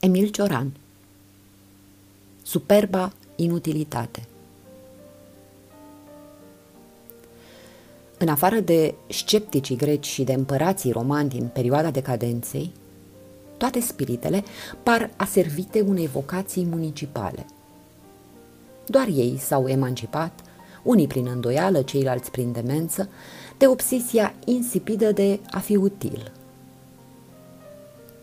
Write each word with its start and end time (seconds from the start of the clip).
Emil 0.00 0.28
Cioran 0.28 0.72
Superba 2.42 3.12
inutilitate 3.36 4.26
În 8.18 8.28
afară 8.28 8.60
de 8.60 8.94
scepticii 9.08 9.76
greci 9.76 10.06
și 10.06 10.24
de 10.24 10.32
împărații 10.32 10.92
romani 10.92 11.28
din 11.28 11.50
perioada 11.52 11.90
decadenței, 11.90 12.72
toate 13.56 13.80
spiritele 13.80 14.44
par 14.82 15.10
aservite 15.16 15.80
unei 15.80 16.06
vocații 16.06 16.64
municipale. 16.64 17.46
Doar 18.86 19.06
ei 19.06 19.36
s-au 19.38 19.68
emancipat, 19.68 20.40
unii 20.82 21.06
prin 21.06 21.26
îndoială, 21.26 21.82
ceilalți 21.82 22.30
prin 22.30 22.52
demență, 22.52 23.08
de 23.58 23.66
obsesia 23.66 24.34
insipidă 24.44 25.12
de 25.12 25.40
a 25.50 25.58
fi 25.58 25.76
util. 25.76 26.32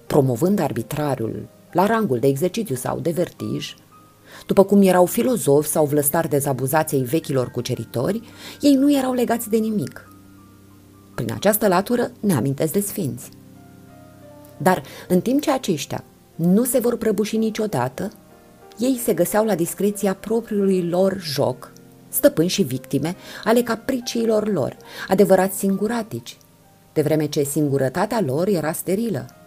Promovând 0.07 0.59
arbitrariul 0.59 1.47
la 1.73 1.85
rangul 1.85 2.19
de 2.19 2.27
exercițiu 2.27 2.75
sau 2.75 2.99
de 2.99 3.11
vertij, 3.11 3.75
după 4.47 4.63
cum 4.63 4.81
erau 4.81 5.05
filozofi 5.05 5.69
sau 5.69 5.85
vlăstari 5.85 6.29
dezabuzați 6.29 6.95
ai 6.95 7.01
vechilor 7.01 7.51
cuceritori, 7.51 8.21
ei 8.61 8.73
nu 8.73 8.93
erau 8.93 9.13
legați 9.13 9.49
de 9.49 9.57
nimic. 9.57 10.07
Prin 11.15 11.31
această 11.33 11.67
latură 11.67 12.11
ne 12.19 12.33
amintesc 12.33 12.73
de 12.73 12.79
sfinți. 12.79 13.29
Dar 14.57 14.83
în 15.07 15.21
timp 15.21 15.41
ce 15.41 15.51
aceștia 15.51 16.03
nu 16.35 16.63
se 16.63 16.79
vor 16.79 16.97
prăbuși 16.97 17.37
niciodată, 17.37 18.11
ei 18.77 18.99
se 19.03 19.13
găseau 19.13 19.45
la 19.45 19.55
discreția 19.55 20.13
propriului 20.13 20.87
lor 20.87 21.17
joc, 21.21 21.71
stăpâni 22.09 22.47
și 22.47 22.61
victime 22.61 23.15
ale 23.43 23.61
capriciilor 23.61 24.51
lor, 24.51 24.77
adevărați 25.07 25.57
singuratici, 25.57 26.37
de 26.93 27.01
vreme 27.01 27.25
ce 27.25 27.43
singurătatea 27.43 28.21
lor 28.21 28.47
era 28.47 28.71
sterilă. 28.71 29.42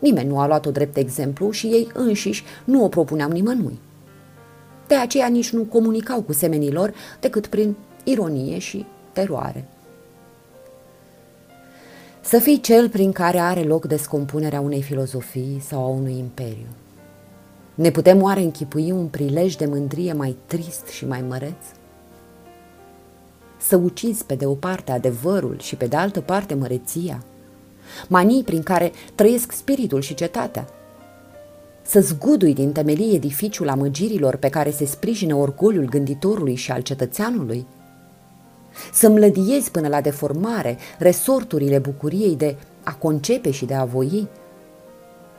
Nimeni 0.00 0.28
nu 0.28 0.38
a 0.38 0.46
luat-o 0.46 0.70
drept 0.70 0.96
exemplu 0.96 1.50
și 1.50 1.66
ei 1.66 1.88
înșiși 1.94 2.44
nu 2.64 2.84
o 2.84 2.88
propuneau 2.88 3.30
nimănui. 3.30 3.78
De 4.86 4.94
aceea 4.94 5.26
nici 5.26 5.50
nu 5.50 5.62
comunicau 5.62 6.22
cu 6.22 6.32
semenii 6.32 6.72
lor 6.72 6.94
decât 7.20 7.46
prin 7.46 7.76
ironie 8.04 8.58
și 8.58 8.86
teroare. 9.12 9.64
Să 12.20 12.38
fii 12.38 12.60
cel 12.60 12.88
prin 12.88 13.12
care 13.12 13.38
are 13.38 13.62
loc 13.62 13.86
descompunerea 13.86 14.60
unei 14.60 14.82
filozofii 14.82 15.62
sau 15.66 15.84
a 15.84 15.88
unui 15.88 16.18
imperiu. 16.18 16.66
Ne 17.74 17.90
putem 17.90 18.22
oare 18.22 18.40
închipui 18.40 18.90
un 18.90 19.06
prilej 19.06 19.54
de 19.54 19.66
mândrie 19.66 20.12
mai 20.12 20.36
trist 20.46 20.86
și 20.86 21.06
mai 21.06 21.24
măreț? 21.28 21.64
Să 23.58 23.76
ucizi 23.76 24.24
pe 24.24 24.34
de 24.34 24.46
o 24.46 24.54
parte 24.54 24.92
adevărul 24.92 25.58
și 25.58 25.76
pe 25.76 25.86
de 25.86 25.96
altă 25.96 26.20
parte 26.20 26.54
măreția, 26.54 27.22
manii 28.08 28.42
prin 28.42 28.62
care 28.62 28.92
trăiesc 29.14 29.52
spiritul 29.52 30.00
și 30.00 30.14
cetatea, 30.14 30.68
să 31.82 32.00
zgudui 32.00 32.54
din 32.54 32.72
temelii 32.72 33.14
edificiul 33.14 33.68
amăgirilor 33.68 34.36
pe 34.36 34.48
care 34.48 34.70
se 34.70 34.84
sprijină 34.84 35.34
orgoliul 35.34 35.84
gânditorului 35.84 36.54
și 36.54 36.70
al 36.70 36.80
cetățeanului, 36.80 37.66
să 38.92 39.08
mlădiezi 39.08 39.70
până 39.70 39.88
la 39.88 40.00
deformare 40.00 40.78
resorturile 40.98 41.78
bucuriei 41.78 42.36
de 42.36 42.56
a 42.82 42.94
concepe 42.94 43.50
și 43.50 43.64
de 43.64 43.74
a 43.74 43.84
voi, 43.84 44.28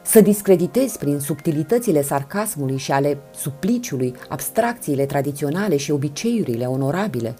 să 0.02 0.21
discreditezi 0.21 0.97
prin 0.97 1.19
subtilitățile 1.19 2.02
sarcasmului 2.02 2.77
și 2.77 2.91
ale 2.91 3.17
supliciului 3.36 4.15
abstracțiile 4.30 5.05
tradiționale 5.05 5.77
și 5.77 5.91
obiceiurile 5.91 6.65
onorabile. 6.65 7.36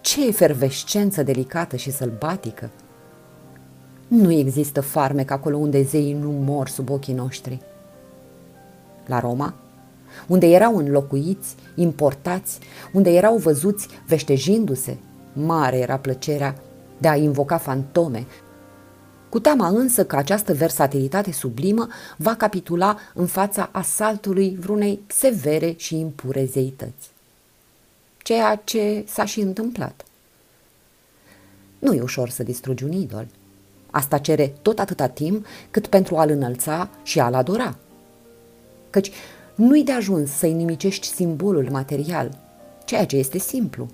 Ce 0.00 0.26
efervescență 0.26 1.22
delicată 1.22 1.76
și 1.76 1.90
sălbatică! 1.90 2.70
Nu 4.08 4.32
există 4.32 4.80
farmec 4.80 5.30
acolo 5.30 5.56
unde 5.56 5.82
zeii 5.82 6.12
nu 6.12 6.30
mor 6.30 6.68
sub 6.68 6.90
ochii 6.90 7.14
noștri. 7.14 7.60
La 9.06 9.20
Roma, 9.20 9.54
unde 10.26 10.46
erau 10.46 10.76
înlocuiți, 10.76 11.54
importați, 11.74 12.58
unde 12.92 13.10
erau 13.10 13.36
văzuți 13.36 13.88
veștejindu-se, 14.06 14.96
mare 15.32 15.78
era 15.78 15.96
plăcerea 15.96 16.56
de 16.98 17.08
a 17.08 17.16
invoca 17.16 17.58
fantome, 17.58 18.26
cu 19.28 19.40
teama 19.40 19.68
însă 19.68 20.04
că 20.04 20.16
această 20.16 20.54
versatilitate 20.54 21.32
sublimă 21.32 21.88
va 22.16 22.34
capitula 22.34 22.96
în 23.14 23.26
fața 23.26 23.68
asaltului 23.72 24.56
vreunei 24.60 25.00
severe 25.06 25.74
și 25.76 25.98
impure 25.98 26.44
zeități. 26.44 27.10
Ceea 28.22 28.56
ce 28.64 29.04
s-a 29.06 29.24
și 29.24 29.40
întâmplat. 29.40 30.04
Nu 31.78 31.94
e 31.94 32.00
ușor 32.02 32.28
să 32.28 32.42
distrugi 32.42 32.84
un 32.84 32.92
idol. 32.92 33.26
Asta 33.98 34.18
cere 34.18 34.52
tot 34.62 34.78
atâta 34.78 35.06
timp 35.06 35.46
cât 35.70 35.86
pentru 35.86 36.16
a-l 36.16 36.30
înălța 36.30 36.90
și 37.02 37.20
a-l 37.20 37.34
adora. 37.34 37.76
Căci 38.90 39.10
nu-i 39.54 39.84
de 39.84 39.92
ajuns 39.92 40.30
să-i 40.30 40.52
nimicești 40.52 41.06
simbolul 41.06 41.68
material, 41.70 42.38
ceea 42.84 43.06
ce 43.06 43.16
este 43.16 43.38
simplu, 43.38 43.88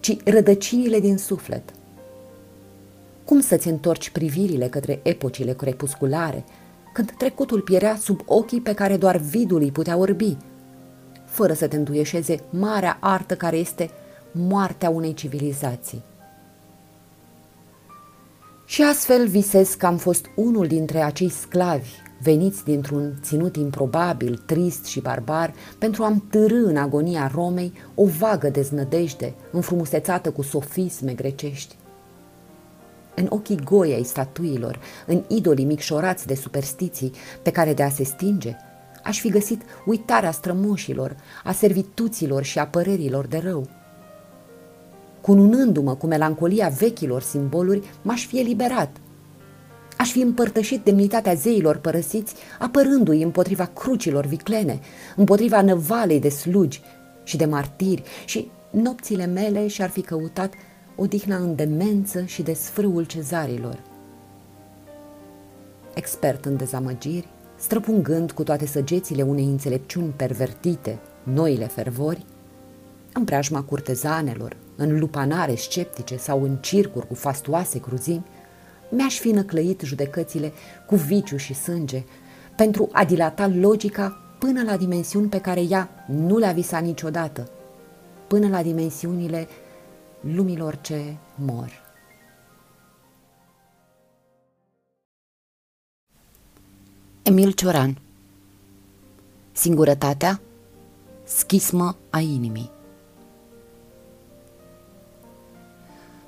ci 0.00 0.16
rădăcinile 0.24 1.00
din 1.00 1.16
suflet– 1.18 1.62
cum 3.30 3.40
să-ți 3.40 3.68
întorci 3.68 4.10
privirile 4.10 4.68
către 4.68 5.00
epocile 5.02 5.52
crepusculare, 5.52 6.44
când 6.92 7.10
trecutul 7.18 7.60
pierea 7.60 7.96
sub 7.96 8.20
ochii 8.26 8.60
pe 8.60 8.74
care 8.74 8.96
doar 8.96 9.16
vidul 9.16 9.60
îi 9.60 9.70
putea 9.70 9.96
orbi, 9.96 10.36
fără 11.24 11.52
să 11.52 11.66
te 11.66 11.76
înduieșeze 11.76 12.36
marea 12.50 12.96
artă 13.00 13.36
care 13.36 13.56
este 13.56 13.90
moartea 14.32 14.90
unei 14.90 15.14
civilizații. 15.14 16.02
Și 18.70 18.82
astfel 18.82 19.26
visez 19.26 19.74
că 19.74 19.86
am 19.86 19.96
fost 19.96 20.26
unul 20.34 20.66
dintre 20.66 21.00
acei 21.00 21.28
sclavi 21.28 21.90
veniți 22.22 22.64
dintr-un 22.64 23.18
ținut 23.22 23.56
improbabil, 23.56 24.42
trist 24.46 24.84
și 24.84 25.00
barbar, 25.00 25.54
pentru 25.78 26.02
a-mi 26.02 26.22
târâ 26.30 26.66
în 26.66 26.76
agonia 26.76 27.30
Romei 27.34 27.72
o 27.94 28.04
vagă 28.04 28.48
deznădejde, 28.48 29.34
înfrumusețată 29.50 30.30
cu 30.30 30.42
sofisme 30.42 31.12
grecești 31.12 31.76
în 33.14 33.26
ochii 33.28 33.60
goi 33.64 33.92
ai 33.92 34.02
statuilor, 34.02 34.80
în 35.06 35.22
idolii 35.28 35.64
micșorați 35.64 36.26
de 36.26 36.34
superstiții 36.34 37.12
pe 37.42 37.50
care 37.50 37.74
de 37.74 37.82
a 37.82 37.90
se 37.90 38.04
stinge, 38.04 38.56
aș 39.04 39.20
fi 39.20 39.28
găsit 39.28 39.62
uitarea 39.86 40.30
strămoșilor, 40.30 41.16
a 41.44 41.52
servituților 41.52 42.42
și 42.42 42.58
a 42.58 42.66
părerilor 42.66 43.26
de 43.26 43.38
rău. 43.38 43.79
Cununându-mă 45.20 45.94
cu 45.94 46.06
melancolia 46.06 46.68
vechilor 46.68 47.22
simboluri, 47.22 47.90
m-aș 48.02 48.26
fi 48.26 48.38
eliberat. 48.38 48.96
Aș 49.98 50.10
fi 50.10 50.20
împărtășit 50.20 50.84
demnitatea 50.84 51.34
zeilor 51.34 51.76
părăsiți, 51.76 52.34
apărându-i 52.58 53.22
împotriva 53.22 53.64
crucilor 53.64 54.26
viclene, 54.26 54.80
împotriva 55.16 55.62
năvalei 55.62 56.20
de 56.20 56.28
slugi 56.28 56.80
și 57.24 57.36
de 57.36 57.44
martiri 57.44 58.02
și 58.24 58.50
nopțile 58.70 59.26
mele 59.26 59.66
și-ar 59.66 59.88
fi 59.88 60.00
căutat 60.00 60.54
odihna 60.96 61.36
în 61.36 61.54
demență 61.54 62.24
și 62.24 62.42
de 62.42 62.52
sfrâul 62.52 63.04
cezarilor. 63.04 63.82
Expert 65.94 66.44
în 66.44 66.56
dezamăgiri, 66.56 67.28
străpungând 67.56 68.30
cu 68.32 68.42
toate 68.42 68.66
săgețile 68.66 69.22
unei 69.22 69.44
înțelepciuni 69.44 70.12
pervertite 70.16 70.98
noile 71.22 71.66
fervori, 71.66 72.24
în 73.12 73.24
preajma 73.24 73.62
curtezanelor, 73.62 74.56
în 74.76 74.98
lupanare 74.98 75.54
sceptice 75.54 76.16
sau 76.16 76.42
în 76.42 76.56
circuri 76.56 77.06
cu 77.06 77.14
fastoase 77.14 77.80
cruzimi, 77.80 78.24
mi-aș 78.90 79.18
fi 79.18 79.30
năclăit 79.30 79.80
judecățile 79.80 80.52
cu 80.86 80.94
viciu 80.94 81.36
și 81.36 81.54
sânge 81.54 82.04
pentru 82.56 82.88
a 82.92 83.04
dilata 83.04 83.46
logica 83.46 84.20
până 84.38 84.62
la 84.62 84.76
dimensiuni 84.76 85.28
pe 85.28 85.40
care 85.40 85.60
ea 85.60 85.88
nu 86.06 86.38
le-a 86.38 86.52
visat 86.52 86.82
niciodată, 86.82 87.50
până 88.26 88.48
la 88.48 88.62
dimensiunile 88.62 89.48
lumilor 90.20 90.76
ce 90.76 91.16
mor. 91.34 91.88
Emil 97.22 97.52
Cioran 97.52 97.98
Singurătatea, 99.52 100.40
schismă 101.24 101.96
a 102.10 102.18
inimii 102.18 102.70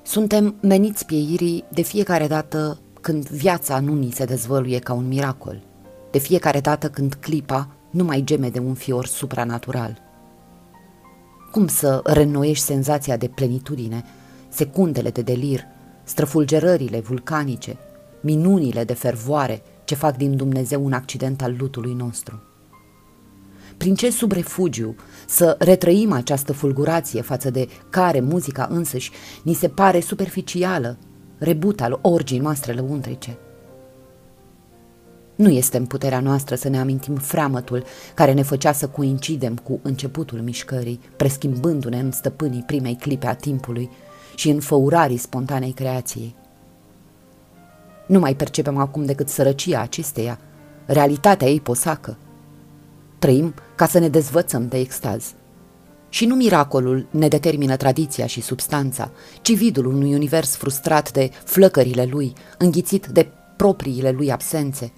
Suntem 0.03 0.55
meniți 0.61 1.05
pieirii 1.05 1.63
de 1.71 1.81
fiecare 1.81 2.27
dată 2.27 2.79
când 3.01 3.27
viața 3.27 3.79
nu 3.79 3.93
ni 3.95 4.11
se 4.11 4.25
dezvăluie 4.25 4.79
ca 4.79 4.93
un 4.93 5.07
miracol, 5.07 5.61
de 6.11 6.17
fiecare 6.17 6.59
dată 6.59 6.89
când 6.89 7.13
clipa 7.13 7.67
nu 7.89 8.03
mai 8.03 8.21
geme 8.21 8.49
de 8.49 8.59
un 8.59 8.73
fior 8.73 9.05
supranatural– 9.05 10.01
cum 11.53 11.67
să 11.67 12.01
reînnoiești 12.03 12.65
senzația 12.65 13.17
de 13.17 13.27
plenitudine, 13.27 14.03
secundele 14.49 15.09
de 15.09 15.21
delir, 15.21 15.61
străfulgerările 16.03 16.99
vulcanice, 16.99 17.77
minunile 18.21 18.83
de 18.83 18.93
fervoare 18.93 19.61
ce 19.83 19.95
fac 19.95 20.17
din 20.17 20.35
Dumnezeu 20.35 20.85
un 20.85 20.93
accident 20.93 21.41
al 21.41 21.55
lutului 21.57 21.93
nostru? 21.93 22.41
Prin 23.77 23.95
ce 23.95 24.09
subrefugiu 24.09 24.95
să 25.27 25.55
retrăim 25.59 26.11
această 26.11 26.53
fulgurație 26.53 27.21
față 27.21 27.49
de 27.49 27.67
care 27.89 28.19
muzica 28.19 28.67
însăși 28.71 29.11
ni 29.43 29.53
se 29.53 29.67
pare 29.67 29.99
superficială, 29.99 30.97
rebut 31.37 31.81
al 31.81 31.99
orgii 32.01 32.39
noastre 32.39 32.73
lăuntrice? 32.73 33.37
Nu 35.35 35.49
este 35.49 35.77
în 35.77 35.85
puterea 35.85 36.19
noastră 36.19 36.55
să 36.55 36.69
ne 36.69 36.79
amintim 36.79 37.15
freamătul 37.15 37.83
care 38.13 38.33
ne 38.33 38.41
făcea 38.41 38.71
să 38.71 38.87
coincidem 38.87 39.55
cu 39.55 39.79
începutul 39.83 40.39
mișcării, 40.39 40.99
preschimbându-ne 41.15 41.99
în 41.99 42.11
stăpânii 42.11 42.63
primei 42.65 42.95
clipe 42.95 43.27
a 43.27 43.35
timpului 43.35 43.89
și 44.35 44.49
în 44.49 44.59
făurarii 44.59 45.17
spontanei 45.17 45.71
creației. 45.71 46.35
Nu 48.07 48.19
mai 48.19 48.35
percepem 48.35 48.77
acum 48.77 49.05
decât 49.05 49.29
sărăcia 49.29 49.81
acesteia, 49.81 50.39
realitatea 50.85 51.47
ei 51.47 51.59
posacă. 51.59 52.17
Trăim 53.23 53.53
ca 53.75 53.87
să 53.87 53.99
ne 53.99 54.07
dezvățăm 54.07 54.67
de 54.67 54.79
extaz. 54.79 55.33
Și 56.09 56.25
nu 56.25 56.35
miracolul 56.35 57.07
ne 57.09 57.27
determină 57.27 57.75
tradiția 57.75 58.25
și 58.25 58.41
substanța, 58.41 59.11
ci 59.41 59.55
vidul 59.55 59.85
unui 59.85 60.13
univers 60.13 60.55
frustrat 60.55 61.11
de 61.11 61.31
flăcările 61.43 62.05
lui, 62.11 62.33
înghițit 62.57 63.07
de 63.07 63.27
propriile 63.57 64.11
lui 64.11 64.31
absențe, 64.31 64.93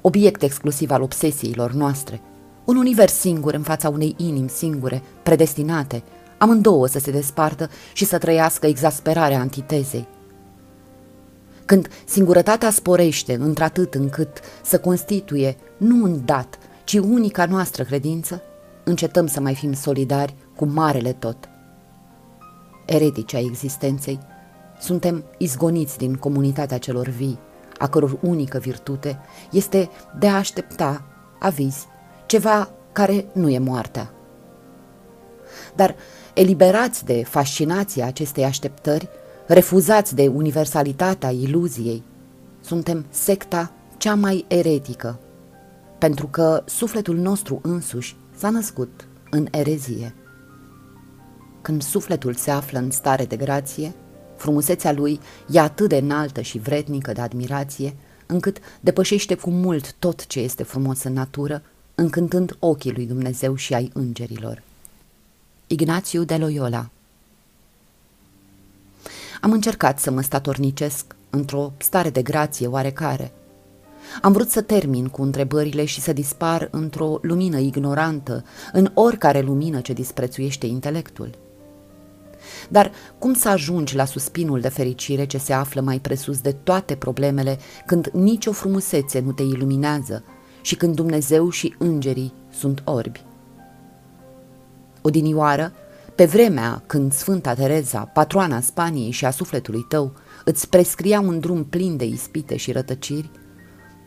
obiect 0.00 0.42
exclusiv 0.42 0.90
al 0.90 1.02
obsesiilor 1.02 1.72
noastre, 1.72 2.20
un 2.64 2.76
univers 2.76 3.12
singur 3.12 3.54
în 3.54 3.62
fața 3.62 3.88
unei 3.88 4.14
inimi 4.16 4.48
singure, 4.48 5.02
predestinate, 5.22 6.02
amândouă 6.38 6.86
să 6.86 6.98
se 6.98 7.10
despartă 7.10 7.70
și 7.92 8.04
să 8.04 8.18
trăiască 8.18 8.66
exasperarea 8.66 9.40
antitezei. 9.40 10.06
Când 11.64 11.88
singurătatea 12.04 12.70
sporește 12.70 13.34
într-atât 13.34 13.94
încât 13.94 14.40
să 14.62 14.78
constituie 14.78 15.56
nu 15.76 16.02
un 16.02 16.20
dat, 16.24 16.58
ci 16.88 16.98
unica 16.98 17.46
noastră 17.46 17.82
credință, 17.82 18.42
încetăm 18.84 19.26
să 19.26 19.40
mai 19.40 19.54
fim 19.54 19.72
solidari 19.72 20.34
cu 20.56 20.66
marele 20.66 21.12
tot. 21.12 21.48
Eretici 22.86 23.34
a 23.34 23.38
existenței, 23.38 24.18
suntem 24.80 25.24
izgoniți 25.38 25.98
din 25.98 26.14
comunitatea 26.14 26.78
celor 26.78 27.08
vii, 27.08 27.38
a 27.78 27.88
căror 27.88 28.18
unică 28.22 28.58
virtute 28.58 29.18
este 29.50 29.90
de 30.18 30.28
a 30.28 30.36
aștepta, 30.36 31.04
aviz, 31.38 31.86
ceva 32.26 32.70
care 32.92 33.26
nu 33.32 33.48
e 33.48 33.58
moartea. 33.58 34.10
Dar, 35.74 35.94
eliberați 36.34 37.04
de 37.04 37.24
fascinația 37.24 38.06
acestei 38.06 38.44
așteptări, 38.44 39.08
refuzați 39.46 40.14
de 40.14 40.26
universalitatea 40.26 41.30
iluziei, 41.30 42.02
suntem 42.60 43.06
secta 43.10 43.72
cea 43.96 44.14
mai 44.14 44.44
eretică, 44.48 45.18
pentru 45.98 46.26
că 46.26 46.62
sufletul 46.66 47.16
nostru 47.16 47.60
însuși 47.62 48.16
s-a 48.36 48.50
născut 48.50 49.06
în 49.30 49.46
erezie. 49.50 50.14
Când 51.62 51.82
sufletul 51.82 52.34
se 52.34 52.50
află 52.50 52.78
în 52.78 52.90
stare 52.90 53.24
de 53.24 53.36
grație, 53.36 53.94
frumusețea 54.36 54.92
lui 54.92 55.20
e 55.50 55.60
atât 55.60 55.88
de 55.88 55.96
înaltă 55.96 56.40
și 56.40 56.58
vrednică 56.58 57.12
de 57.12 57.20
admirație, 57.20 57.94
încât 58.26 58.58
depășește 58.80 59.34
cu 59.34 59.50
mult 59.50 59.92
tot 59.92 60.26
ce 60.26 60.40
este 60.40 60.62
frumos 60.62 61.02
în 61.02 61.12
natură, 61.12 61.62
încântând 61.94 62.56
ochii 62.58 62.92
lui 62.92 63.06
Dumnezeu 63.06 63.54
și 63.54 63.74
ai 63.74 63.90
îngerilor. 63.94 64.62
Ignațiu 65.66 66.24
de 66.24 66.36
Loyola 66.36 66.90
Am 69.40 69.52
încercat 69.52 69.98
să 69.98 70.10
mă 70.10 70.20
statornicesc 70.20 71.04
într-o 71.30 71.72
stare 71.78 72.10
de 72.10 72.22
grație 72.22 72.66
oarecare. 72.66 73.32
Am 74.22 74.32
vrut 74.32 74.50
să 74.50 74.60
termin 74.60 75.08
cu 75.08 75.22
întrebările 75.22 75.84
și 75.84 76.00
să 76.00 76.12
dispar 76.12 76.68
într-o 76.70 77.18
lumină 77.22 77.58
ignorantă, 77.58 78.44
în 78.72 78.90
oricare 78.94 79.40
lumină 79.40 79.80
ce 79.80 79.92
disprețuiește 79.92 80.66
intelectul. 80.66 81.30
Dar 82.68 82.92
cum 83.18 83.34
să 83.34 83.48
ajungi 83.48 83.96
la 83.96 84.04
suspinul 84.04 84.60
de 84.60 84.68
fericire 84.68 85.24
ce 85.24 85.38
se 85.38 85.52
află 85.52 85.80
mai 85.80 85.98
presus 85.98 86.40
de 86.40 86.52
toate 86.52 86.94
problemele 86.94 87.58
când 87.86 88.06
nicio 88.12 88.52
frumusețe 88.52 89.20
nu 89.20 89.32
te 89.32 89.42
iluminează 89.42 90.24
și 90.60 90.76
când 90.76 90.94
Dumnezeu 90.94 91.50
și 91.50 91.74
îngerii 91.78 92.32
sunt 92.50 92.82
orbi? 92.84 93.24
Odinioară, 95.02 95.72
pe 96.14 96.24
vremea 96.24 96.82
când 96.86 97.12
Sfânta 97.12 97.54
Tereza, 97.54 97.98
patroana 97.98 98.60
Spaniei 98.60 99.10
și 99.10 99.24
a 99.24 99.30
sufletului 99.30 99.86
tău, 99.88 100.12
îți 100.44 100.68
prescria 100.68 101.20
un 101.20 101.40
drum 101.40 101.64
plin 101.64 101.96
de 101.96 102.04
ispite 102.04 102.56
și 102.56 102.72
rătăciri, 102.72 103.30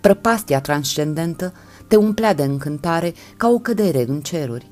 prăpastia 0.01 0.61
transcendentă 0.61 1.53
te 1.87 1.95
umplea 1.95 2.33
de 2.33 2.43
încântare 2.43 3.13
ca 3.37 3.49
o 3.49 3.59
cădere 3.59 4.05
în 4.07 4.21
ceruri. 4.21 4.71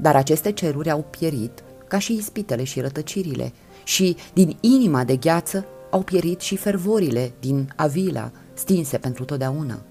Dar 0.00 0.16
aceste 0.16 0.52
ceruri 0.52 0.90
au 0.90 1.06
pierit 1.10 1.64
ca 1.88 1.98
și 1.98 2.14
ispitele 2.14 2.64
și 2.64 2.80
rătăcirile, 2.80 3.52
și 3.84 4.16
din 4.32 4.56
inima 4.60 5.04
de 5.04 5.16
gheață 5.16 5.66
au 5.90 6.02
pierit 6.02 6.40
și 6.40 6.56
fervorile 6.56 7.32
din 7.40 7.72
Avila, 7.76 8.30
stinse 8.54 8.98
pentru 8.98 9.24
totdeauna. 9.24 9.82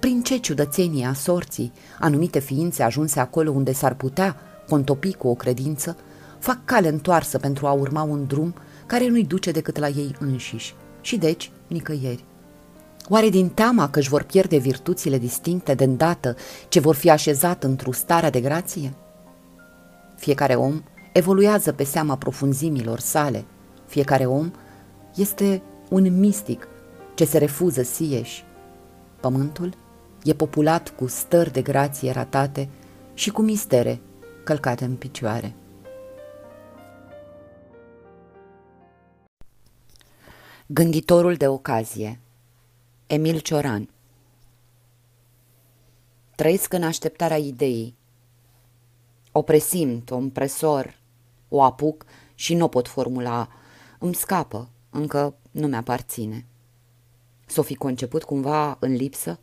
Prin 0.00 0.22
ce 0.22 0.36
ciudățenie 0.36 1.06
a 1.06 1.12
sorții, 1.12 1.72
anumite 1.98 2.38
ființe 2.38 2.82
ajunse 2.82 3.20
acolo 3.20 3.50
unde 3.50 3.72
s-ar 3.72 3.94
putea 3.94 4.36
contopi 4.68 5.14
cu 5.14 5.28
o 5.28 5.34
credință, 5.34 5.96
fac 6.38 6.64
cale 6.64 6.88
întoarsă 6.88 7.38
pentru 7.38 7.66
a 7.66 7.72
urma 7.72 8.02
un 8.02 8.26
drum 8.26 8.54
care 8.86 9.08
nu-i 9.08 9.24
duce 9.24 9.50
decât 9.50 9.78
la 9.78 9.88
ei 9.88 10.16
înșiși 10.20 10.74
și 11.00 11.16
deci 11.16 11.50
nicăieri. 11.66 12.24
Oare 13.08 13.28
din 13.28 13.48
teama 13.48 13.90
că 13.90 13.98
își 13.98 14.08
vor 14.08 14.22
pierde 14.22 14.56
virtuțile 14.56 15.18
distincte 15.18 15.74
de 15.74 15.84
îndată 15.84 16.36
ce 16.68 16.80
vor 16.80 16.94
fi 16.94 17.10
așezat 17.10 17.64
într-o 17.64 17.92
stare 17.92 18.30
de 18.30 18.40
grație? 18.40 18.94
Fiecare 20.16 20.54
om 20.54 20.82
evoluează 21.12 21.72
pe 21.72 21.84
seama 21.84 22.16
profunzimilor 22.16 22.98
sale. 22.98 23.44
Fiecare 23.86 24.24
om 24.24 24.50
este 25.14 25.62
un 25.88 26.18
mistic 26.18 26.68
ce 27.14 27.24
se 27.24 27.38
refuză 27.38 27.82
sieși. 27.82 28.44
Pământul 29.20 29.74
e 30.22 30.32
populat 30.32 30.88
cu 30.88 31.06
stări 31.06 31.52
de 31.52 31.62
grație 31.62 32.12
ratate 32.12 32.68
și 33.14 33.30
cu 33.30 33.42
mistere 33.42 34.00
călcate 34.44 34.84
în 34.84 34.94
picioare. 34.94 35.54
Gânditorul 40.66 41.34
de 41.34 41.48
ocazie 41.48 42.20
Emil 43.08 43.38
Cioran 43.38 43.88
Trăiesc 46.36 46.72
în 46.72 46.82
așteptarea 46.82 47.36
ideii 47.36 47.96
o 49.32 49.42
presimt, 49.42 50.10
o 50.10 50.16
împresor, 50.16 51.00
o 51.48 51.62
apuc 51.62 52.04
și 52.34 52.54
nu 52.54 52.64
o 52.64 52.68
pot 52.68 52.88
formula. 52.88 53.48
Îmi 53.98 54.14
scapă, 54.14 54.68
încă 54.90 55.34
nu 55.50 55.66
mi-aparține. 55.66 56.44
S-o 57.46 57.62
fi 57.62 57.74
conceput 57.74 58.24
cumva 58.24 58.76
în 58.80 58.92
lipsă? 58.92 59.38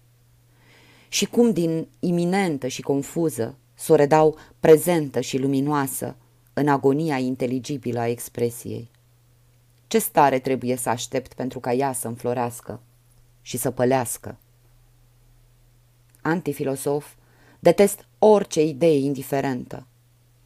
Și 1.08 1.26
cum 1.26 1.52
din 1.52 1.88
iminentă 2.00 2.68
și 2.68 2.82
confuză 2.82 3.58
s-o 3.74 3.96
redau 3.96 4.38
prezentă 4.60 5.22
și 5.22 5.38
luminoasă 5.38 6.16
în 6.54 6.68
agonia 6.68 7.18
inteligibilă 7.18 8.00
a 8.00 8.08
expresiei? 8.08 8.92
Ce 9.88 10.00
stare 10.00 10.40
trebuie 10.40 10.76
să 10.76 10.90
aștept 10.90 11.34
pentru 11.34 11.60
ca 11.60 11.74
ea 11.74 11.94
să 11.94 12.08
înflorească 12.08 12.82
și 13.44 13.58
să 13.58 13.72
pălească? 13.72 14.38
Antifilosof, 16.22 17.14
Detest 17.64 18.06
orice 18.20 18.64
idee 18.64 18.98
indiferentă. 18.98 19.88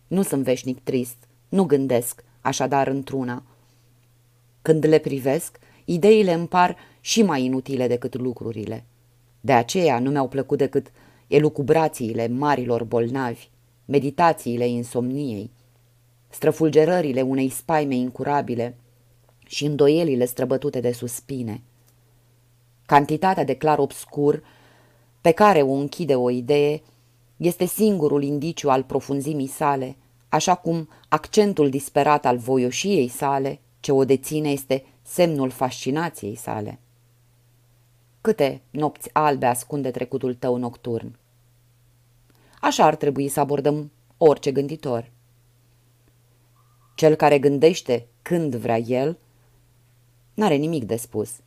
Nu 0.08 0.22
sunt 0.22 0.44
veșnic 0.44 0.80
trist, 0.80 1.18
nu 1.50 1.64
gândesc, 1.64 2.24
așadar 2.42 2.88
într-una. 2.88 3.44
Când 4.62 4.86
le 4.86 4.98
privesc, 4.98 5.60
ideile 5.86 6.34
îmi 6.34 6.48
par 6.48 6.78
și 7.02 7.24
mai 7.24 7.44
inutile 7.44 7.88
decât 7.88 8.16
lucrurile. 8.16 8.86
De 9.42 9.54
aceea 9.54 10.00
nu 10.00 10.10
mi-au 10.10 10.28
plăcut 10.28 10.58
decât 10.58 10.92
elucubrațiile 11.28 12.28
marilor 12.28 12.84
bolnavi, 12.84 13.50
meditațiile 13.86 14.68
insomniei, 14.68 15.52
străfulgerările 16.30 17.22
unei 17.22 17.50
spaime 17.50 17.96
incurabile 17.96 18.78
și 19.48 19.66
îndoielile 19.66 20.26
străbătute 20.26 20.80
de 20.80 20.92
suspine. 20.92 21.62
Cantitatea 22.88 23.44
de 23.44 23.56
clar 23.56 23.80
obscur 23.80 24.44
pe 25.22 25.32
care 25.32 25.62
o 25.62 25.72
închide 25.72 26.16
o 26.16 26.30
idee 26.30 26.82
este 27.38 27.66
singurul 27.66 28.24
indiciu 28.24 28.70
al 28.70 28.84
profunzimii 28.84 29.48
sale, 29.48 29.96
așa 30.30 30.56
cum 30.56 30.90
accentul 31.10 31.70
disperat 31.70 32.26
al 32.26 32.38
voioșiei 32.38 33.08
sale, 33.08 33.60
ce 33.80 33.92
o 33.92 34.06
deține, 34.06 34.50
este 34.50 34.86
semnul 35.02 35.50
fascinației 35.50 36.36
sale. 36.36 36.80
Câte 38.22 38.62
nopți 38.70 39.10
albe 39.14 39.46
ascunde 39.46 39.92
trecutul 39.92 40.34
tău 40.34 40.58
nocturn? 40.58 41.16
Așa 42.62 42.86
ar 42.86 42.96
trebui 42.96 43.28
să 43.28 43.40
abordăm 43.40 43.92
orice 44.18 44.52
gânditor. 44.52 45.12
Cel 46.96 47.16
care 47.16 47.40
gândește 47.40 48.08
când 48.22 48.56
vrea 48.56 48.78
el, 48.78 49.18
n-are 50.34 50.56
nimic 50.56 50.84
de 50.84 50.96
spus. 50.96 51.40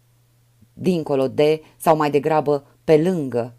Dincolo 0.83 1.29
de, 1.29 1.63
sau 1.77 1.97
mai 1.97 2.11
degrabă 2.11 2.65
pe 2.85 2.97
lângă, 3.03 3.55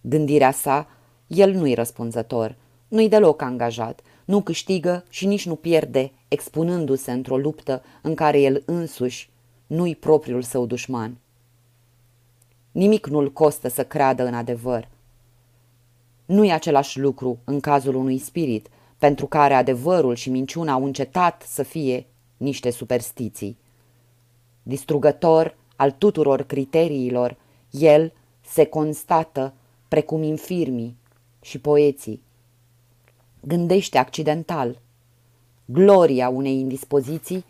gândirea 0.00 0.50
sa 0.50 0.88
el 1.26 1.52
nu-i 1.52 1.74
răspunzător, 1.74 2.56
nu-i 2.88 3.08
deloc 3.08 3.42
angajat, 3.42 4.00
nu 4.24 4.40
câștigă 4.40 5.04
și 5.08 5.26
nici 5.26 5.46
nu 5.46 5.54
pierde, 5.54 6.12
expunându-se 6.28 7.12
într-o 7.12 7.36
luptă 7.36 7.82
în 8.02 8.14
care 8.14 8.40
el 8.40 8.62
însuși 8.66 9.30
nu-i 9.66 9.94
propriul 9.94 10.42
său 10.42 10.66
dușman. 10.66 11.16
nimic 12.72 13.06
nu-l 13.06 13.32
costă 13.32 13.68
să 13.68 13.84
creadă 13.84 14.26
în 14.26 14.34
adevăr. 14.34 14.88
Nu 16.26 16.44
e 16.44 16.52
același 16.52 16.98
lucru 16.98 17.38
în 17.44 17.60
cazul 17.60 17.94
unui 17.94 18.18
spirit, 18.18 18.68
pentru 18.98 19.26
care 19.26 19.54
adevărul 19.54 20.14
și 20.14 20.30
minciuna 20.30 20.72
au 20.72 20.84
încetat 20.84 21.42
să 21.46 21.62
fie 21.62 22.06
niște 22.36 22.70
superstiții. 22.70 23.58
Distrugător 24.62 25.56
al 25.76 25.92
tuturor 25.92 26.42
criteriilor, 26.42 27.36
el 27.70 28.12
se 28.40 28.64
constată 28.64 29.52
precum 29.88 30.22
infirmii 30.22 30.96
și 31.40 31.58
poeții. 31.58 32.22
Gândește 33.40 33.98
accidental. 33.98 34.78
Gloria 35.64 36.28
unei 36.28 36.58
indispoziții 36.58 37.44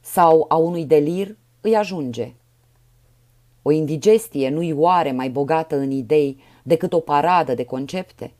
sau 0.00 0.44
a 0.48 0.56
unui 0.56 0.84
delir 0.84 1.36
îi 1.60 1.76
ajunge. 1.76 2.32
O 3.62 3.70
indigestie 3.70 4.48
nu-i 4.48 4.72
oare 4.72 5.12
mai 5.12 5.30
bogată 5.30 5.76
în 5.76 5.90
idei 5.90 6.38
decât 6.62 6.92
o 6.92 7.00
paradă 7.00 7.54
de 7.54 7.64
concepte? 7.64 8.32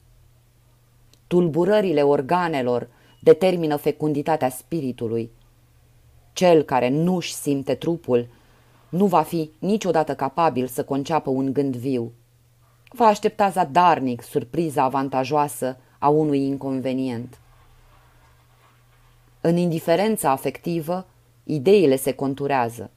Tulburările 1.27 2.03
organelor 2.03 2.89
determină 3.21 3.77
fecunditatea 3.77 4.49
spiritului. 4.49 5.31
Cel 6.33 6.63
care 6.63 6.89
nu-și 6.89 7.35
simte 7.35 7.75
trupul 7.75 8.29
nu 8.89 9.07
va 9.07 9.23
fi 9.23 9.51
niciodată 9.59 10.15
capabil 10.15 10.67
să 10.67 10.85
conceapă 10.85 11.31
un 11.31 11.53
gând 11.53 11.77
viu. 11.77 12.13
Va 12.93 13.07
aștepta 13.07 13.49
zadarnic 13.49 14.23
surpriza 14.23 14.83
avantajoasă 14.83 15.77
a 15.99 16.09
unui 16.09 16.47
inconvenient. 16.47 17.39
În 19.41 19.57
indiferența 19.57 20.31
afectivă, 20.31 21.07
ideile 21.45 21.97
se 21.97 22.13
conturează. 22.13 22.91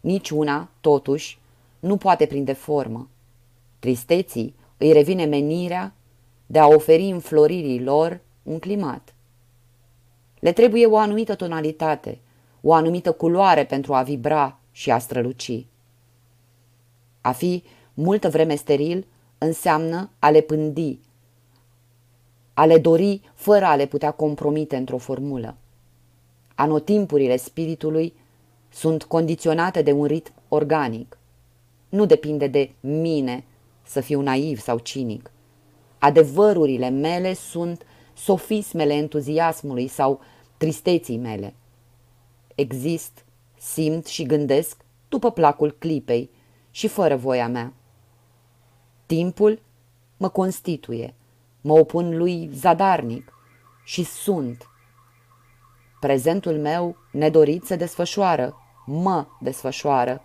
Nici 0.00 0.30
una, 0.30 0.68
totuși, 0.80 1.38
nu 1.80 1.96
poate 1.96 2.26
prinde 2.26 2.52
formă. 2.52 3.08
Tristeții 3.78 4.54
îi 4.78 4.92
revine 4.92 5.24
menirea 5.24 5.94
de 6.46 6.58
a 6.58 6.66
oferi 6.66 7.10
înfloririi 7.10 7.82
lor 7.82 8.20
un 8.42 8.58
climat. 8.58 9.14
Le 10.38 10.52
trebuie 10.52 10.86
o 10.86 10.96
anumită 10.96 11.34
tonalitate, 11.34 12.20
o 12.60 12.72
anumită 12.72 13.12
culoare 13.12 13.64
pentru 13.64 13.94
a 13.94 14.02
vibra 14.02 14.58
și 14.74 14.90
a 14.90 14.98
străluci. 14.98 15.66
A 17.20 17.32
fi 17.32 17.62
multă 17.94 18.28
vreme 18.28 18.54
steril 18.54 19.06
înseamnă 19.38 20.10
a 20.18 20.30
le 20.30 20.40
pândi, 20.40 20.98
a 22.54 22.64
le 22.66 22.78
dori 22.78 23.20
fără 23.34 23.64
a 23.64 23.76
le 23.76 23.86
putea 23.86 24.10
compromite 24.10 24.76
într-o 24.76 24.98
formulă. 24.98 25.56
Anotimpurile 26.54 27.36
spiritului 27.36 28.14
sunt 28.68 29.04
condiționate 29.04 29.82
de 29.82 29.92
un 29.92 30.04
ritm 30.04 30.32
organic. 30.48 31.18
Nu 31.88 32.06
depinde 32.06 32.46
de 32.46 32.72
mine 32.80 33.44
să 33.82 34.00
fiu 34.00 34.20
naiv 34.20 34.60
sau 34.60 34.78
cinic. 34.78 35.30
Adevărurile 35.98 36.88
mele 36.88 37.34
sunt 37.34 37.82
sofismele 38.14 38.94
entuziasmului 38.94 39.88
sau 39.88 40.20
tristeții 40.56 41.16
mele. 41.16 41.54
Exist, 42.54 43.23
simt 43.72 44.06
și 44.06 44.22
gândesc 44.22 44.84
după 45.08 45.30
placul 45.30 45.70
clipei 45.70 46.30
și 46.70 46.88
fără 46.88 47.16
voia 47.16 47.48
mea. 47.48 47.72
Timpul 49.06 49.62
mă 50.16 50.28
constituie, 50.28 51.14
mă 51.60 51.72
opun 51.72 52.16
lui 52.16 52.50
zadarnic 52.52 53.32
și 53.84 54.04
sunt. 54.04 54.68
Prezentul 56.00 56.58
meu 56.58 56.96
nedorit 57.12 57.64
se 57.64 57.76
desfășoară, 57.76 58.56
mă 58.86 59.26
desfășoară. 59.40 60.22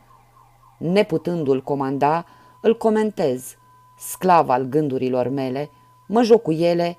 Neputându-l 0.77 1.61
comanda, 1.61 2.25
îl 2.61 2.77
comentez, 2.77 3.55
sclav 3.97 4.49
al 4.49 4.63
gândurilor 4.63 5.27
mele, 5.27 5.69
mă 6.07 6.21
joc 6.21 6.41
cu 6.41 6.51
ele 6.51 6.97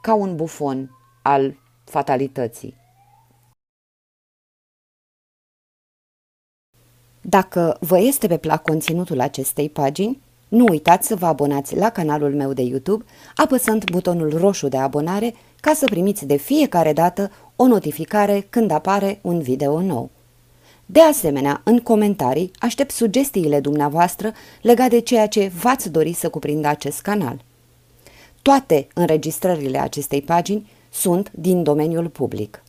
ca 0.00 0.14
un 0.14 0.36
bufon 0.36 0.96
al 1.22 1.58
fatalității. 1.84 2.87
Dacă 7.20 7.76
vă 7.80 7.98
este 7.98 8.26
pe 8.26 8.36
plac 8.36 8.62
conținutul 8.62 9.20
acestei 9.20 9.68
pagini, 9.68 10.20
nu 10.48 10.64
uitați 10.68 11.06
să 11.06 11.16
vă 11.16 11.26
abonați 11.26 11.76
la 11.76 11.90
canalul 11.90 12.34
meu 12.34 12.52
de 12.52 12.62
YouTube 12.62 13.04
apăsând 13.34 13.90
butonul 13.90 14.38
roșu 14.38 14.68
de 14.68 14.76
abonare 14.76 15.34
ca 15.60 15.72
să 15.74 15.84
primiți 15.84 16.26
de 16.26 16.36
fiecare 16.36 16.92
dată 16.92 17.30
o 17.56 17.66
notificare 17.66 18.46
când 18.50 18.70
apare 18.70 19.18
un 19.22 19.40
video 19.40 19.80
nou. 19.80 20.10
De 20.86 21.00
asemenea, 21.00 21.60
în 21.64 21.78
comentarii 21.78 22.50
aștept 22.58 22.90
sugestiile 22.90 23.60
dumneavoastră 23.60 24.32
legate 24.62 24.88
de 24.88 25.00
ceea 25.00 25.28
ce 25.28 25.52
v-ați 25.60 25.90
dori 25.90 26.12
să 26.12 26.28
cuprindă 26.28 26.68
acest 26.68 27.00
canal. 27.00 27.44
Toate 28.42 28.86
înregistrările 28.94 29.78
acestei 29.78 30.22
pagini 30.22 30.70
sunt 30.90 31.30
din 31.34 31.62
domeniul 31.62 32.08
public. 32.08 32.62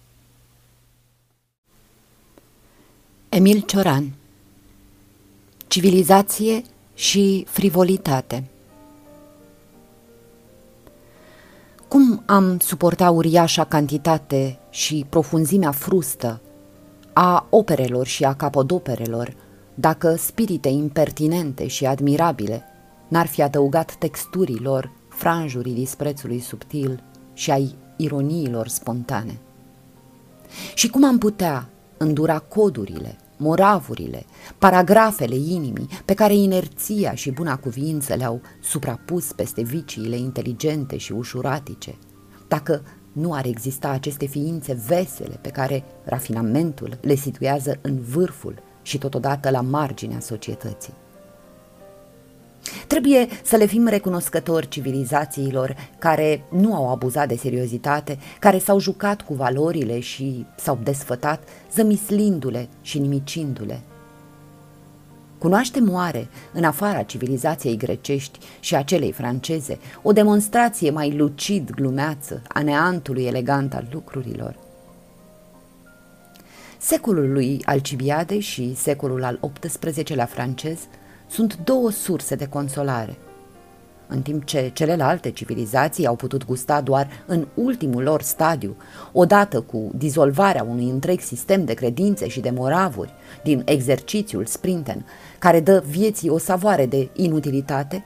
Emil 3.30 3.60
Cioran 3.60 4.14
Civilizație 5.70 6.62
și 6.94 7.46
frivolitate 7.50 8.44
Cum 11.88 12.24
am 12.26 12.60
suportat 12.60 13.14
uriașa 13.14 13.64
cantitate 13.64 14.60
și 14.70 15.06
profunzimea 15.10 15.72
frustă 15.72 16.42
a 17.14 17.48
operelor 17.50 18.06
și 18.08 18.24
a 18.24 18.34
capodoperelor, 18.34 19.36
dacă 19.76 20.16
spirite 20.16 20.70
impertinente 20.70 21.68
și 21.68 21.86
admirabile 21.86 22.64
n-ar 23.08 23.28
fi 23.28 23.42
adăugat 23.42 23.96
texturilor 23.96 24.92
franjurii 25.10 25.74
disprețului 25.74 26.40
subtil 26.40 27.04
și 27.34 27.52
ai 27.52 27.76
ironiilor 27.98 28.68
spontane. 28.68 29.40
Și 30.74 30.90
cum 30.90 31.04
am 31.04 31.18
putea 31.18 31.70
îndura 31.98 32.40
codurile, 32.40 33.18
moravurile, 33.40 34.26
paragrafele 34.58 35.36
inimii 35.36 35.88
pe 36.06 36.14
care 36.14 36.34
inerția 36.36 37.14
și 37.14 37.32
buna 37.32 37.58
cuvință 37.58 38.14
le-au 38.14 38.42
suprapus 38.62 39.32
peste 39.32 39.62
viciile 39.62 40.18
inteligente 40.18 40.98
și 40.98 41.12
ușuratice, 41.12 41.98
dacă 42.48 42.82
nu 43.12 43.34
ar 43.34 43.46
exista 43.46 43.90
aceste 43.90 44.26
ființe 44.26 44.82
vesele 44.88 45.40
pe 45.42 45.50
care 45.50 45.84
rafinamentul 46.04 46.98
le 47.02 47.16
situează 47.16 47.80
în 47.82 48.00
vârful 48.02 48.62
și 48.82 48.98
totodată 48.98 49.50
la 49.50 49.62
marginea 49.62 50.20
societății. 50.20 50.94
Trebuie 52.88 53.28
să 53.44 53.56
le 53.56 53.66
fim 53.66 53.88
recunoscători 53.88 54.68
civilizațiilor 54.68 55.76
care 56.00 56.44
nu 56.50 56.76
au 56.76 56.92
abuzat 56.92 57.28
de 57.28 57.36
seriozitate, 57.36 58.18
care 58.40 58.58
s-au 58.58 58.80
jucat 58.80 59.22
cu 59.22 59.34
valorile 59.34 60.00
și 60.00 60.46
s-au 60.58 60.80
desfătat, 60.84 61.44
zămislindu-le 61.74 62.70
și 62.82 63.00
nimicindu-le. 63.00 63.82
Cunoaștem 65.38 65.94
oare, 65.94 66.28
în 66.54 66.64
afara 66.64 67.04
civilizației 67.04 67.78
grecești 67.78 68.40
și 68.60 68.76
a 68.76 68.82
celei 68.82 69.12
franceze, 69.12 69.80
o 70.02 70.12
demonstrație 70.12 70.90
mai 70.90 71.12
lucid 71.16 71.72
glumeață 71.72 72.42
a 72.48 72.62
neantului 72.62 73.26
elegant 73.26 73.74
al 73.74 73.88
lucrurilor? 73.92 74.56
Secolul 76.78 77.32
lui 77.32 77.62
Alcibiade 77.66 78.40
și 78.40 78.76
secolul 78.76 79.24
al 79.24 79.40
XVIII-lea 79.60 80.26
francez 80.26 80.80
sunt 81.30 81.58
două 81.64 81.92
surse 81.92 82.36
de 82.36 82.48
consolare. 82.48 83.18
În 84.08 84.22
timp 84.22 84.46
ce 84.46 84.72
celelalte 84.74 85.32
civilizații 85.32 86.06
au 86.06 86.16
putut 86.16 86.46
gusta 86.46 86.82
doar 86.82 87.08
în 87.26 87.48
ultimul 87.54 88.04
lor 88.04 88.22
stadiu, 88.22 88.76
odată 89.12 89.62
cu 89.62 89.92
dizolvarea 89.96 90.64
unui 90.64 90.90
întreg 90.90 91.20
sistem 91.20 91.66
de 91.66 91.74
credințe 91.74 92.28
și 92.28 92.40
de 92.40 92.50
moravuri 92.50 93.14
din 93.44 93.62
exercițiul 93.66 94.46
sprinten, 94.46 95.06
care 95.40 95.60
dă 95.60 95.84
vieții 95.88 96.30
o 96.30 96.38
savoare 96.38 96.86
de 96.86 97.10
inutilitate, 97.14 98.06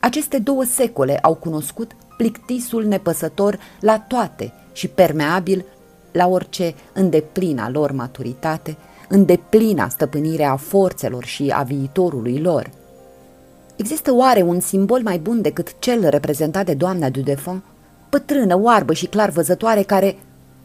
aceste 0.00 0.38
două 0.38 0.64
secole 0.64 1.18
au 1.18 1.34
cunoscut 1.34 1.92
plictisul 2.16 2.84
nepăsător 2.84 3.58
la 3.80 3.98
toate 3.98 4.52
și 4.72 4.88
permeabil 4.88 5.64
la 6.12 6.26
orice 6.26 6.74
îndeplina 6.92 7.70
lor 7.70 7.92
maturitate– 7.92 8.76
în 9.12 9.24
deplina 9.24 9.88
stăpânire 9.88 10.44
a 10.44 10.56
forțelor 10.56 11.24
și 11.24 11.50
a 11.54 11.62
viitorului 11.62 12.40
lor. 12.40 12.70
Există 13.76 14.14
oare 14.14 14.42
un 14.42 14.60
simbol 14.60 15.02
mai 15.02 15.18
bun 15.18 15.40
decât 15.40 15.78
cel 15.78 16.08
reprezentat 16.08 16.66
de 16.66 16.74
doamna 16.74 17.08
Dudefon, 17.08 17.62
pătrână, 18.08 18.58
oarbă 18.58 18.92
și 18.92 19.06
clar 19.06 19.30
văzătoare 19.30 19.82
care, 19.82 20.16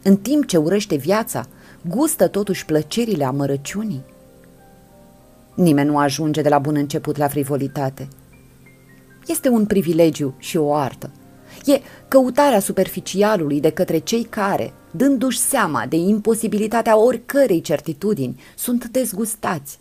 în 0.02 0.16
timp 0.16 0.46
ce 0.46 0.56
urăște 0.56 0.96
viața, 0.96 1.46
gustă 1.88 2.28
totuși 2.28 2.64
plăcerile 2.64 3.24
amărăciunii? 3.24 4.02
Nimeni 5.54 5.88
nu 5.88 5.98
ajunge 5.98 6.42
de 6.42 6.48
la 6.48 6.58
bun 6.58 6.76
început 6.76 7.16
la 7.16 7.28
frivolitate. 7.28 8.08
Este 9.26 9.48
un 9.48 9.66
privilegiu 9.66 10.34
și 10.38 10.56
o 10.56 10.74
artă. 10.74 11.10
E 11.66 11.80
căutarea 12.08 12.60
superficialului 12.60 13.60
de 13.60 13.70
către 13.70 13.98
cei 13.98 14.24
care, 14.24 14.72
dându-și 14.90 15.38
seama 15.38 15.86
de 15.86 15.96
imposibilitatea 15.96 16.96
oricărei 16.96 17.60
certitudini, 17.60 18.40
sunt 18.56 18.84
dezgustați. 18.84 19.78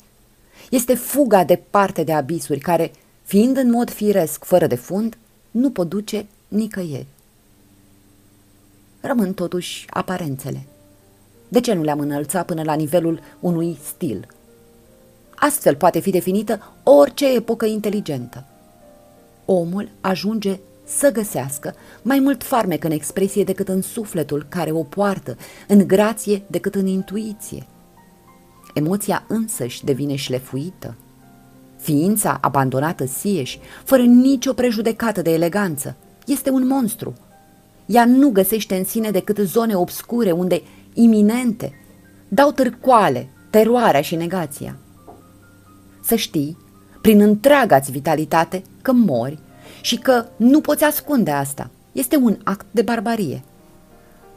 Este 0.69 0.95
fuga 0.95 1.43
departe 1.43 2.03
de 2.03 2.13
abisuri 2.13 2.59
care, 2.59 2.91
fiind 3.23 3.57
în 3.57 3.69
mod 3.69 3.89
firesc 3.89 4.43
fără 4.43 4.67
de 4.67 4.75
fund, 4.75 5.17
nu 5.51 5.69
pot 5.69 5.89
duce 5.89 6.25
nicăieri. 6.47 7.07
Rămân 9.01 9.33
totuși 9.33 9.85
aparențele. 9.89 10.65
De 11.47 11.59
ce 11.59 11.73
nu 11.73 11.81
le-am 11.81 11.99
înălțat 11.99 12.45
până 12.45 12.63
la 12.63 12.73
nivelul 12.73 13.19
unui 13.39 13.77
stil? 13.83 14.27
Astfel 15.35 15.75
poate 15.75 15.99
fi 15.99 16.09
definită 16.09 16.73
orice 16.83 17.33
epocă 17.33 17.65
inteligentă. 17.65 18.43
Omul 19.45 19.89
ajunge 20.01 20.59
să 20.85 21.11
găsească 21.11 21.75
mai 22.01 22.19
mult 22.19 22.43
farmec 22.43 22.83
în 22.83 22.91
expresie 22.91 23.43
decât 23.43 23.67
în 23.67 23.81
sufletul 23.81 24.45
care 24.49 24.71
o 24.71 24.83
poartă, 24.83 25.37
în 25.67 25.87
grație 25.87 26.43
decât 26.47 26.75
în 26.75 26.87
intuiție. 26.87 27.67
Emoția 28.73 29.25
însăși 29.27 29.85
devine 29.85 30.15
șlefuită. 30.15 30.95
Ființa 31.77 32.37
abandonată 32.41 33.05
sieși, 33.05 33.59
fără 33.83 34.01
nicio 34.01 34.53
prejudecată 34.53 35.21
de 35.21 35.31
eleganță, 35.31 35.95
este 36.25 36.49
un 36.49 36.67
monstru. 36.67 37.13
Ea 37.85 38.05
nu 38.05 38.29
găsește 38.29 38.75
în 38.75 38.83
sine 38.83 39.11
decât 39.11 39.37
zone 39.37 39.75
obscure 39.75 40.31
unde, 40.31 40.61
iminente, 40.93 41.73
dau 42.27 42.51
târcoale, 42.51 43.27
teroarea 43.49 44.01
și 44.01 44.15
negația. 44.15 44.77
Să 46.03 46.15
știi, 46.15 46.57
prin 47.01 47.21
întreaga-ți 47.21 47.91
vitalitate, 47.91 48.61
că 48.81 48.91
mori 48.91 49.39
și 49.85 49.97
că 49.97 50.25
nu 50.35 50.61
poți 50.61 50.83
ascunde 50.83 51.31
asta. 51.31 51.69
Este 51.91 52.15
un 52.15 52.37
act 52.43 52.65
de 52.71 52.81
barbarie. 52.81 53.43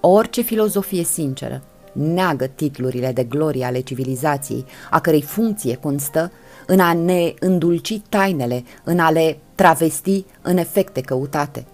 Orice 0.00 0.40
filozofie 0.40 1.04
sinceră 1.04 1.62
neagă 1.92 2.46
titlurile 2.46 3.12
de 3.12 3.24
glorie 3.24 3.64
ale 3.64 3.80
civilizației, 3.80 4.64
a 4.90 5.00
cărei 5.00 5.22
funcție 5.22 5.74
constă 5.74 6.32
în 6.66 6.80
a 6.80 6.92
ne 6.92 7.34
îndulci 7.40 8.00
tainele, 8.08 8.64
în 8.84 8.98
a 8.98 9.10
le 9.10 9.38
travesti 9.54 10.24
în 10.42 10.56
efecte 10.56 11.00
căutate. 11.00 11.66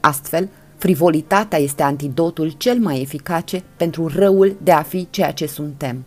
Astfel, 0.00 0.48
frivolitatea 0.76 1.58
este 1.58 1.82
antidotul 1.82 2.50
cel 2.50 2.78
mai 2.78 3.00
eficace 3.00 3.62
pentru 3.76 4.10
răul 4.14 4.56
de 4.62 4.72
a 4.72 4.82
fi 4.82 5.06
ceea 5.10 5.32
ce 5.32 5.46
suntem. 5.46 6.04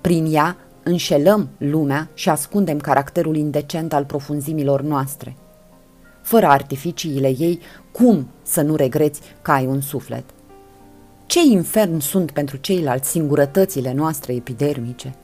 Prin 0.00 0.34
ea 0.34 0.56
înșelăm 0.82 1.48
lumea 1.58 2.08
și 2.14 2.28
ascundem 2.28 2.78
caracterul 2.78 3.36
indecent 3.36 3.92
al 3.92 4.04
profunzimilor 4.04 4.82
noastre. 4.82 5.36
Fără 6.24 6.46
artificiile 6.46 7.34
ei, 7.38 7.60
cum 7.92 8.28
să 8.42 8.60
nu 8.62 8.74
regreți 8.74 9.20
că 9.42 9.50
ai 9.50 9.66
un 9.66 9.80
suflet? 9.80 10.24
Ce 11.26 11.40
infern 11.40 11.98
sunt 11.98 12.30
pentru 12.30 12.56
ceilalți 12.56 13.10
singurătățile 13.10 13.92
noastre 13.92 14.34
epidermice? 14.34 15.14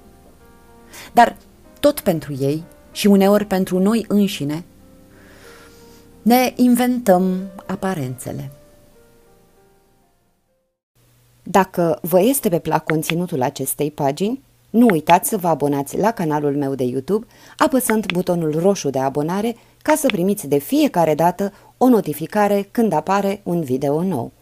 Dar 1.12 1.36
tot 1.80 2.00
pentru 2.00 2.36
ei 2.40 2.62
și 2.92 3.06
uneori 3.06 3.44
pentru 3.44 3.78
noi 3.78 4.04
înșine, 4.08 4.64
ne 6.22 6.52
inventăm 6.56 7.40
aparențele. 7.66 8.50
Dacă 11.42 11.98
vă 12.02 12.20
este 12.20 12.48
pe 12.48 12.58
plac 12.58 12.84
conținutul 12.84 13.42
acestei 13.42 13.90
pagini, 13.90 14.42
nu 14.70 14.86
uitați 14.90 15.28
să 15.28 15.36
vă 15.36 15.48
abonați 15.48 15.98
la 15.98 16.10
canalul 16.10 16.56
meu 16.56 16.74
de 16.74 16.84
YouTube 16.84 17.26
apăsând 17.56 18.12
butonul 18.12 18.58
roșu 18.58 18.90
de 18.90 18.98
abonare 18.98 19.56
ca 19.82 19.94
să 19.94 20.06
primiți 20.06 20.46
de 20.46 20.58
fiecare 20.58 21.14
dată 21.14 21.52
o 21.76 21.88
notificare 21.88 22.68
când 22.70 22.92
apare 22.92 23.40
un 23.42 23.62
video 23.62 24.02
nou. 24.02 24.32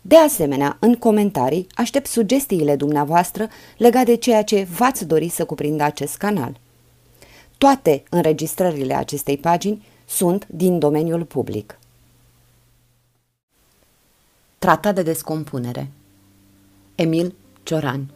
De 0.00 0.16
asemenea, 0.16 0.76
în 0.80 0.94
comentarii 0.94 1.66
aștept 1.74 2.06
sugestiile 2.06 2.76
dumneavoastră 2.76 3.48
legate 3.76 4.04
de 4.04 4.16
ceea 4.16 4.44
ce 4.44 4.66
v-ați 4.76 5.06
dori 5.06 5.28
să 5.28 5.44
cuprindă 5.44 5.82
acest 5.82 6.16
canal. 6.16 6.60
Toate 7.58 8.02
înregistrările 8.10 8.94
acestei 8.94 9.36
pagini 9.36 9.86
sunt 10.06 10.46
din 10.46 10.78
domeniul 10.78 11.24
public. 11.24 11.78
Tratat 14.58 14.94
de 14.94 15.02
descompunere 15.02 15.90
Emil 16.94 17.34
Cioran 17.62 18.10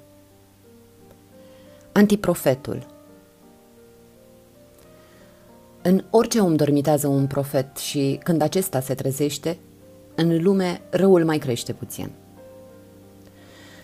Antiprofetul 1.93 2.98
În 5.89 6.05
orice 6.11 6.41
om 6.41 6.57
dormitează 6.57 7.07
un 7.07 7.27
profet 7.27 7.77
și 7.77 8.21
când 8.23 8.43
acesta 8.43 8.81
se 8.81 8.95
trezește, 8.95 9.59
în 10.15 10.43
lume 10.43 10.81
răul 10.91 11.25
mai 11.25 11.39
crește 11.39 11.73
puțin. 11.73 12.11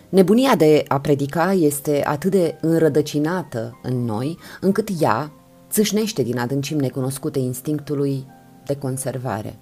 Nebunia 0.09 0.57
de 0.57 0.85
a 0.89 1.01
predica 1.01 1.53
este 1.53 2.03
atât 2.05 2.31
de 2.31 2.59
înrădăcinată 2.61 3.79
în 3.83 4.05
noi, 4.05 4.39
încât 4.61 4.89
ea 5.01 5.33
țâșnește 5.71 6.23
din 6.23 6.39
adâncim 6.39 6.79
necunoscute 6.79 7.39
instinctului 7.39 8.27
de 8.67 8.77
conservare. 8.77 9.59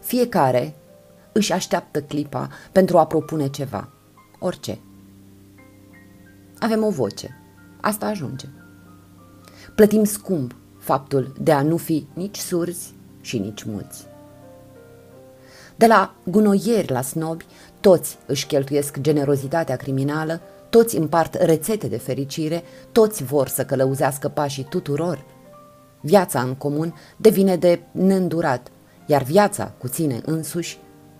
Fiecare 0.00 0.74
își 1.32 1.52
așteaptă 1.52 2.02
clipa 2.02 2.48
pentru 2.72 2.98
a 2.98 3.06
propune 3.06 3.48
ceva, 3.48 3.88
orice. 4.38 4.78
Avem 6.58 6.84
o 6.84 6.90
voce, 6.90 7.40
asta 7.80 8.06
ajunge. 8.06 8.48
Plătim 9.74 10.04
scump 10.04 10.54
faptul 10.90 11.32
de 11.40 11.52
a 11.52 11.62
nu 11.62 11.76
fi 11.76 12.06
nici 12.12 12.36
surzi 12.36 12.94
și 13.20 13.38
nici 13.38 13.62
muți. 13.62 14.06
De 15.76 15.86
la 15.86 16.14
gunoieri 16.24 16.92
la 16.92 17.02
snobi, 17.02 17.44
toți 17.80 18.18
își 18.26 18.46
cheltuiesc 18.46 18.98
generozitatea 18.98 19.76
criminală, 19.76 20.40
toți 20.70 20.96
împart 20.96 21.34
rețete 21.34 21.86
de 21.86 21.96
fericire, 21.96 22.62
toți 22.92 23.24
vor 23.24 23.48
să 23.48 23.64
călăuzească 23.64 24.28
pașii 24.28 24.66
tuturor. 24.68 25.24
Viața 26.00 26.40
în 26.40 26.54
comun 26.54 26.94
devine 27.16 27.56
de 27.56 27.80
neîndurat, 27.90 28.70
iar 29.06 29.22
viața 29.22 29.72
cu 29.78 29.88
ține 29.88 30.20
însuși 30.24 30.78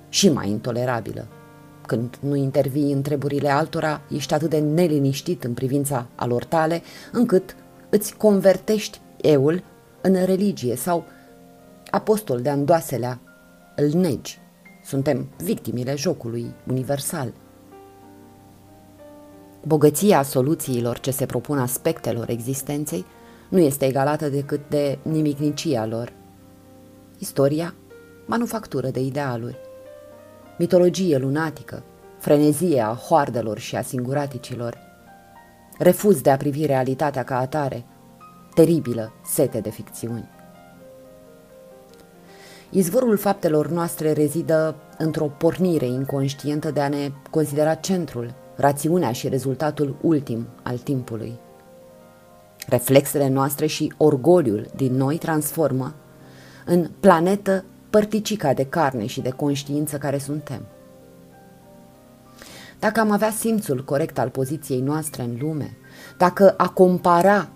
și 0.08 0.28
mai 0.28 0.48
intolerabilă. 0.48 1.26
Când 1.86 2.16
nu 2.20 2.34
intervii 2.34 2.92
în 2.92 3.02
treburile 3.02 3.48
altora, 3.48 4.00
ești 4.14 4.34
atât 4.34 4.50
de 4.50 4.58
neliniștit 4.58 5.44
în 5.44 5.54
privința 5.54 6.06
alor 6.14 6.44
tale, 6.44 6.82
încât 7.12 7.56
îți 7.88 8.16
convertești 8.16 9.00
eul 9.22 9.62
în 10.00 10.24
religie 10.24 10.76
sau 10.76 11.04
apostol 11.90 12.40
de 12.40 12.48
andoaselea 12.48 13.20
îl 13.76 13.88
negi. 13.88 14.38
Suntem 14.84 15.28
victimile 15.42 15.94
jocului 15.94 16.54
universal. 16.68 17.32
Bogăția 19.66 20.22
soluțiilor 20.22 20.98
ce 20.98 21.10
se 21.10 21.26
propun 21.26 21.58
aspectelor 21.58 22.28
existenței 22.28 23.04
nu 23.48 23.58
este 23.58 23.86
egalată 23.86 24.28
decât 24.28 24.60
de 24.68 24.98
nimicnicia 25.02 25.86
lor. 25.86 26.12
Istoria, 27.18 27.74
manufactură 28.26 28.88
de 28.88 29.00
idealuri. 29.00 29.58
Mitologie 30.58 31.18
lunatică, 31.18 31.82
frenezie 32.18 32.80
a 32.80 32.94
hoardelor 32.94 33.58
și 33.58 33.76
a 33.76 33.82
singuraticilor. 33.82 34.78
Refuz 35.78 36.20
de 36.20 36.30
a 36.30 36.36
privi 36.36 36.66
realitatea 36.66 37.22
ca 37.22 37.38
atare, 37.38 37.84
teribilă 38.54 39.12
sete 39.24 39.60
de 39.60 39.70
ficțiuni. 39.70 40.28
Izvorul 42.70 43.16
faptelor 43.16 43.68
noastre 43.68 44.12
rezidă 44.12 44.74
într-o 44.98 45.24
pornire 45.24 45.86
inconștientă 45.86 46.70
de 46.70 46.80
a 46.80 46.88
ne 46.88 47.10
considera 47.30 47.74
centrul, 47.74 48.34
rațiunea 48.56 49.12
și 49.12 49.28
rezultatul 49.28 49.96
ultim 50.00 50.46
al 50.62 50.78
timpului. 50.78 51.38
Reflexele 52.68 53.28
noastre 53.28 53.66
și 53.66 53.92
orgoliul 53.96 54.66
din 54.76 54.94
noi 54.94 55.18
transformă 55.18 55.94
în 56.64 56.90
planetă 57.00 57.64
părticica 57.90 58.52
de 58.52 58.66
carne 58.66 59.06
și 59.06 59.20
de 59.20 59.30
conștiință 59.30 59.98
care 59.98 60.18
suntem. 60.18 60.66
Dacă 62.78 63.00
am 63.00 63.10
avea 63.10 63.30
simțul 63.30 63.84
corect 63.84 64.18
al 64.18 64.28
poziției 64.28 64.80
noastre 64.80 65.22
în 65.22 65.36
lume, 65.40 65.76
dacă 66.18 66.54
a 66.56 66.68
compara 66.68 67.48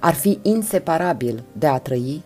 ar 0.00 0.14
fi 0.14 0.38
inseparabil 0.42 1.44
de 1.52 1.66
a 1.66 1.78
trăi, 1.78 2.22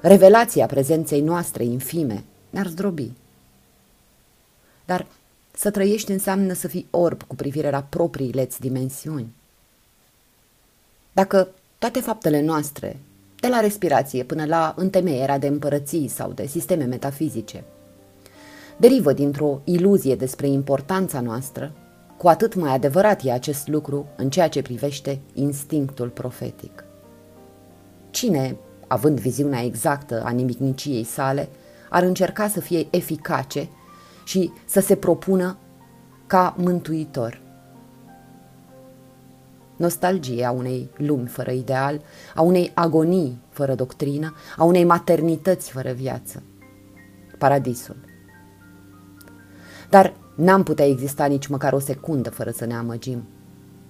revelația 0.00 0.66
prezenței 0.66 1.20
noastre 1.20 1.64
infime 1.64 2.24
ne-ar 2.50 2.66
zdrobi. 2.66 3.12
Dar 4.84 5.06
să 5.52 5.70
trăiești 5.70 6.10
înseamnă 6.10 6.52
să 6.52 6.68
fii 6.68 6.86
orb 6.90 7.22
cu 7.22 7.34
privire 7.34 7.70
la 7.70 7.82
propriile 7.82 8.48
dimensiuni. 8.58 9.32
Dacă 11.12 11.48
toate 11.78 12.00
faptele 12.00 12.40
noastre, 12.40 12.98
de 13.40 13.48
la 13.48 13.60
respirație 13.60 14.24
până 14.24 14.44
la 14.44 14.74
întemeierea 14.76 15.38
de 15.38 15.46
împărății 15.46 16.08
sau 16.08 16.32
de 16.32 16.46
sisteme 16.46 16.84
metafizice, 16.84 17.64
derivă 18.76 19.12
dintr-o 19.12 19.60
iluzie 19.64 20.14
despre 20.14 20.46
importanța 20.48 21.20
noastră, 21.20 21.72
cu 22.20 22.28
atât 22.28 22.54
mai 22.54 22.72
adevărat 22.72 23.24
e 23.24 23.32
acest 23.32 23.68
lucru 23.68 24.06
în 24.16 24.30
ceea 24.30 24.48
ce 24.48 24.62
privește 24.62 25.20
instinctul 25.32 26.08
profetic. 26.08 26.84
Cine 28.10 28.56
având 28.86 29.20
viziunea 29.20 29.62
exactă 29.62 30.22
a 30.24 30.30
nimicniciei 30.30 31.04
sale, 31.04 31.48
ar 31.90 32.02
încerca 32.02 32.48
să 32.48 32.60
fie 32.60 32.86
eficace 32.90 33.68
și 34.24 34.52
să 34.64 34.80
se 34.80 34.96
propună 34.96 35.56
ca 36.26 36.54
mântuitor. 36.58 37.40
nostalgie 39.76 40.44
a 40.44 40.50
unei 40.50 40.90
lumi 40.96 41.26
fără 41.26 41.50
ideal, 41.50 42.00
a 42.34 42.40
unei 42.42 42.70
agonii 42.74 43.40
fără 43.48 43.74
doctrină, 43.74 44.34
a 44.56 44.64
unei 44.64 44.84
maternități 44.84 45.70
fără 45.70 45.92
viață. 45.92 46.42
Paradisul. 47.38 47.96
Dar 49.90 50.19
n-am 50.34 50.62
putea 50.62 50.86
exista 50.86 51.26
nici 51.26 51.46
măcar 51.46 51.72
o 51.72 51.78
secundă 51.78 52.30
fără 52.30 52.50
să 52.50 52.64
ne 52.64 52.74
amăgim. 52.74 53.24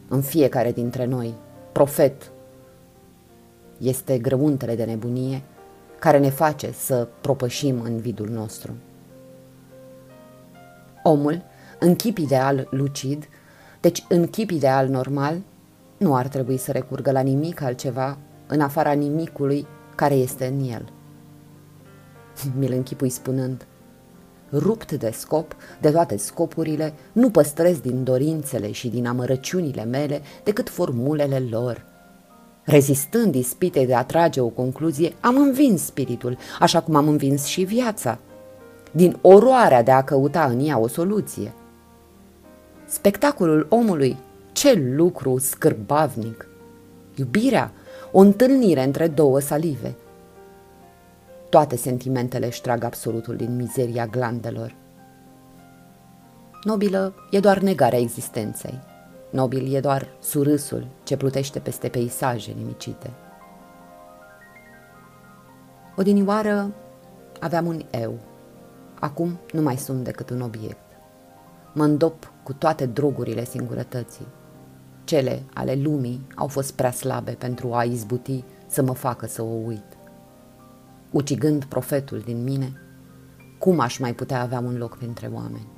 În 0.08 0.20
fiecare 0.20 0.72
dintre 0.72 1.04
noi, 1.04 1.34
profet, 1.72 2.30
este 3.78 4.18
grăuntele 4.18 4.74
de 4.74 4.84
nebunie 4.84 5.42
care 5.98 6.18
ne 6.18 6.30
face 6.30 6.72
să 6.72 7.08
propășim 7.20 7.80
în 7.80 7.98
vidul 7.98 8.28
nostru. 8.28 8.72
Omul, 11.02 11.42
în 11.78 11.94
chip 11.94 12.18
ideal 12.18 12.68
lucid, 12.70 13.28
deci 13.80 14.04
în 14.08 14.26
chip 14.26 14.50
ideal 14.50 14.88
normal, 14.88 15.40
nu 15.96 16.14
ar 16.14 16.28
trebui 16.28 16.56
să 16.56 16.72
recurgă 16.72 17.10
la 17.10 17.20
nimic 17.20 17.60
altceva 17.60 18.18
în 18.46 18.60
afara 18.60 18.92
nimicului 18.92 19.66
care 19.94 20.14
este 20.14 20.46
în 20.46 20.68
el. 20.68 20.92
Mi-l 22.58 22.72
închipui 22.72 23.08
spunând, 23.08 23.66
rupt 24.52 24.92
de 24.92 25.10
scop, 25.12 25.56
de 25.80 25.90
toate 25.90 26.16
scopurile, 26.16 26.92
nu 27.12 27.30
păstrez 27.30 27.78
din 27.78 28.04
dorințele 28.04 28.70
și 28.70 28.88
din 28.88 29.06
amărăciunile 29.06 29.84
mele 29.84 30.22
decât 30.44 30.68
formulele 30.68 31.42
lor. 31.50 31.84
Rezistând 32.62 33.34
ispitei 33.34 33.86
de 33.86 33.94
a 33.94 34.04
trage 34.04 34.40
o 34.40 34.48
concluzie, 34.48 35.14
am 35.20 35.36
învins 35.36 35.84
spiritul, 35.84 36.38
așa 36.58 36.80
cum 36.80 36.94
am 36.94 37.08
învins 37.08 37.44
și 37.44 37.62
viața, 37.62 38.18
din 38.92 39.18
oroarea 39.20 39.82
de 39.82 39.90
a 39.90 40.02
căuta 40.02 40.44
în 40.44 40.66
ea 40.66 40.78
o 40.78 40.86
soluție. 40.86 41.52
Spectacolul 42.86 43.66
omului, 43.68 44.16
ce 44.52 44.72
lucru 44.72 45.38
scârbavnic! 45.38 46.48
Iubirea, 47.14 47.72
o 48.12 48.18
întâlnire 48.18 48.84
între 48.84 49.08
două 49.08 49.40
salive. 49.40 49.94
Toate 51.50 51.76
sentimentele 51.76 52.46
își 52.46 52.60
trag 52.60 52.84
absolutul 52.84 53.36
din 53.36 53.56
mizeria 53.56 54.06
glandelor. 54.06 54.74
Nobilă 56.64 57.14
e 57.30 57.40
doar 57.40 57.58
negarea 57.58 57.98
existenței. 57.98 58.78
Nobil 59.30 59.74
e 59.74 59.80
doar 59.80 60.08
surâsul 60.20 60.86
ce 61.02 61.16
plutește 61.16 61.58
peste 61.58 61.88
peisaje 61.88 62.52
nimicite. 62.52 63.10
Odinioară 65.96 66.70
aveam 67.40 67.66
un 67.66 67.82
eu. 67.90 68.18
Acum 69.00 69.38
nu 69.52 69.62
mai 69.62 69.76
sunt 69.76 70.04
decât 70.04 70.30
un 70.30 70.40
obiect. 70.40 70.90
Mă 71.72 71.84
îndop 71.84 72.32
cu 72.42 72.52
toate 72.52 72.86
drogurile 72.86 73.44
singurătății. 73.44 74.26
Cele 75.04 75.42
ale 75.54 75.74
lumii 75.74 76.26
au 76.34 76.46
fost 76.46 76.72
prea 76.72 76.90
slabe 76.90 77.30
pentru 77.30 77.72
a 77.74 77.82
izbuti 77.82 78.44
să 78.66 78.82
mă 78.82 78.92
facă 78.92 79.26
să 79.26 79.42
o 79.42 79.54
uit. 79.66 79.89
Ucigând 81.10 81.64
profetul 81.64 82.18
din 82.18 82.42
mine, 82.42 82.72
cum 83.58 83.80
aș 83.80 83.98
mai 83.98 84.14
putea 84.14 84.40
avea 84.40 84.58
un 84.58 84.76
loc 84.76 84.96
printre 84.96 85.30
oameni? 85.32 85.68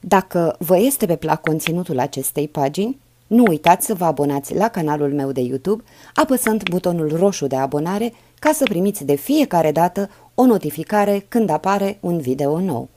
Dacă 0.00 0.56
vă 0.58 0.78
este 0.78 1.06
pe 1.06 1.16
plac 1.16 1.40
conținutul 1.40 1.98
acestei 1.98 2.48
pagini, 2.48 3.00
nu 3.26 3.44
uitați 3.48 3.86
să 3.86 3.94
vă 3.94 4.04
abonați 4.04 4.54
la 4.54 4.68
canalul 4.68 5.12
meu 5.12 5.32
de 5.32 5.40
YouTube 5.40 5.82
apăsând 6.14 6.68
butonul 6.68 7.16
roșu 7.16 7.46
de 7.46 7.56
abonare 7.56 8.12
ca 8.38 8.52
să 8.52 8.64
primiți 8.64 9.04
de 9.04 9.14
fiecare 9.14 9.72
dată 9.72 10.10
o 10.40 10.46
notificare 10.46 11.24
când 11.28 11.50
apare 11.50 11.98
un 12.00 12.18
video 12.18 12.60
nou. 12.60 12.88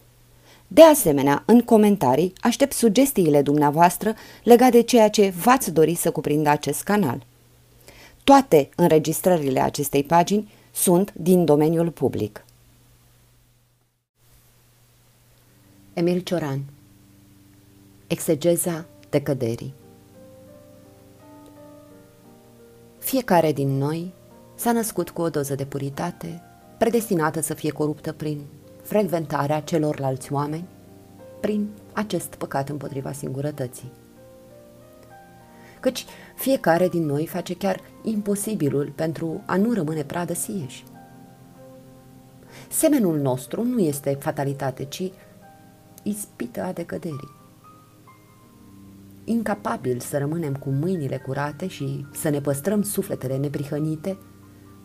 De 0.68 0.84
asemenea, 0.84 1.44
în 1.46 1.62
comentarii 1.62 2.34
aștept 2.42 2.74
sugestiile 2.74 3.42
dumneavoastră 3.42 4.14
legate 4.44 4.72
de 4.72 4.82
ceea 4.82 5.10
ce 5.10 5.30
v-ați 5.30 5.72
dori 5.72 5.96
să 5.96 6.12
cuprindă 6.12 6.50
acest 6.50 6.84
canal. 6.84 7.26
Toate 8.24 8.70
înregistrările 8.76 9.60
acestei 9.60 10.04
pagini 10.04 10.52
sunt 10.72 11.14
din 11.14 11.46
domeniul 11.46 11.90
public. 11.90 12.46
Emil 15.94 16.20
Cioran 16.20 16.64
Exegeza 18.08 18.86
decăderii 19.10 19.74
Fiecare 22.98 23.52
din 23.52 23.78
noi 23.78 24.14
s-a 24.56 24.72
născut 24.72 25.10
cu 25.10 25.22
o 25.22 25.30
doză 25.30 25.56
de 25.56 25.66
puritate, 25.66 26.51
predestinată 26.82 27.42
să 27.42 27.54
fie 27.54 27.72
coruptă 27.72 28.12
prin 28.12 28.42
frecventarea 28.82 29.60
celorlalți 29.60 30.34
oameni, 30.34 30.68
prin 31.40 31.70
acest 31.94 32.36
păcat 32.36 32.70
împotriva 32.70 33.12
singurătății. 33.12 33.92
Căci 35.80 36.06
fiecare 36.36 36.88
din 36.88 37.06
noi 37.06 37.28
face 37.28 37.56
chiar 37.56 37.80
imposibilul 38.04 38.92
pentru 38.96 39.44
a 39.46 39.58
nu 39.58 39.74
rămâne 39.74 40.04
pradă 40.04 40.34
sieși. 40.34 40.84
Semenul 42.70 43.20
nostru 43.20 43.64
nu 43.64 43.80
este 43.80 44.18
fatalitate, 44.20 44.84
ci 44.84 45.12
ispită 46.04 46.64
a 46.64 46.72
decăderii 46.72 47.40
incapabili 49.24 50.02
să 50.02 50.18
rămânem 50.18 50.54
cu 50.54 50.70
mâinile 50.70 51.18
curate 51.18 51.68
și 51.68 52.06
să 52.14 52.30
ne 52.30 52.40
păstrăm 52.42 52.82
sufletele 52.82 53.38
neprihănite, 53.38 54.18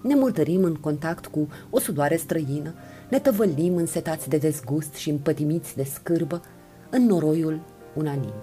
ne 0.06 0.14
murdărim 0.14 0.64
în 0.64 0.74
contact 0.74 1.26
cu 1.26 1.48
o 1.70 1.78
sudoare 1.78 2.16
străină, 2.16 2.74
ne 3.08 3.18
tăvălim 3.18 3.76
însetați 3.76 4.28
de 4.28 4.36
dezgust 4.36 4.94
și 4.94 5.10
împătimiți 5.10 5.76
de 5.76 5.82
scârbă 5.82 6.42
în 6.90 7.06
noroiul 7.06 7.60
unanim. 7.94 8.34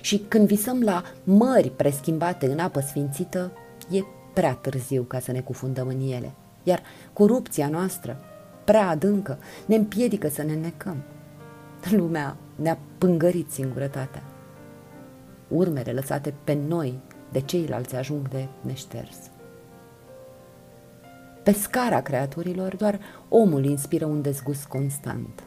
Și 0.00 0.18
când 0.18 0.46
visăm 0.46 0.82
la 0.82 1.02
mări 1.24 1.70
preschimbate 1.70 2.46
în 2.46 2.58
apă 2.58 2.80
sfințită, 2.80 3.52
e 3.90 4.00
prea 4.34 4.54
târziu 4.54 5.02
ca 5.02 5.20
să 5.20 5.32
ne 5.32 5.40
cufundăm 5.40 5.88
în 5.88 6.00
ele, 6.00 6.34
iar 6.62 6.82
corupția 7.12 7.68
noastră, 7.68 8.20
prea 8.64 8.88
adâncă, 8.88 9.38
ne 9.66 9.74
împiedică 9.74 10.28
să 10.28 10.42
ne 10.42 10.54
necăm. 10.54 11.02
Lumea 11.90 12.36
ne-a 12.56 12.78
pângărit 12.98 13.50
singurătatea. 13.50 14.22
Urmele 15.48 15.92
lăsate 15.92 16.34
pe 16.44 16.58
noi 16.68 16.98
de 17.32 17.40
ceilalți 17.40 17.96
ajung 17.96 18.28
de 18.28 18.48
neșters. 18.60 19.29
Pe 21.42 21.52
scara 21.52 22.00
creaturilor, 22.00 22.76
doar 22.76 23.00
omul 23.28 23.64
inspiră 23.64 24.04
un 24.04 24.22
dezgust 24.22 24.64
constant. 24.64 25.42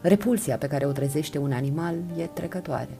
Repulsia 0.00 0.56
pe 0.56 0.66
care 0.66 0.86
o 0.86 0.92
trezește 0.92 1.38
un 1.38 1.52
animal 1.52 1.94
e 2.16 2.26
trecătoare. 2.26 2.98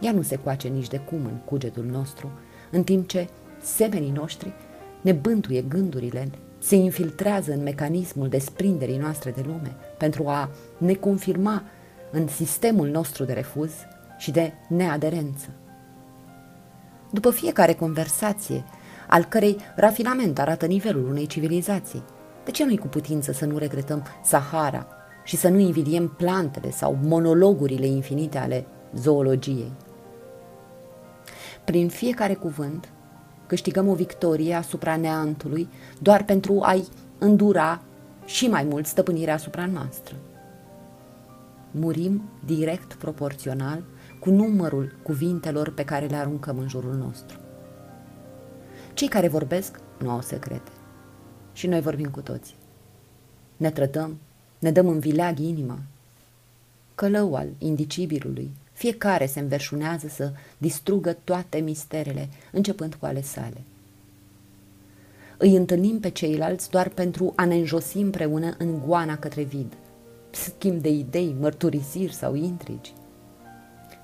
Ea 0.00 0.12
nu 0.12 0.22
se 0.22 0.36
coace 0.36 0.68
nici 0.68 0.88
de 0.88 0.98
cum 0.98 1.24
în 1.24 1.36
cugetul 1.44 1.84
nostru, 1.84 2.30
în 2.70 2.84
timp 2.84 3.08
ce 3.08 3.28
semenii 3.62 4.10
noștri 4.10 4.52
ne 5.00 5.12
bântuie 5.12 5.62
gândurile, 5.62 6.30
se 6.58 6.76
infiltrează 6.76 7.52
în 7.52 7.62
mecanismul 7.62 8.28
desprinderii 8.28 8.96
noastre 8.96 9.30
de 9.30 9.42
lume 9.46 9.76
pentru 9.98 10.26
a 10.26 10.50
ne 10.78 10.94
confirma 10.94 11.62
în 12.10 12.28
sistemul 12.28 12.88
nostru 12.88 13.24
de 13.24 13.32
refuz 13.32 13.70
și 14.18 14.30
de 14.30 14.52
neaderență. 14.68 15.48
După 17.10 17.30
fiecare 17.30 17.72
conversație, 17.72 18.64
al 19.08 19.24
cărei 19.24 19.56
rafinament 19.76 20.38
arată 20.38 20.66
nivelul 20.66 21.08
unei 21.08 21.26
civilizații, 21.26 22.02
de 22.44 22.50
ce 22.50 22.64
nu-i 22.64 22.78
cu 22.78 22.86
putință 22.86 23.32
să 23.32 23.44
nu 23.44 23.58
regretăm 23.58 24.06
Sahara 24.22 24.86
și 25.24 25.36
să 25.36 25.48
nu 25.48 25.58
invidiem 25.58 26.08
plantele 26.08 26.70
sau 26.70 26.98
monologurile 27.02 27.86
infinite 27.86 28.38
ale 28.38 28.66
zoologiei? 28.94 29.72
Prin 31.64 31.88
fiecare 31.88 32.34
cuvânt, 32.34 32.88
câștigăm 33.46 33.88
o 33.88 33.94
victorie 33.94 34.54
asupra 34.54 34.96
neantului 34.96 35.68
doar 35.98 36.24
pentru 36.24 36.60
a-i 36.62 36.88
îndura 37.18 37.82
și 38.24 38.48
mai 38.48 38.64
mult 38.64 38.86
stăpânirea 38.86 39.34
asupra 39.34 39.66
noastră. 39.66 40.14
Murim 41.70 42.22
direct 42.44 42.94
proporțional 42.94 43.84
cu 44.20 44.30
numărul 44.30 44.96
cuvintelor 45.02 45.70
pe 45.70 45.84
care 45.84 46.06
le 46.06 46.16
aruncăm 46.16 46.58
în 46.58 46.68
jurul 46.68 46.94
nostru. 46.94 47.38
Cei 48.94 49.08
care 49.08 49.28
vorbesc 49.28 49.80
nu 49.98 50.10
au 50.10 50.20
secrete. 50.20 50.70
Și 51.52 51.66
noi 51.66 51.80
vorbim 51.80 52.10
cu 52.10 52.20
toți. 52.20 52.56
Ne 53.56 53.70
trădăm, 53.70 54.18
ne 54.58 54.70
dăm 54.70 54.88
în 54.88 54.98
vileag 54.98 55.38
inima. 55.38 55.78
Călău 56.94 57.34
al 57.34 57.48
indicibilului, 57.58 58.50
fiecare 58.72 59.26
se 59.26 59.40
înverșunează 59.40 60.08
să 60.08 60.32
distrugă 60.58 61.12
toate 61.24 61.58
misterele, 61.58 62.28
începând 62.52 62.94
cu 62.94 63.06
ale 63.06 63.22
sale. 63.22 63.60
Îi 65.36 65.56
întâlnim 65.56 66.00
pe 66.00 66.08
ceilalți 66.08 66.70
doar 66.70 66.88
pentru 66.88 67.32
a 67.36 67.44
ne 67.44 67.54
înjosi 67.54 67.96
împreună 67.96 68.54
în 68.58 68.78
goana 68.86 69.16
către 69.16 69.42
vid, 69.42 69.72
schimb 70.30 70.82
de 70.82 70.88
idei, 70.88 71.36
mărturisiri 71.40 72.12
sau 72.12 72.34
intrigi. 72.34 72.92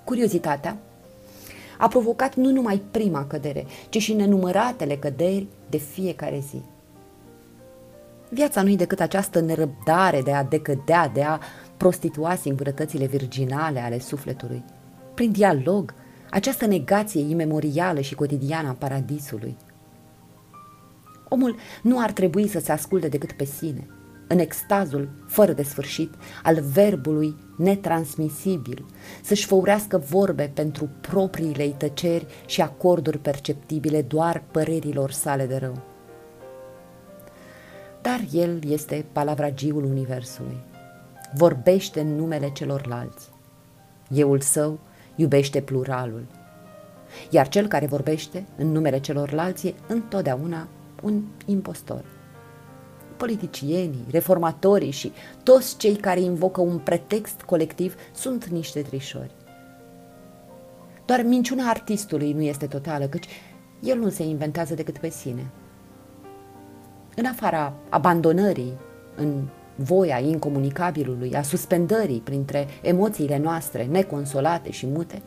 Curiozitatea 0.05 0.79
a 1.81 1.89
provocat 1.89 2.35
nu 2.35 2.51
numai 2.51 2.83
prima 2.91 3.27
cădere, 3.27 3.67
ci 3.89 3.99
și 3.99 4.13
nenumăratele 4.13 4.97
căderi 4.97 5.47
de 5.69 5.77
fiecare 5.77 6.43
zi. 6.49 6.63
Viața 8.29 8.63
nu-i 8.63 8.77
decât 8.77 9.01
această 9.01 9.41
nerăbdare 9.41 10.23
de 10.23 10.33
a 10.33 10.45
decădea, 10.45 11.09
de 11.09 11.23
a 11.23 11.39
prostitua 11.77 12.35
singurătățile 12.35 13.07
virginale 13.07 13.81
ale 13.81 13.99
sufletului. 13.99 14.65
Prin 15.15 15.33
dialog, 15.33 15.95
această 16.31 16.67
negație 16.67 17.21
imemorială 17.21 18.01
și 18.01 18.15
cotidiană 18.15 18.69
a 18.69 18.77
paradisului. 18.79 19.57
Omul 21.29 21.57
nu 21.83 22.01
ar 22.01 22.13
trebui 22.13 22.49
să 22.49 22.59
se 22.59 22.73
asculte 22.73 23.09
decât 23.09 23.33
pe 23.33 23.45
sine, 23.45 23.87
în 24.29 24.39
extazul 24.39 25.09
fără 25.27 25.53
de 25.53 25.63
sfârșit 25.63 26.15
al 26.43 26.61
verbului 26.73 27.35
netransmisibil, 27.61 28.85
să-și 29.23 29.47
făurească 29.47 29.99
vorbe 29.99 30.51
pentru 30.55 30.89
propriile 31.01 31.67
tăceri 31.67 32.27
și 32.47 32.61
acorduri 32.61 33.19
perceptibile 33.19 34.03
doar 34.03 34.43
părerilor 34.51 35.11
sale 35.11 35.47
de 35.47 35.57
rău. 35.57 35.79
Dar 38.03 38.21
el 38.33 38.65
este 38.69 39.07
palavragiul 39.13 39.85
Universului. 39.85 40.57
Vorbește 41.35 42.01
în 42.01 42.17
numele 42.17 42.51
celorlalți. 42.53 43.29
Euul 44.15 44.41
său 44.41 44.79
iubește 45.17 45.61
pluralul. 45.61 46.27
Iar 47.31 47.49
cel 47.49 47.67
care 47.67 47.87
vorbește 47.87 48.47
în 48.57 48.73
numele 48.73 49.01
celorlalți 49.01 49.67
e 49.67 49.75
întotdeauna 49.87 50.69
un 51.03 51.23
impostor. 51.47 52.05
Politicienii, 53.21 54.07
reformatorii 54.11 54.91
și 54.91 55.13
toți 55.43 55.77
cei 55.77 55.97
care 55.97 56.21
invocă 56.21 56.61
un 56.61 56.79
pretext 56.79 57.43
colectiv 57.43 57.95
sunt 58.15 58.47
niște 58.47 58.83
trișori. 58.83 59.31
Doar 61.05 61.23
minciuna 61.23 61.69
artistului 61.69 62.33
nu 62.33 62.43
este 62.43 62.67
totală, 62.67 63.07
căci 63.07 63.29
el 63.81 63.99
nu 63.99 64.09
se 64.09 64.23
inventează 64.23 64.75
decât 64.75 64.99
pe 64.99 65.09
sine. 65.09 65.51
În 67.17 67.25
afara 67.25 67.73
abandonării, 67.89 68.73
în 69.17 69.49
voia 69.75 70.19
incomunicabilului, 70.19 71.35
a 71.35 71.43
suspendării 71.43 72.21
printre 72.21 72.67
emoțiile 72.83 73.39
noastre 73.39 73.85
neconsolate 73.85 74.71
și 74.71 74.87
mute, 74.87 75.23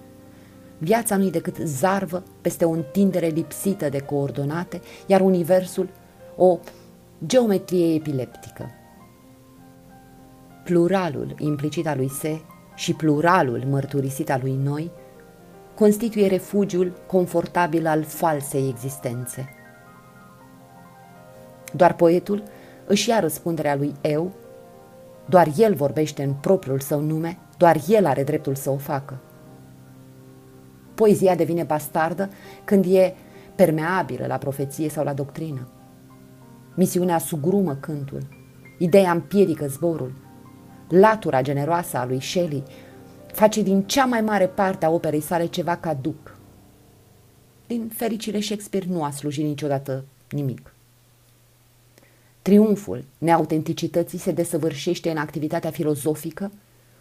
viața 0.77 1.17
nu-i 1.17 1.32
decât 1.32 1.56
zarvă 1.56 2.23
peste 2.41 2.65
o 2.65 2.69
întindere 2.69 3.27
lipsită 3.27 3.89
de 3.89 3.99
coordonate, 3.99 4.82
iar 5.06 5.21
universul 5.21 5.89
o 6.36 6.60
geometrie 7.25 7.93
epileptică. 7.93 8.69
Pluralul 10.63 11.36
implicit 11.38 11.88
al 11.88 11.97
lui 11.97 12.09
Se 12.09 12.41
și 12.75 12.93
pluralul 12.93 13.63
mărturisit 13.69 14.31
al 14.31 14.39
lui 14.41 14.55
Noi 14.63 14.91
constituie 15.75 16.27
refugiul 16.27 16.93
confortabil 17.07 17.88
al 17.88 18.03
falsei 18.03 18.69
existențe. 18.69 19.49
Doar 21.73 21.95
poetul 21.95 22.43
își 22.86 23.09
ia 23.09 23.19
răspunderea 23.19 23.75
lui 23.75 23.93
Eu, 24.01 24.31
doar 25.25 25.47
el 25.57 25.73
vorbește 25.73 26.23
în 26.23 26.33
propriul 26.33 26.79
său 26.79 26.99
nume, 27.01 27.38
doar 27.57 27.77
el 27.88 28.05
are 28.05 28.23
dreptul 28.23 28.55
să 28.55 28.69
o 28.69 28.77
facă. 28.77 29.17
Poezia 30.93 31.36
devine 31.36 31.63
bastardă 31.63 32.29
când 32.63 32.86
e 32.86 33.13
permeabilă 33.55 34.25
la 34.25 34.38
profeție 34.38 34.89
sau 34.89 35.03
la 35.03 35.13
doctrină. 35.13 35.67
Misiunea 36.75 37.17
sugrumă 37.17 37.75
cântul, 37.75 38.27
ideea 38.77 39.12
împiedică 39.12 39.67
zborul. 39.67 40.13
Latura 40.89 41.41
generoasă 41.41 41.97
a 41.97 42.05
lui 42.05 42.21
Shelley 42.21 42.63
face 43.33 43.62
din 43.62 43.83
cea 43.83 44.05
mai 44.05 44.21
mare 44.21 44.47
parte 44.47 44.86
a 44.86 44.89
operei 44.89 45.21
sale 45.21 45.45
ceva 45.45 45.75
caduc. 45.75 46.38
Din 47.67 47.91
fericire, 47.95 48.39
Shakespeare 48.39 48.86
nu 48.89 49.03
a 49.03 49.12
slujit 49.12 49.45
niciodată 49.45 50.03
nimic. 50.29 50.73
Triumful 52.41 53.03
neautenticității 53.17 54.17
se 54.17 54.31
desăvârșește 54.31 55.09
în 55.09 55.17
activitatea 55.17 55.69
filozofică, 55.69 56.51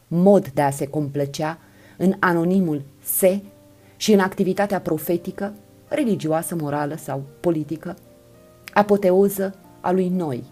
mod 0.08 0.48
de 0.48 0.62
a 0.62 0.70
se 0.70 0.86
complăcea, 0.86 1.58
în 1.96 2.14
anonimul 2.18 2.82
se 3.02 3.40
și 3.96 4.12
în 4.12 4.18
activitatea 4.18 4.80
profetică, 4.80 5.54
religioasă, 5.88 6.54
morală 6.54 6.96
sau 6.96 7.22
politică, 7.40 7.96
apoteoză 8.72 9.54
a 9.82 9.90
lui 9.90 10.08
noi. 10.08 10.44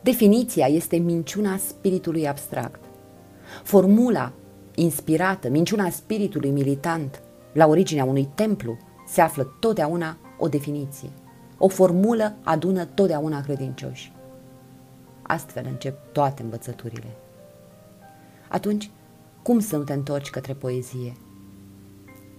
Definiția 0.00 0.66
este 0.66 0.96
minciuna 0.96 1.56
spiritului 1.56 2.28
abstract. 2.28 2.84
Formula 3.62 4.32
inspirată, 4.74 5.48
minciuna 5.48 5.90
spiritului 5.90 6.50
militant, 6.50 7.22
la 7.52 7.66
originea 7.66 8.04
unui 8.04 8.28
templu, 8.34 8.76
se 9.06 9.20
află 9.20 9.56
totdeauna 9.60 10.16
o 10.38 10.48
definiție. 10.48 11.10
O 11.58 11.68
formulă 11.68 12.36
adună 12.42 12.84
totdeauna 12.84 13.40
credincioși. 13.40 14.12
Astfel 15.22 15.66
încep 15.68 16.12
toate 16.12 16.42
învățăturile. 16.42 17.16
Atunci, 18.48 18.90
cum 19.42 19.60
să 19.60 19.76
nu 19.76 19.82
te 19.82 19.92
întorci 19.92 20.30
către 20.30 20.52
poezie? 20.52 21.16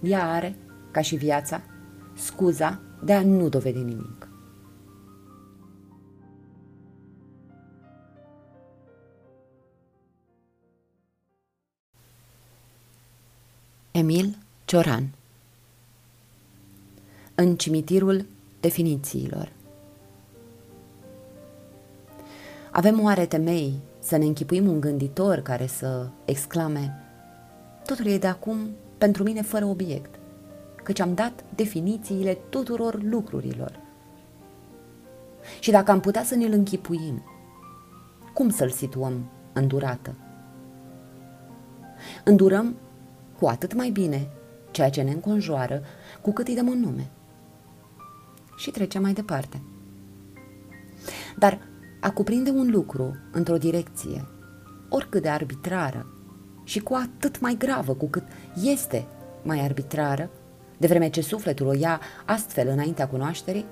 Ea 0.02 0.30
are, 0.30 0.56
ca 0.90 1.00
și 1.00 1.16
viața, 1.16 1.62
scuza 2.14 2.80
de 3.04 3.12
a 3.12 3.22
nu 3.22 3.48
dovedi 3.48 3.78
nimic. 3.78 4.25
Emil 13.96 14.38
Cioran 14.64 15.08
În 17.34 17.56
cimitirul 17.56 18.26
definițiilor 18.60 19.52
Avem 22.70 23.02
oare 23.02 23.26
temei 23.26 23.78
să 23.98 24.16
ne 24.16 24.24
închipuim 24.24 24.68
un 24.68 24.80
gânditor 24.80 25.38
care 25.38 25.66
să 25.66 26.08
exclame 26.24 26.94
Totul 27.84 28.06
e 28.06 28.18
de 28.18 28.26
acum 28.26 28.58
pentru 28.98 29.22
mine 29.22 29.42
fără 29.42 29.64
obiect, 29.64 30.14
căci 30.82 31.00
am 31.00 31.14
dat 31.14 31.44
definițiile 31.54 32.38
tuturor 32.48 33.02
lucrurilor. 33.02 33.80
Și 35.60 35.70
dacă 35.70 35.90
am 35.90 36.00
putea 36.00 36.24
să 36.24 36.34
ne-l 36.34 36.52
închipuim, 36.52 37.22
cum 38.34 38.50
să-l 38.50 38.70
situăm 38.70 39.30
în 39.52 39.66
durată? 39.66 40.14
Îndurăm 42.24 42.76
cu 43.38 43.46
atât 43.46 43.74
mai 43.74 43.90
bine 43.90 44.28
ceea 44.70 44.90
ce 44.90 45.02
ne 45.02 45.10
înconjoară, 45.10 45.82
cu 46.20 46.32
cât 46.32 46.48
îi 46.48 46.54
dăm 46.54 46.68
un 46.68 46.80
nume. 46.80 47.10
Și 48.56 48.70
trecem 48.70 49.02
mai 49.02 49.12
departe. 49.12 49.62
Dar 51.38 51.58
a 52.00 52.10
cuprinde 52.10 52.50
un 52.50 52.70
lucru 52.70 53.16
într-o 53.32 53.56
direcție, 53.56 54.28
oricât 54.88 55.22
de 55.22 55.28
arbitrară, 55.28 56.06
și 56.64 56.80
cu 56.80 56.94
atât 56.94 57.40
mai 57.40 57.54
gravă 57.58 57.94
cu 57.94 58.06
cât 58.06 58.24
este 58.62 59.06
mai 59.42 59.60
arbitrară, 59.60 60.30
de 60.76 60.86
vreme 60.86 61.08
ce 61.08 61.20
sufletul 61.20 61.66
o 61.66 61.72
ia 61.72 62.00
astfel 62.24 62.68
înaintea 62.68 63.08
cunoașterii, 63.08 63.64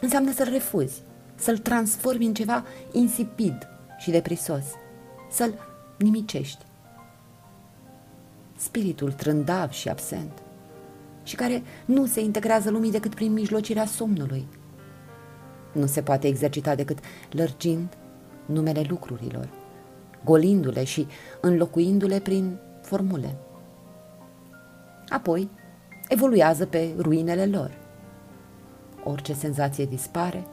înseamnă 0.00 0.32
să-l 0.32 0.48
refuzi, 0.50 1.02
să-l 1.34 1.58
transformi 1.58 2.26
în 2.26 2.34
ceva 2.34 2.64
insipid 2.92 3.68
și 3.98 4.10
deprisos, 4.10 4.64
să-l 5.30 5.54
nimicești. 5.98 6.64
Spiritul 8.64 9.12
trândav 9.12 9.70
și 9.70 9.88
absent 9.88 10.42
și 11.22 11.36
care 11.36 11.62
nu 11.84 12.06
se 12.06 12.20
integrează 12.20 12.70
lumii 12.70 12.90
decât 12.90 13.14
prin 13.14 13.32
mijlocirea 13.32 13.86
somnului. 13.86 14.46
Nu 15.72 15.86
se 15.86 16.02
poate 16.02 16.26
exercita 16.26 16.74
decât 16.74 16.98
lărgind 17.30 17.96
numele 18.46 18.86
lucrurilor 18.88 19.48
golindu-le 20.24 20.84
și 20.84 21.06
înlocuindu-le 21.40 22.20
prin 22.20 22.58
formule. 22.82 23.36
Apoi, 25.08 25.50
evoluează 26.08 26.66
pe 26.66 26.94
ruinele 26.98 27.46
lor. 27.46 27.78
Orice 29.04 29.32
senzație 29.32 29.84
dispare, 29.84 30.46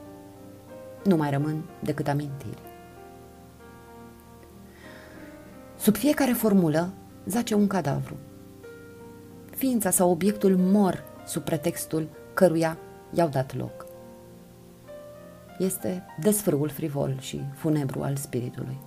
nu 1.03 1.15
mai 1.15 1.29
rămân 1.29 1.63
decât 1.79 2.07
amintiri. 2.07 2.61
Sub 5.77 5.95
fiecare 5.95 6.31
formulă 6.31 6.93
zace 7.25 7.53
un 7.55 7.67
cadavru. 7.67 8.15
Ființa 9.55 9.89
sau 9.89 10.09
obiectul 10.09 10.57
mor 10.57 11.03
sub 11.25 11.43
pretextul 11.43 12.09
căruia 12.33 12.77
i-au 13.11 13.27
dat 13.27 13.55
loc. 13.55 13.85
Este 15.59 16.05
desfrâul 16.19 16.69
frivol 16.69 17.17
și 17.19 17.41
funebru 17.55 18.01
al 18.01 18.15
spiritului. 18.15 18.77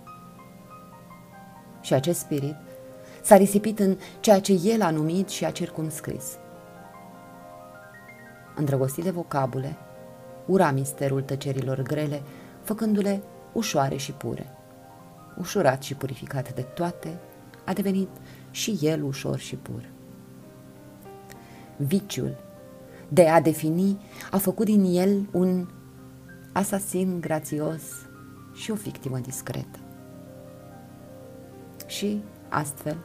Și 1.80 1.94
acest 1.94 2.18
spirit 2.18 2.56
s-a 3.22 3.36
risipit 3.36 3.78
în 3.78 3.96
ceea 4.20 4.40
ce 4.40 4.60
el 4.64 4.82
a 4.82 4.90
numit 4.90 5.28
și 5.28 5.44
a 5.44 5.50
circumscris. 5.50 6.38
Îndrăgostit 8.56 9.04
de 9.04 9.10
vocabule, 9.10 9.76
ura 10.46 10.70
misterul 10.70 11.22
tăcerilor 11.22 11.82
grele, 11.82 12.22
făcându-le 12.62 13.22
ușoare 13.52 13.96
și 13.96 14.12
pure. 14.12 14.56
Ușurat 15.38 15.82
și 15.82 15.94
purificat 15.94 16.54
de 16.54 16.62
toate, 16.62 17.18
a 17.64 17.72
devenit 17.72 18.08
și 18.50 18.78
el 18.80 19.02
ușor 19.02 19.38
și 19.38 19.56
pur. 19.56 19.82
viciul, 21.76 22.36
de 23.08 23.28
a 23.28 23.40
defini, 23.40 23.98
a 24.30 24.38
făcut 24.38 24.64
din 24.64 24.84
el 24.84 25.28
un 25.32 25.68
asasin 26.52 27.20
grațios 27.20 27.82
și 28.54 28.70
o 28.70 28.74
victimă 28.74 29.18
discretă. 29.18 29.78
Și, 31.86 32.22
astfel, 32.48 32.96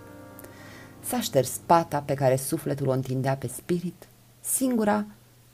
s-a 1.00 1.19
șters 1.19 1.60
pata 1.65 2.00
pe 2.00 2.13
care 2.13 2.36
sufletul 2.36 2.88
o 2.88 2.91
întindea 2.91 3.36
pe 3.36 3.48
spirit, 3.48 4.08
singura 4.39 5.06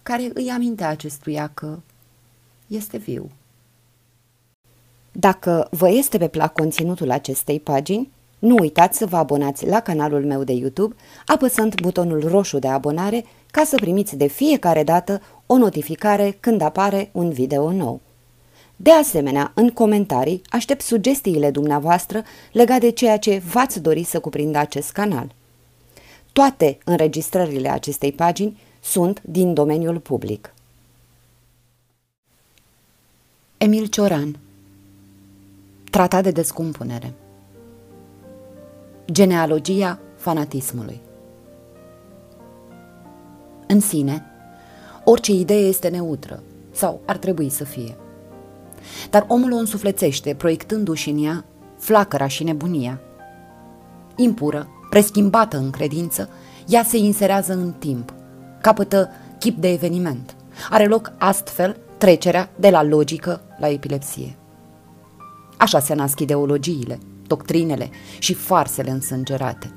care 0.03 0.31
îi 0.33 0.49
amintea 0.49 0.87
acestuia 0.87 1.51
că 1.53 1.79
este 2.67 2.97
viu. 2.97 3.31
Dacă 5.11 5.67
vă 5.71 5.89
este 5.89 6.17
pe 6.17 6.27
plac 6.27 6.53
conținutul 6.53 7.11
acestei 7.11 7.59
pagini, 7.59 8.11
nu 8.45 8.55
uitați 8.60 8.97
să 8.97 9.05
vă 9.05 9.17
abonați 9.17 9.65
la 9.65 9.79
canalul 9.79 10.25
meu 10.25 10.43
de 10.43 10.53
YouTube, 10.53 10.95
apăsând 11.25 11.81
butonul 11.81 12.27
roșu 12.27 12.60
de 12.60 12.67
abonare 12.67 13.25
ca 13.51 13.63
să 13.63 13.75
primiți 13.75 14.15
de 14.15 14.27
fiecare 14.27 14.84
dată 14.84 15.21
o 15.45 15.58
notificare 15.58 16.38
când 16.39 16.62
apare 16.62 17.10
un 17.12 17.29
video 17.29 17.71
nou. 17.71 18.01
De 18.75 18.91
asemenea, 18.91 19.51
în 19.53 19.69
comentarii 19.69 20.41
aștept 20.49 20.81
sugestiile 20.81 21.51
dumneavoastră 21.51 22.23
legate 22.51 22.79
de 22.79 22.91
ceea 22.91 23.17
ce 23.17 23.41
v-ați 23.51 23.81
dori 23.81 24.03
să 24.03 24.19
cuprindă 24.19 24.58
acest 24.58 24.91
canal. 24.91 25.34
Toate 26.31 26.77
înregistrările 26.84 27.69
acestei 27.69 28.12
pagini 28.12 28.58
sunt 28.81 29.21
din 29.21 29.53
domeniul 29.53 29.99
public. 29.99 30.53
Emil 33.58 33.86
Cioran 33.86 34.39
Tratat 35.89 36.23
de 36.23 36.31
descompunere 36.31 37.13
Genealogia 39.11 39.99
fanatismului 40.15 41.01
În 43.67 43.79
sine, 43.79 44.25
orice 45.03 45.31
idee 45.31 45.67
este 45.67 45.87
neutră, 45.87 46.43
sau 46.71 47.01
ar 47.05 47.17
trebui 47.17 47.49
să 47.49 47.63
fie. 47.63 47.95
Dar 49.09 49.25
omul 49.27 49.51
o 49.51 49.55
însuflețește, 49.55 50.33
proiectându-și 50.33 51.09
în 51.09 51.23
ea 51.23 51.45
flacăra 51.77 52.27
și 52.27 52.43
nebunia. 52.43 52.99
Impură, 54.15 54.67
preschimbată 54.89 55.57
în 55.57 55.69
credință, 55.69 56.29
ea 56.67 56.83
se 56.83 56.97
inserează 56.97 57.53
în 57.53 57.71
timp, 57.71 58.13
capătă 58.61 59.09
chip 59.39 59.57
de 59.57 59.71
eveniment. 59.71 60.35
Are 60.69 60.85
loc 60.85 61.11
astfel 61.17 61.77
trecerea 61.97 62.49
de 62.59 62.69
la 62.69 62.83
logică 62.83 63.41
la 63.59 63.69
epilepsie. 63.69 64.35
Așa 65.57 65.79
se 65.79 65.93
nasc 65.93 66.19
ideologiile, 66.19 66.99
doctrinele 67.27 67.89
și 68.19 68.33
farsele 68.33 68.89
însângerate. 68.91 69.73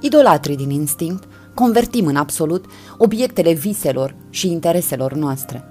Idolatrii 0.00 0.56
din 0.56 0.70
instinct 0.70 1.24
convertim 1.54 2.06
în 2.06 2.16
absolut 2.16 2.64
obiectele 2.98 3.52
viselor 3.52 4.14
și 4.30 4.50
intereselor 4.50 5.12
noastre. 5.12 5.64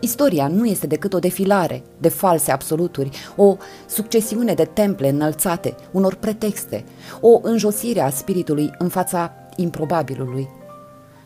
Istoria 0.00 0.48
nu 0.48 0.66
este 0.66 0.86
decât 0.86 1.12
o 1.12 1.18
defilare 1.18 1.82
de 1.98 2.08
false 2.08 2.50
absoluturi, 2.50 3.10
o 3.36 3.56
succesiune 3.86 4.54
de 4.54 4.64
temple 4.64 5.08
înălțate, 5.08 5.74
unor 5.90 6.14
pretexte, 6.14 6.84
o 7.20 7.38
înjosire 7.42 8.00
a 8.00 8.10
spiritului 8.10 8.70
în 8.78 8.88
fața 8.88 9.32
improbabilului. 9.56 10.48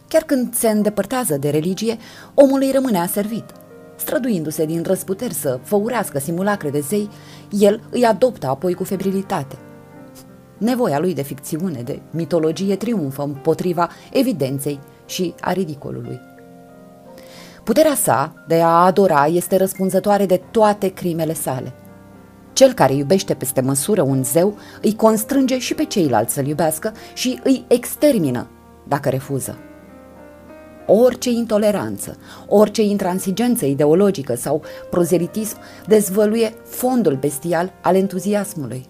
Chiar 0.08 0.22
când 0.22 0.54
se 0.54 0.68
îndepărtează 0.68 1.36
de 1.36 1.50
religie, 1.50 1.96
omul 2.34 2.60
îi 2.60 2.70
rămâne 2.72 2.98
aservit– 2.98 3.44
străduindu-se 3.96 4.64
din 4.64 4.82
răsputeri 4.86 5.34
să 5.34 5.58
făurească 5.62 6.18
simulacre 6.18 6.70
de 6.70 6.80
zei, 6.80 7.10
el 7.50 7.80
îi 7.90 8.04
adoptă 8.04 8.46
apoi 8.46 8.74
cu 8.74 8.84
febrilitate. 8.84 9.56
Nevoia 10.58 10.98
lui 10.98 11.14
de 11.14 11.22
ficțiune, 11.22 11.82
de 11.82 12.00
mitologie 12.10 12.76
triumfă 12.76 13.22
împotriva 13.22 13.88
evidenței 14.12 14.80
și 15.06 15.34
a 15.40 15.52
ridicolului. 15.52 16.20
Puterea 17.64 17.94
sa 17.94 18.34
de 18.46 18.60
a 18.60 18.84
adora 18.84 19.26
este 19.26 19.56
răspunzătoare 19.56 20.26
de 20.26 20.40
toate 20.50 20.88
crimele 20.88 21.34
sale. 21.34 21.72
Cel 22.52 22.72
care 22.72 22.94
iubește 22.94 23.34
peste 23.34 23.60
măsură 23.60 24.02
un 24.02 24.24
zeu 24.24 24.56
îi 24.82 24.94
constrânge 24.94 25.58
și 25.58 25.74
pe 25.74 25.84
ceilalți 25.84 26.34
să-l 26.34 26.46
iubească 26.46 26.92
și 27.14 27.40
îi 27.44 27.64
extermină 27.68 28.46
dacă 28.88 29.08
refuză 29.08 29.58
orice 30.86 31.30
intoleranță, 31.30 32.16
orice 32.48 32.82
intransigență 32.82 33.66
ideologică 33.66 34.34
sau 34.34 34.62
prozelitism 34.90 35.56
dezvăluie 35.86 36.54
fondul 36.64 37.14
bestial 37.14 37.72
al 37.82 37.94
entuziasmului. 37.94 38.86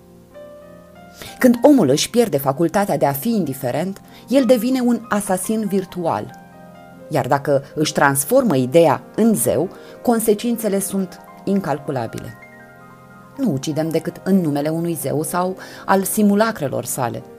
Când 1.38 1.58
omul 1.62 1.88
își 1.88 2.10
pierde 2.10 2.38
facultatea 2.38 2.96
de 2.96 3.06
a 3.06 3.12
fi 3.12 3.28
indiferent, 3.28 4.00
el 4.28 4.44
devine 4.44 4.80
un 4.80 5.00
asasin 5.08 5.66
virtual. 5.66 6.30
Iar 7.08 7.26
dacă 7.26 7.64
își 7.74 7.92
transformă 7.92 8.56
ideea 8.56 9.02
în 9.14 9.34
zeu, 9.34 9.68
consecințele 10.02 10.78
sunt 10.78 11.20
incalculabile. 11.44 12.34
Nu 13.36 13.52
ucidem 13.52 13.88
decât 13.88 14.20
în 14.24 14.40
numele 14.40 14.68
unui 14.68 14.94
zeu 14.94 15.22
sau 15.22 15.56
al 15.84 16.02
simulacrelor 16.02 16.84
sale– 16.84 17.22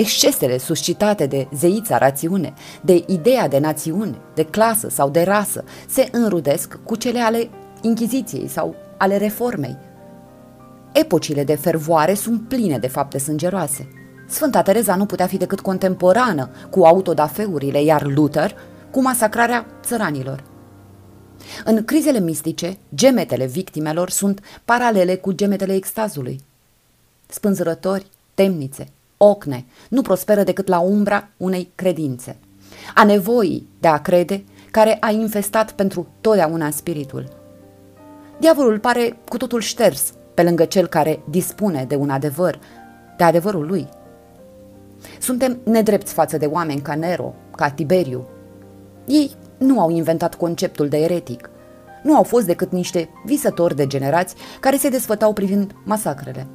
excesele 0.00 0.58
suscitate 0.58 1.26
de 1.26 1.48
zeița 1.54 1.98
rațiune, 1.98 2.54
de 2.80 3.04
ideea 3.06 3.48
de 3.48 3.58
națiune, 3.58 4.18
de 4.34 4.44
clasă 4.44 4.88
sau 4.88 5.10
de 5.10 5.22
rasă, 5.22 5.64
se 5.88 6.08
înrudesc 6.12 6.78
cu 6.84 6.96
cele 6.96 7.18
ale 7.18 7.50
Inchiziției 7.82 8.48
sau 8.48 8.74
ale 8.96 9.16
reformei. 9.16 9.76
Epocile 10.92 11.44
de 11.44 11.54
fervoare 11.54 12.14
sunt 12.14 12.48
pline 12.48 12.78
de 12.78 12.86
fapte 12.86 13.18
sângeroase. 13.18 13.88
Sfânta 14.28 14.62
Tereza 14.62 14.94
nu 14.94 15.06
putea 15.06 15.26
fi 15.26 15.36
decât 15.36 15.60
contemporană 15.60 16.50
cu 16.70 16.84
autodafeurile, 16.84 17.82
iar 17.82 18.02
Luther 18.06 18.56
cu 18.90 19.02
masacrarea 19.02 19.66
țăranilor. 19.82 20.44
În 21.64 21.84
crizele 21.84 22.20
mistice, 22.20 22.78
gemetele 22.94 23.46
victimelor 23.46 24.10
sunt 24.10 24.40
paralele 24.64 25.16
cu 25.16 25.32
gemetele 25.32 25.74
extazului. 25.74 26.40
Spânzurători, 27.26 28.06
temnițe, 28.34 28.88
ocne, 29.22 29.66
nu 29.88 30.02
prosperă 30.02 30.42
decât 30.42 30.68
la 30.68 30.78
umbra 30.78 31.28
unei 31.36 31.72
credințe. 31.74 32.36
A 32.94 33.04
nevoii 33.04 33.68
de 33.80 33.88
a 33.88 33.96
crede 33.96 34.44
care 34.70 34.96
a 35.00 35.10
infestat 35.10 35.72
pentru 35.72 36.06
totdeauna 36.20 36.70
spiritul. 36.70 37.28
Diavolul 38.38 38.78
pare 38.78 39.18
cu 39.28 39.36
totul 39.36 39.60
șters 39.60 40.12
pe 40.34 40.42
lângă 40.42 40.64
cel 40.64 40.86
care 40.86 41.22
dispune 41.30 41.84
de 41.84 41.96
un 41.96 42.10
adevăr, 42.10 42.58
de 43.16 43.24
adevărul 43.24 43.66
lui. 43.66 43.88
Suntem 45.18 45.58
nedrepți 45.64 46.12
față 46.12 46.36
de 46.36 46.46
oameni 46.46 46.80
ca 46.80 46.94
Nero, 46.94 47.34
ca 47.56 47.70
Tiberiu. 47.70 48.28
Ei 49.06 49.30
nu 49.58 49.80
au 49.80 49.90
inventat 49.90 50.34
conceptul 50.34 50.88
de 50.88 50.96
eretic. 50.96 51.50
Nu 52.02 52.16
au 52.16 52.22
fost 52.22 52.46
decât 52.46 52.72
niște 52.72 53.08
visători 53.24 53.76
de 53.76 53.86
generați 53.86 54.34
care 54.60 54.76
se 54.76 54.88
desfătau 54.88 55.32
privind 55.32 55.74
masacrele. 55.84 56.46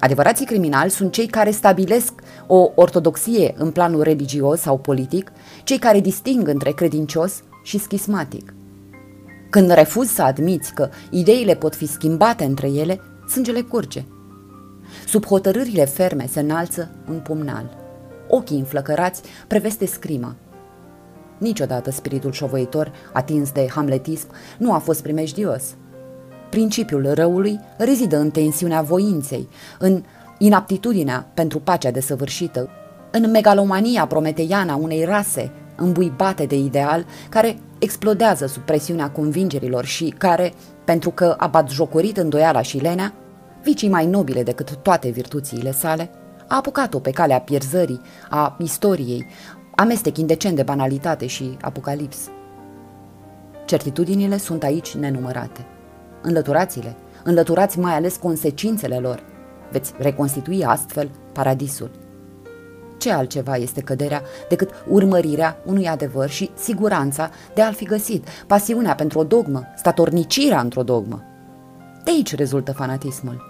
Adevărații 0.00 0.46
criminali 0.46 0.90
sunt 0.90 1.12
cei 1.12 1.26
care 1.26 1.50
stabilesc 1.50 2.12
o 2.46 2.70
ortodoxie 2.74 3.54
în 3.56 3.70
planul 3.70 4.02
religios 4.02 4.60
sau 4.60 4.78
politic, 4.78 5.32
cei 5.64 5.78
care 5.78 6.00
disting 6.00 6.48
între 6.48 6.70
credincios 6.70 7.42
și 7.62 7.78
schismatic. 7.78 8.54
Când 9.50 9.70
refuzi 9.70 10.14
să 10.14 10.22
admiți 10.22 10.74
că 10.74 10.88
ideile 11.10 11.54
pot 11.54 11.74
fi 11.74 11.86
schimbate 11.86 12.44
între 12.44 12.68
ele, 12.68 13.00
sângele 13.28 13.60
curge. 13.60 14.04
Sub 15.06 15.26
hotărârile 15.26 15.84
ferme 15.84 16.26
se 16.30 16.40
înalță 16.40 16.90
un 17.08 17.18
pumnal. 17.18 17.76
Ochii 18.28 18.58
înflăcărați 18.58 19.22
preveste 19.46 19.86
scrima. 19.86 20.34
Niciodată 21.38 21.90
spiritul 21.90 22.32
șovăitor, 22.32 22.92
atins 23.12 23.52
de 23.52 23.66
hamletism, 23.74 24.28
nu 24.58 24.72
a 24.72 24.78
fost 24.78 25.02
primejdios– 25.02 25.62
Principiul 26.50 27.14
răului 27.14 27.60
rezidă 27.76 28.18
în 28.18 28.30
tensiunea 28.30 28.82
voinței, 28.82 29.48
în 29.78 30.02
inaptitudinea 30.38 31.30
pentru 31.34 31.58
pacea 31.60 31.90
desăvârșită, 31.90 32.70
în 33.10 33.30
megalomania 33.30 34.06
prometeiană 34.06 34.72
a 34.72 34.76
unei 34.76 35.04
rase 35.04 35.50
îmbuibate 35.76 36.44
de 36.44 36.56
ideal 36.56 37.06
care 37.28 37.58
explodează 37.78 38.46
sub 38.46 38.62
presiunea 38.62 39.10
convingerilor 39.10 39.84
și 39.84 40.14
care, 40.18 40.52
pentru 40.84 41.10
că 41.10 41.34
a 41.38 41.46
batjocorit 41.46 42.16
îndoiala 42.16 42.62
și 42.62 42.78
lenea, 42.78 43.12
vicii 43.62 43.88
mai 43.88 44.06
nobile 44.06 44.42
decât 44.42 44.76
toate 44.76 45.10
virtuțile 45.10 45.72
sale, 45.72 46.10
a 46.46 46.56
apucat-o 46.56 46.98
pe 46.98 47.10
calea 47.10 47.40
pierzării, 47.40 48.00
a 48.30 48.56
istoriei, 48.58 49.26
amestec 49.74 50.18
indecent 50.18 50.56
de 50.56 50.62
banalitate 50.62 51.26
și 51.26 51.56
apocalips. 51.60 52.18
Certitudinile 53.66 54.36
sunt 54.36 54.62
aici 54.62 54.94
nenumărate. 54.94 55.66
Înlăturați-le, 56.28 56.96
înlăturați 57.24 57.78
mai 57.78 57.94
ales 57.94 58.16
consecințele 58.16 58.96
lor. 58.96 59.22
Veți 59.70 59.92
reconstitui 59.98 60.64
astfel 60.64 61.10
paradisul. 61.32 61.90
Ce 62.98 63.12
altceva 63.12 63.56
este 63.56 63.80
căderea 63.80 64.22
decât 64.48 64.70
urmărirea 64.88 65.58
unui 65.64 65.88
adevăr 65.88 66.28
și 66.28 66.50
siguranța 66.54 67.30
de 67.54 67.62
a-l 67.62 67.74
fi 67.74 67.84
găsit, 67.84 68.28
pasiunea 68.46 68.94
pentru 68.94 69.18
o 69.18 69.24
dogmă, 69.24 69.64
statornicirea 69.76 70.60
într-o 70.60 70.82
dogmă? 70.82 71.22
De 72.04 72.10
aici 72.10 72.34
rezultă 72.34 72.72
fanatismul. 72.72 73.42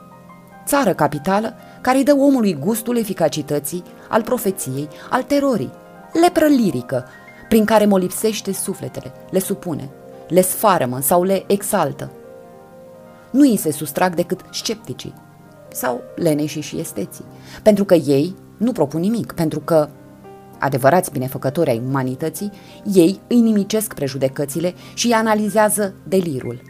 Țară 0.67 0.95
capitală 0.95 1.55
care 1.81 1.99
îi 1.99 2.05
dă 2.05 2.15
omului 2.15 2.55
gustul 2.55 2.97
eficacității, 2.97 3.83
al 4.09 4.23
profeției, 4.23 4.89
al 5.11 5.23
terorii, 5.23 5.73
lepră 6.23 6.47
lirică, 6.47 7.05
prin 7.49 7.65
care 7.65 7.87
molipsește 7.87 8.53
sufletele, 8.53 9.13
le 9.31 9.39
supune, 9.39 9.89
le 10.29 10.41
sfarămă 10.41 11.01
sau 11.01 11.23
le 11.23 11.45
exaltă. 11.47 12.11
Nu 13.31 13.41
îi 13.41 13.57
se 13.57 13.73
sustrag 13.73 14.15
decât 14.15 14.41
scepticii 14.53 15.15
sau 15.73 16.01
leneșii 16.17 16.61
și 16.61 16.79
esteții, 16.79 17.25
pentru 17.63 17.85
că 17.85 17.95
ei 17.95 18.35
nu 18.57 18.73
propun 18.73 19.01
nimic, 19.01 19.33
pentru 19.33 19.61
că 19.61 19.89
adevărați 20.59 21.11
binefăcători 21.11 21.71
ai 21.71 21.83
umanității, 21.87 22.51
ei 22.93 23.21
îi 23.27 23.41
nimicesc 23.41 23.95
prejudecățile 23.95 24.75
și 24.95 25.07
îi 25.07 25.13
analizează 25.13 25.95
delirul. 26.09 26.63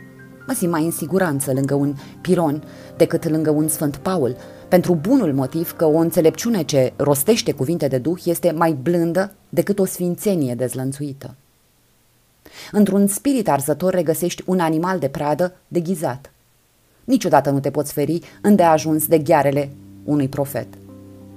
Mă 0.47 0.55
simt 0.55 0.71
mai 0.71 0.85
în 0.85 0.91
siguranță 0.91 1.53
lângă 1.53 1.75
un 1.75 1.95
piron 2.21 2.63
decât 2.97 3.29
lângă 3.29 3.51
un 3.51 3.69
Sfânt 3.69 3.97
Paul, 3.97 4.37
pentru 4.69 4.95
bunul 4.95 5.33
motiv 5.35 5.77
că 5.77 5.85
o 5.85 5.97
înțelepciune 5.97 6.63
ce 6.63 6.93
rostește 6.97 7.53
cuvinte 7.53 7.89
de 7.89 7.99
duh 7.99 8.21
este 8.25 8.51
mai 8.51 8.73
blândă 8.73 9.33
decât 9.49 9.79
o 9.79 9.85
sfințenie 9.85 10.55
dezlănțuită. 10.55 11.35
Într-un 12.73 13.07
spirit 13.07 13.49
arzător 13.49 13.93
regăsești 13.95 14.43
un 14.47 14.61
animal 14.61 14.99
de 14.99 15.09
pradă 15.09 15.57
deghizat. 15.69 16.33
Niciodată 17.09 17.51
nu 17.51 17.61
te 17.61 17.71
poți 17.71 17.93
feri 17.93 18.21
îndeajuns 18.41 19.07
de 19.07 19.19
ghearele 19.19 19.71
unui 20.05 20.29
profet. 20.29 20.67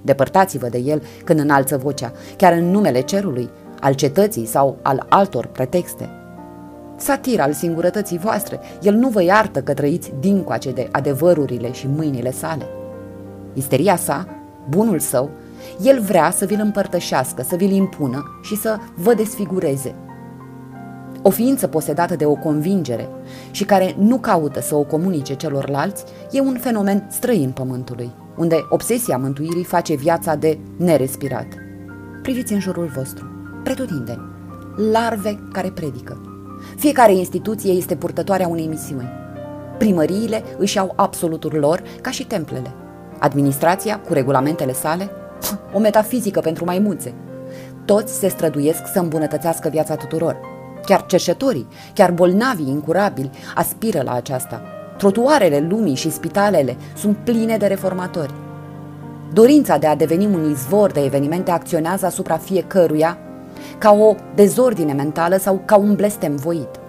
Depărtați-vă 0.02 0.68
de 0.68 0.78
el 0.78 1.04
când 1.24 1.40
înalță 1.40 1.78
vocea, 1.78 2.12
chiar 2.38 2.54
în 2.54 2.72
numele 2.72 3.02
cerului, 3.02 3.50
al 3.80 3.94
cetății 3.94 4.46
sau 4.46 4.78
al 4.82 5.06
altor 5.10 5.46
pretexte. 5.46 6.10
Satir 6.96 7.40
al 7.40 7.54
singurătății 7.54 8.18
voastre, 8.18 8.60
el 8.82 8.94
nu 8.94 9.10
vă 9.10 9.24
iartă 9.24 9.62
că 9.62 9.74
trăiți 9.74 10.12
dincoace 10.20 10.72
de 10.72 10.90
adevărurile 10.92 11.72
și 11.72 11.88
mâinile 11.88 12.32
sale. 12.32 12.66
Isteria 13.54 13.96
sa, 13.96 14.28
bunul 14.70 15.00
său, 15.00 15.30
el 15.84 16.02
vrea 16.02 16.32
să 16.32 16.46
vi-l 16.46 16.60
împărtășească, 16.64 17.42
să 17.42 17.56
vi-l 17.56 17.72
impună 17.72 18.40
și 18.44 18.56
să 18.56 18.78
vă 18.96 19.14
desfigureze. 19.14 19.96
O 21.22 21.30
ființă 21.30 21.68
posedată 21.68 22.16
de 22.16 22.26
o 22.26 22.36
convingere 22.36 23.10
și 23.52 23.64
care 23.64 23.96
nu 23.98 24.18
caută 24.18 24.62
să 24.62 24.76
o 24.76 24.84
comunice 24.84 25.34
celorlalți 25.34 26.04
e 26.32 26.40
un 26.40 26.58
fenomen 26.60 27.08
străin 27.10 27.52
pământului 27.52 28.12
unde 28.38 28.66
obsesia 28.70 29.18
mântuirii 29.18 29.64
face 29.64 29.96
viața 29.96 30.36
de 30.36 30.58
nerespirat. 30.78 31.48
Priviți 32.22 32.54
în 32.54 32.60
jurul 32.60 32.92
vostru, 32.96 33.26
pretutindeni, 33.64 34.22
larve 34.92 35.40
care 35.52 35.70
predică. 35.70 36.22
Fiecare 36.78 37.14
instituție 37.14 37.72
este 37.72 37.96
purtătoarea 37.96 38.48
unei 38.48 38.68
misiuni. 38.68 39.10
Primăriile 39.78 40.44
își 40.58 40.80
au 40.80 40.94
absolutul 40.96 41.54
lor 41.54 41.82
ca 42.02 42.12
și 42.12 42.26
templele. 42.26 42.74
Administrația, 43.20 44.00
cu 44.00 44.14
regulamentele 44.14 44.74
sale, 44.74 45.10
o 45.74 45.80
metafizică 45.80 46.40
pentru 46.40 46.66
maimuțe. 46.66 47.14
Toți 47.86 48.14
se 48.14 48.28
străduiesc 48.28 48.82
să 48.94 49.00
îmbunătățească 49.00 49.70
viața 49.70 49.96
tuturor. 49.96 50.38
Chiar 50.86 51.06
cerșetorii, 51.06 51.68
chiar 51.94 52.12
bolnavii 52.12 52.70
incurabili 52.70 53.30
aspiră 53.56 54.02
la 54.02 54.14
aceasta, 54.14 54.62
Trotuarele 55.02 55.68
lumii 55.70 55.96
și 55.96 56.12
spitalele 56.12 56.78
sunt 56.96 57.18
pline 57.24 57.58
de 57.58 57.66
reformatori. 57.66 58.34
Dorința 59.34 59.78
de 59.78 59.88
a 59.88 59.96
deveni 59.96 60.26
un 60.26 60.50
izvor 60.50 60.92
de 60.92 61.04
evenimente 61.04 61.52
acționează 61.52 62.06
asupra 62.06 62.38
fiecăruia 62.38 63.18
ca 63.78 63.92
o 63.92 64.16
dezordine 64.36 64.94
mentală 64.94 65.38
sau 65.38 65.62
ca 65.66 65.78
un 65.78 65.96
blestem 65.96 66.36
voit. 66.36 66.80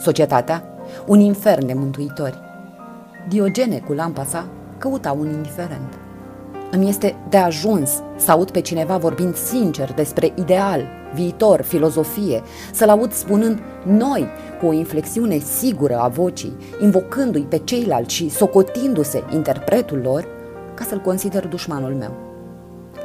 Societatea, 0.00 0.64
un 1.06 1.20
infern 1.20 1.66
de 1.66 1.72
mântuitori. 1.72 2.40
Diogene 3.28 3.78
cu 3.86 3.92
lampa 3.92 4.24
sa 4.24 4.46
căuta 4.78 5.16
un 5.18 5.30
indiferent. 5.30 5.98
Îmi 6.70 6.88
este 6.88 7.16
de 7.28 7.36
ajuns 7.36 7.90
să 8.16 8.30
aud 8.30 8.50
pe 8.50 8.60
cineva 8.60 8.96
vorbind 8.96 9.36
sincer 9.36 9.92
despre 9.92 10.32
ideal, 10.34 10.86
viitor, 11.14 11.62
filozofie, 11.62 12.42
să-l 12.72 12.88
aud 12.88 13.12
spunând 13.12 13.58
noi 13.86 14.26
cu 14.60 14.66
o 14.66 14.72
inflexiune 14.72 15.38
sigură 15.38 15.96
a 15.96 16.08
vocii, 16.08 16.56
invocându-i 16.80 17.46
pe 17.48 17.58
ceilalți 17.58 18.14
și 18.14 18.28
socotindu-se 18.28 19.22
interpretul 19.32 20.00
lor, 20.02 20.26
ca 20.74 20.84
să-l 20.84 21.00
consider 21.00 21.46
dușmanul 21.46 21.94
meu. 21.94 22.12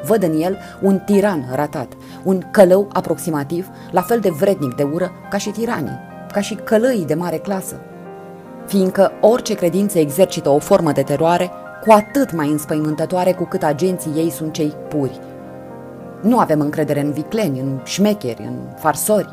Văd 0.05 0.23
în 0.23 0.41
el 0.41 0.57
un 0.81 0.99
tiran 1.05 1.49
ratat, 1.53 1.93
un 2.23 2.43
călău 2.51 2.89
aproximativ, 2.93 3.67
la 3.91 4.01
fel 4.01 4.19
de 4.19 4.29
vrednic 4.29 4.75
de 4.75 4.83
ură 4.83 5.11
ca 5.29 5.37
și 5.37 5.49
tiranii, 5.49 5.99
ca 6.31 6.41
și 6.41 6.55
călăii 6.55 7.05
de 7.05 7.13
mare 7.13 7.37
clasă. 7.37 7.75
Fiindcă 8.65 9.11
orice 9.21 9.53
credință 9.53 9.99
exercită 9.99 10.49
o 10.49 10.59
formă 10.59 10.91
de 10.91 11.01
teroare, 11.01 11.51
cu 11.85 11.91
atât 11.91 12.33
mai 12.33 12.49
înspăimântătoare 12.49 13.31
cu 13.33 13.43
cât 13.43 13.63
agenții 13.63 14.11
ei 14.15 14.29
sunt 14.29 14.53
cei 14.53 14.73
puri. 14.89 15.19
Nu 16.21 16.39
avem 16.39 16.59
încredere 16.59 17.01
în 17.01 17.11
vicleni, 17.11 17.59
în 17.59 17.79
șmecheri, 17.83 18.41
în 18.41 18.53
farsori. 18.75 19.29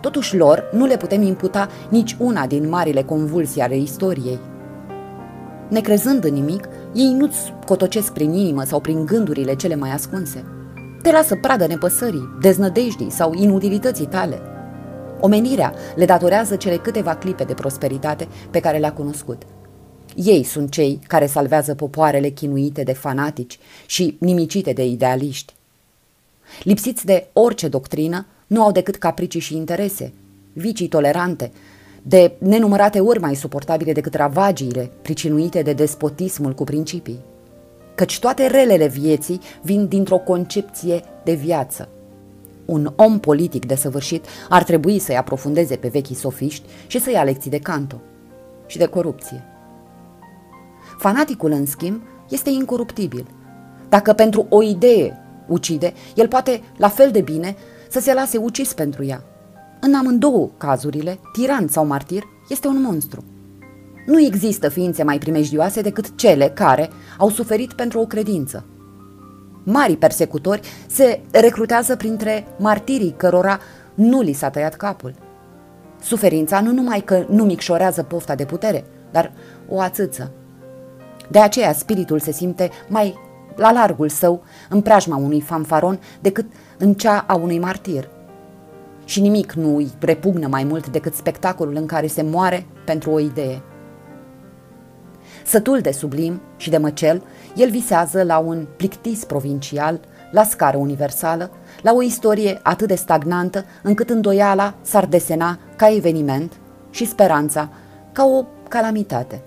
Totuși 0.00 0.36
lor 0.36 0.70
nu 0.72 0.86
le 0.86 0.96
putem 0.96 1.22
imputa 1.22 1.68
nici 1.88 2.16
una 2.18 2.46
din 2.46 2.68
marile 2.68 3.02
convulsii 3.02 3.60
ale 3.60 3.76
istoriei. 3.76 4.38
Necrezând 5.68 6.24
în 6.24 6.32
nimic, 6.32 6.68
ei 6.94 7.12
nu-ți 7.12 7.54
cotocesc 7.66 8.12
prin 8.12 8.32
inimă 8.32 8.64
sau 8.64 8.80
prin 8.80 9.06
gândurile 9.06 9.54
cele 9.54 9.74
mai 9.74 9.90
ascunse. 9.90 10.44
Te 11.02 11.10
lasă 11.10 11.36
pradă 11.36 11.66
nepăsării, 11.66 12.28
deznădejdii 12.40 13.10
sau 13.10 13.32
inutilității 13.34 14.06
tale. 14.06 14.38
Omenirea 15.20 15.72
le 15.94 16.04
datorează 16.04 16.56
cele 16.56 16.76
câteva 16.76 17.14
clipe 17.14 17.44
de 17.44 17.54
prosperitate 17.54 18.28
pe 18.50 18.60
care 18.60 18.78
le-a 18.78 18.92
cunoscut– 18.92 19.42
ei 20.14 20.42
sunt 20.42 20.70
cei 20.70 20.98
care 21.06 21.26
salvează 21.26 21.74
popoarele 21.74 22.28
chinuite 22.28 22.82
de 22.82 22.92
fanatici 22.92 23.58
și 23.86 24.16
nimicite 24.20 24.72
de 24.72 24.84
idealiști. 24.84 25.54
Lipsiți 26.62 27.06
de 27.06 27.26
orice 27.32 27.68
doctrină, 27.68 28.26
nu 28.46 28.62
au 28.62 28.72
decât 28.72 28.96
capricii 28.96 29.40
și 29.40 29.56
interese, 29.56 30.12
vicii 30.52 30.88
tolerante, 30.88 31.52
de 32.02 32.32
nenumărate 32.38 33.00
ori 33.00 33.20
mai 33.20 33.34
suportabile 33.34 33.92
decât 33.92 34.14
ravagiile 34.14 34.90
pricinuite 35.02 35.62
de 35.62 35.72
despotismul 35.72 36.54
cu 36.54 36.64
principii. 36.64 37.18
Căci 37.94 38.18
toate 38.18 38.46
relele 38.46 38.86
vieții 38.86 39.40
vin 39.62 39.86
dintr-o 39.86 40.18
concepție 40.18 41.02
de 41.24 41.34
viață. 41.34 41.88
Un 42.64 42.92
om 42.96 43.18
politic 43.18 43.66
desăvârșit 43.66 44.24
ar 44.48 44.62
trebui 44.62 44.98
să-i 44.98 45.16
aprofundeze 45.16 45.76
pe 45.76 45.88
vechii 45.88 46.14
sofiști 46.14 46.68
și 46.86 47.00
să 47.00 47.10
ia 47.10 47.22
lecții 47.22 47.50
de 47.50 47.58
canto 47.58 48.00
și 48.66 48.78
de 48.78 48.86
corupție. 48.86 49.44
Fanaticul, 50.98 51.50
în 51.50 51.66
schimb, 51.66 52.02
este 52.28 52.50
incoruptibil. 52.50 53.26
Dacă 53.88 54.12
pentru 54.12 54.46
o 54.48 54.62
idee 54.62 55.18
ucide, 55.50 55.92
el 56.14 56.28
poate, 56.28 56.62
la 56.76 56.88
fel 56.88 57.10
de 57.10 57.20
bine, 57.20 57.56
să 57.88 58.00
se 58.00 58.14
lase 58.14 58.36
ucis 58.36 58.72
pentru 58.72 59.04
ea. 59.04 59.22
În 59.80 59.94
amândouă 59.94 60.50
cazurile, 60.56 61.18
tiran 61.32 61.68
sau 61.68 61.86
martir 61.86 62.22
este 62.48 62.66
un 62.68 62.82
monstru. 62.82 63.24
Nu 64.06 64.20
există 64.20 64.68
ființe 64.68 65.02
mai 65.02 65.18
primejdioase 65.18 65.80
decât 65.80 66.16
cele 66.16 66.48
care 66.48 66.90
au 67.18 67.30
suferit 67.30 67.72
pentru 67.72 68.00
o 68.00 68.06
credință. 68.06 68.64
Mari 69.64 69.96
persecutori 69.96 70.60
se 70.86 71.20
recrutează 71.30 71.96
printre 71.96 72.46
martirii 72.58 73.14
cărora 73.16 73.58
nu 73.94 74.20
li 74.20 74.32
s-a 74.32 74.50
tăiat 74.50 74.74
capul. 74.74 75.14
Suferința 76.02 76.60
nu 76.60 76.72
numai 76.72 77.00
că 77.00 77.24
nu 77.28 77.44
micșorează 77.44 78.02
pofta 78.02 78.34
de 78.34 78.44
putere, 78.44 78.84
dar 79.10 79.32
o 79.68 79.80
ațâță, 79.80 80.32
de 81.30 81.38
aceea 81.38 81.72
spiritul 81.72 82.18
se 82.18 82.32
simte 82.32 82.70
mai 82.88 83.18
la 83.60 83.72
largul 83.72 84.08
său 84.08 84.42
în 84.68 84.80
preajma 84.80 85.16
unui 85.16 85.40
fanfaron 85.40 86.00
decât 86.20 86.46
în 86.78 86.94
cea 86.94 87.24
a 87.26 87.34
unui 87.34 87.58
martir. 87.58 88.08
Și 89.04 89.20
nimic 89.20 89.52
nu 89.52 89.76
îi 89.76 89.90
repugnă 89.98 90.46
mai 90.46 90.64
mult 90.64 90.88
decât 90.88 91.14
spectacolul 91.14 91.76
în 91.76 91.86
care 91.86 92.06
se 92.06 92.22
moare 92.22 92.66
pentru 92.84 93.10
o 93.10 93.18
idee. 93.18 93.62
Sătul 95.44 95.80
de 95.80 95.90
sublim 95.90 96.40
și 96.56 96.70
de 96.70 96.76
măcel, 96.76 97.22
el 97.56 97.70
visează 97.70 98.22
la 98.22 98.38
un 98.38 98.66
plictis 98.76 99.24
provincial, 99.24 100.00
la 100.30 100.42
scară 100.42 100.76
universală, 100.76 101.50
la 101.82 101.92
o 101.92 102.02
istorie 102.02 102.60
atât 102.62 102.88
de 102.88 102.94
stagnantă 102.94 103.64
încât 103.82 104.10
îndoiala 104.10 104.74
s-ar 104.82 105.06
desena 105.06 105.58
ca 105.76 105.94
eveniment 105.94 106.52
și 106.90 107.06
speranța 107.06 107.68
ca 108.12 108.24
o 108.24 108.44
calamitate. 108.68 109.42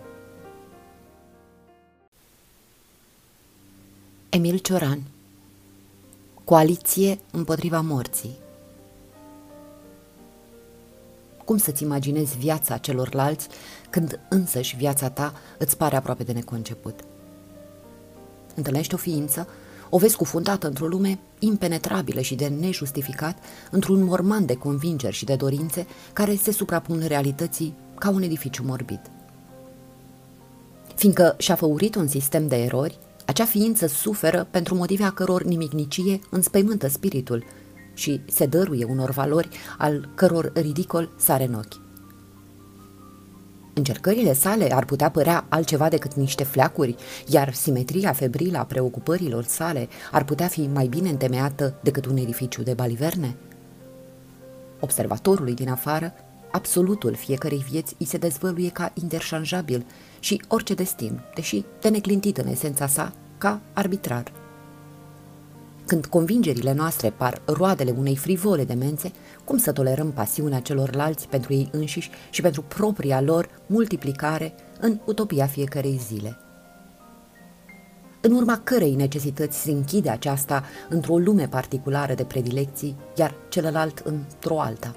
Emil 4.36 4.58
Cioran 4.58 5.02
Coaliție 6.44 7.20
împotriva 7.32 7.82
morții 7.82 8.38
Cum 11.46 11.58
să-ți 11.58 11.84
imaginezi 11.84 12.38
viața 12.38 12.78
celorlalți 12.78 13.48
când 13.90 14.20
însăși 14.30 14.76
viața 14.76 15.10
ta 15.10 15.34
îți 15.58 15.78
pare 15.78 15.96
aproape 15.96 16.24
de 16.24 16.32
neconceput? 16.32 17.00
Întâlnești 18.56 18.94
o 18.94 18.98
ființă, 18.98 19.48
o 19.90 19.98
vezi 19.98 20.16
cufundată 20.16 20.68
într-o 20.68 20.88
lume 20.88 21.20
impenetrabilă 21.40 22.22
și 22.22 22.36
de 22.36 22.48
nejustificat, 22.48 23.38
într-un 23.72 24.04
morman 24.04 24.46
de 24.46 24.56
convingeri 24.56 25.16
și 25.16 25.26
de 25.26 25.36
dorințe 25.36 25.88
care 26.14 26.36
se 26.36 26.52
suprapun 26.52 27.04
realității 27.08 27.74
ca 28.00 28.10
un 28.10 28.22
edificiu 28.22 28.64
morbid. 28.66 29.02
Fiindcă 30.96 31.36
și-a 31.38 31.56
făurit 31.56 31.96
un 31.96 32.08
sistem 32.08 32.48
de 32.48 32.56
erori, 32.56 33.00
acea 33.26 33.46
ființă 33.46 33.88
suferă 33.88 34.48
pentru 34.52 34.76
motive 34.76 35.04
a 35.04 35.12
căror 35.12 35.44
nimicnicie 35.44 36.20
înspăimântă 36.30 36.88
spiritul, 36.88 37.44
și 37.94 38.22
se 38.26 38.46
dăruie 38.46 38.86
unor 38.86 39.10
valori 39.10 39.50
al 39.78 40.10
căror 40.16 40.52
ridicol 40.56 41.10
sare 41.18 41.46
în 41.46 41.54
ochi. 41.54 41.82
Încercările 43.74 44.34
sale 44.34 44.74
ar 44.74 44.86
putea 44.86 45.10
părea 45.10 45.46
altceva 45.50 45.90
decât 45.90 46.14
niște 46.14 46.44
fleacuri, 46.44 46.96
iar 47.28 47.54
simetria 47.54 48.14
febrilă 48.14 48.58
a 48.58 48.64
preocupărilor 48.64 49.44
sale 49.44 49.88
ar 50.12 50.24
putea 50.24 50.48
fi 50.48 50.70
mai 50.74 50.88
bine 50.88 51.10
întemeiată 51.10 51.80
decât 51.84 52.06
un 52.06 52.18
edificiu 52.18 52.62
de 52.64 52.74
baliverne? 52.74 53.36
Observatorului 54.80 55.54
din 55.54 55.70
afară, 55.70 56.14
absolutul 56.54 57.14
fiecărei 57.14 57.66
vieți 57.70 57.96
îi 58.00 58.06
se 58.06 58.18
dezvăluie 58.18 58.70
ca 58.70 58.92
interșanjabil 58.94 59.86
și 60.20 60.42
orice 60.48 60.74
destin, 60.74 61.22
deși 61.36 61.64
de 61.82 61.90
neclintit 61.90 62.38
în 62.38 62.48
esența 62.48 62.88
sa, 62.88 63.14
ca 63.38 63.62
arbitrar. 63.74 64.32
Când 65.86 66.06
convingerile 66.06 66.74
noastre 66.74 67.10
par 67.10 67.42
roadele 67.46 67.92
unei 67.98 68.16
frivole 68.16 68.64
demențe, 68.64 69.12
cum 69.44 69.58
să 69.58 69.72
tolerăm 69.72 70.12
pasiunea 70.12 70.60
celorlalți 70.60 71.28
pentru 71.28 71.54
ei 71.54 71.70
înșiși 71.72 72.10
și 72.30 72.42
pentru 72.42 72.62
propria 72.62 73.22
lor 73.22 73.50
multiplicare 73.66 74.54
în 74.80 75.00
utopia 75.06 75.46
fiecarei 75.46 76.02
zile? 76.08 76.38
În 78.22 78.32
urma 78.32 78.62
cărei 78.64 78.96
necesități 78.96 79.62
se 79.62 79.72
închide 79.72 80.10
aceasta 80.10 80.64
într-o 80.90 81.18
lume 81.18 81.48
particulară 81.48 82.14
de 82.14 82.24
predilecții, 82.24 82.96
iar 83.16 83.36
celălalt 83.50 84.00
într-o 84.00 84.62
alta. 84.62 84.96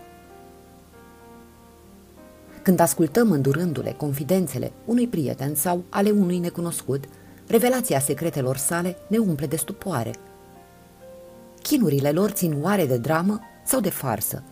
Când 2.66 2.80
ascultăm 2.80 3.30
îndurându-le 3.30 3.92
confidențele 3.92 4.72
unui 4.84 5.06
prieten 5.08 5.54
sau 5.54 5.84
ale 5.88 6.10
unui 6.10 6.38
necunoscut, 6.38 7.04
revelația 7.46 8.00
secretelor 8.00 8.56
sale 8.56 8.96
ne 9.08 9.18
umple 9.18 9.46
de 9.46 9.56
stupoare– 9.56 10.10
chinurile 11.62 12.10
lor 12.10 12.30
țin 12.30 12.56
oare 12.62 12.86
de 12.86 12.96
dramă 12.96 13.40
sau 13.64 13.80
de 13.80 13.90
farsă. 13.90 14.42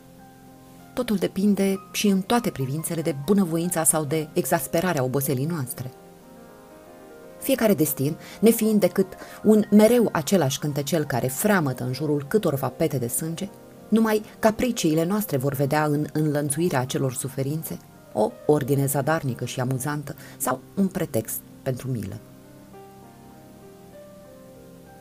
Totul 0.94 1.16
depinde 1.16 1.80
și 1.92 2.06
în 2.06 2.20
toate 2.20 2.50
privințele 2.50 3.02
de 3.02 3.14
bunăvoința 3.24 3.84
sau 3.84 4.04
de 4.04 4.28
exasperarea 4.32 5.02
oboselii 5.02 5.44
noastre. 5.44 5.90
Fiecare 7.40 7.74
destin, 7.74 8.16
nefiind 8.40 8.80
decât 8.80 9.06
un 9.42 9.64
mereu 9.70 10.08
același 10.12 10.58
cântecel 10.58 11.04
care 11.04 11.26
freamătă 11.26 11.84
în 11.84 11.92
jurul 11.92 12.24
câtorva 12.28 12.68
pete 12.68 12.98
de 12.98 13.08
sânge, 13.08 13.48
numai 13.88 14.22
capriciile 14.38 15.04
noastre 15.04 15.36
vor 15.36 15.54
vedea 15.54 15.84
în 15.84 16.06
înlănțuirea 16.12 16.80
acelor 16.80 17.12
suferințe 17.14 17.78
o 18.14 18.30
ordine 18.46 18.86
zadarnică 18.86 19.44
și 19.44 19.60
amuzantă 19.60 20.16
sau 20.36 20.60
un 20.74 20.86
pretext 20.86 21.40
pentru 21.62 21.88
milă. 21.88 22.16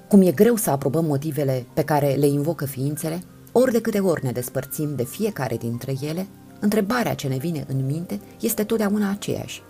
Cum 0.07 0.21
e 0.21 0.31
greu 0.31 0.55
să 0.55 0.69
aprobăm 0.69 1.05
motivele 1.05 1.65
pe 1.73 1.83
care 1.83 2.13
le 2.13 2.27
invocă 2.27 2.65
ființele, 2.65 3.23
ori 3.51 3.71
de 3.71 3.81
câte 3.81 3.99
ori 3.99 4.23
ne 4.23 4.31
despărțim 4.31 4.95
de 4.95 5.03
fiecare 5.03 5.57
dintre 5.57 5.95
ele, 6.01 6.27
întrebarea 6.59 7.15
ce 7.15 7.27
ne 7.27 7.37
vine 7.37 7.65
în 7.67 7.85
minte 7.85 8.19
este 8.39 8.63
totdeauna 8.63 9.09
aceeași. 9.09 9.61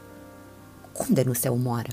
Cum 0.91 1.05
de 1.09 1.23
nu 1.25 1.33
se 1.33 1.47
omoară? 1.47 1.89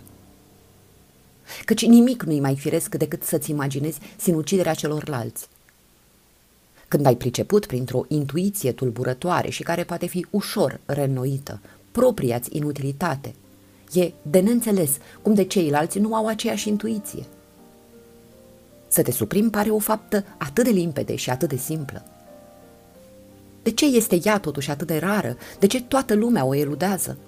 Căci 1.64 1.86
nimic 1.86 2.22
nu-i 2.22 2.40
mai 2.40 2.56
firesc 2.56 2.94
decât 2.94 3.22
să-ți 3.22 3.50
imaginezi 3.50 3.98
sinuciderea 4.16 4.74
celorlalți. 4.74 5.48
Când 6.90 7.06
ai 7.06 7.16
priceput 7.16 7.66
printr-o 7.66 8.04
intuiție 8.08 8.72
tulburătoare 8.72 9.50
și 9.50 9.62
care 9.62 9.84
poate 9.84 10.06
fi 10.06 10.26
ușor 10.30 10.80
reînnoită, 10.84 11.60
propria 11.90 12.40
inutilitate, 12.48 13.34
e 13.92 14.12
de 14.22 14.40
neînțeles 14.40 14.90
cum 15.22 15.34
de 15.34 15.44
ceilalți 15.44 15.98
nu 15.98 16.14
au 16.14 16.26
aceeași 16.26 16.68
intuiție– 16.68 17.24
să 18.92 19.02
te 19.02 19.10
suprimi 19.10 19.50
pare 19.50 19.70
o 19.70 19.78
faptă 19.78 20.24
atât 20.38 20.64
de 20.64 20.70
limpede 20.70 21.14
și 21.14 21.30
atât 21.30 21.48
de 21.48 21.56
simplă. 21.56 22.04
De 23.62 23.70
ce 23.70 23.86
este 23.86 24.20
ea 24.24 24.38
totuși 24.38 24.70
atât 24.70 24.86
de 24.86 24.98
rară? 24.98 25.36
De 25.58 25.66
ce 25.66 25.82
toată 25.82 26.14
lumea 26.14 26.44
o 26.44 26.54
eludează? 26.54 27.18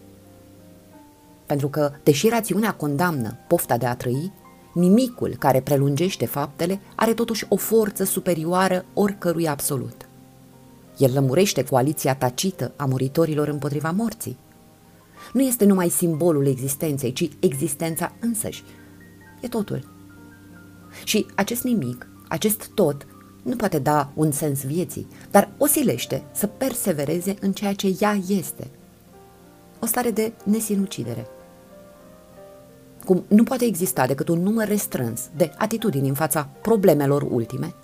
Pentru 1.46 1.68
că, 1.68 1.92
deși 2.02 2.28
rațiunea 2.28 2.74
condamnă 2.74 3.36
pofta 3.48 3.76
de 3.76 3.86
a 3.86 3.94
trăi, 3.94 4.32
nimicul 4.72 5.36
care 5.38 5.60
prelungește 5.60 6.26
faptele 6.26 6.80
are 6.94 7.14
totuși 7.14 7.46
o 7.48 7.56
forță 7.56 8.04
superioară 8.04 8.84
oricărui 8.94 9.48
absolut. 9.48 10.08
El 10.98 11.12
lămurește 11.12 11.64
coaliția 11.64 12.14
tacită 12.14 12.72
a 12.76 12.84
muritorilor 12.84 13.48
împotriva 13.48 13.90
morții. 13.90 14.36
Nu 15.32 15.42
este 15.42 15.64
numai 15.64 15.88
simbolul 15.88 16.46
existenței, 16.46 17.12
ci 17.12 17.30
existența 17.40 18.12
însăși. 18.20 18.64
E 19.40 19.48
totul. 19.48 19.88
Și 21.04 21.26
acest 21.34 21.62
nimic, 21.62 22.06
acest 22.28 22.70
tot, 22.74 23.06
nu 23.42 23.56
poate 23.56 23.78
da 23.78 24.10
un 24.14 24.30
sens 24.30 24.64
vieții, 24.64 25.06
dar 25.30 25.48
o 25.58 25.66
silește 25.66 26.22
să 26.32 26.46
persevereze 26.46 27.36
în 27.40 27.52
ceea 27.52 27.74
ce 27.74 27.96
ea 28.00 28.18
este. 28.28 28.70
O 29.80 29.86
stare 29.86 30.10
de 30.10 30.32
nesinucidere. 30.44 31.26
Cum 33.04 33.24
nu 33.28 33.42
poate 33.42 33.64
exista 33.64 34.06
decât 34.06 34.28
un 34.28 34.42
număr 34.42 34.68
restrâns 34.68 35.20
de 35.36 35.52
atitudini 35.58 36.08
în 36.08 36.14
fața 36.14 36.48
problemelor 36.62 37.22
ultime, 37.30 37.74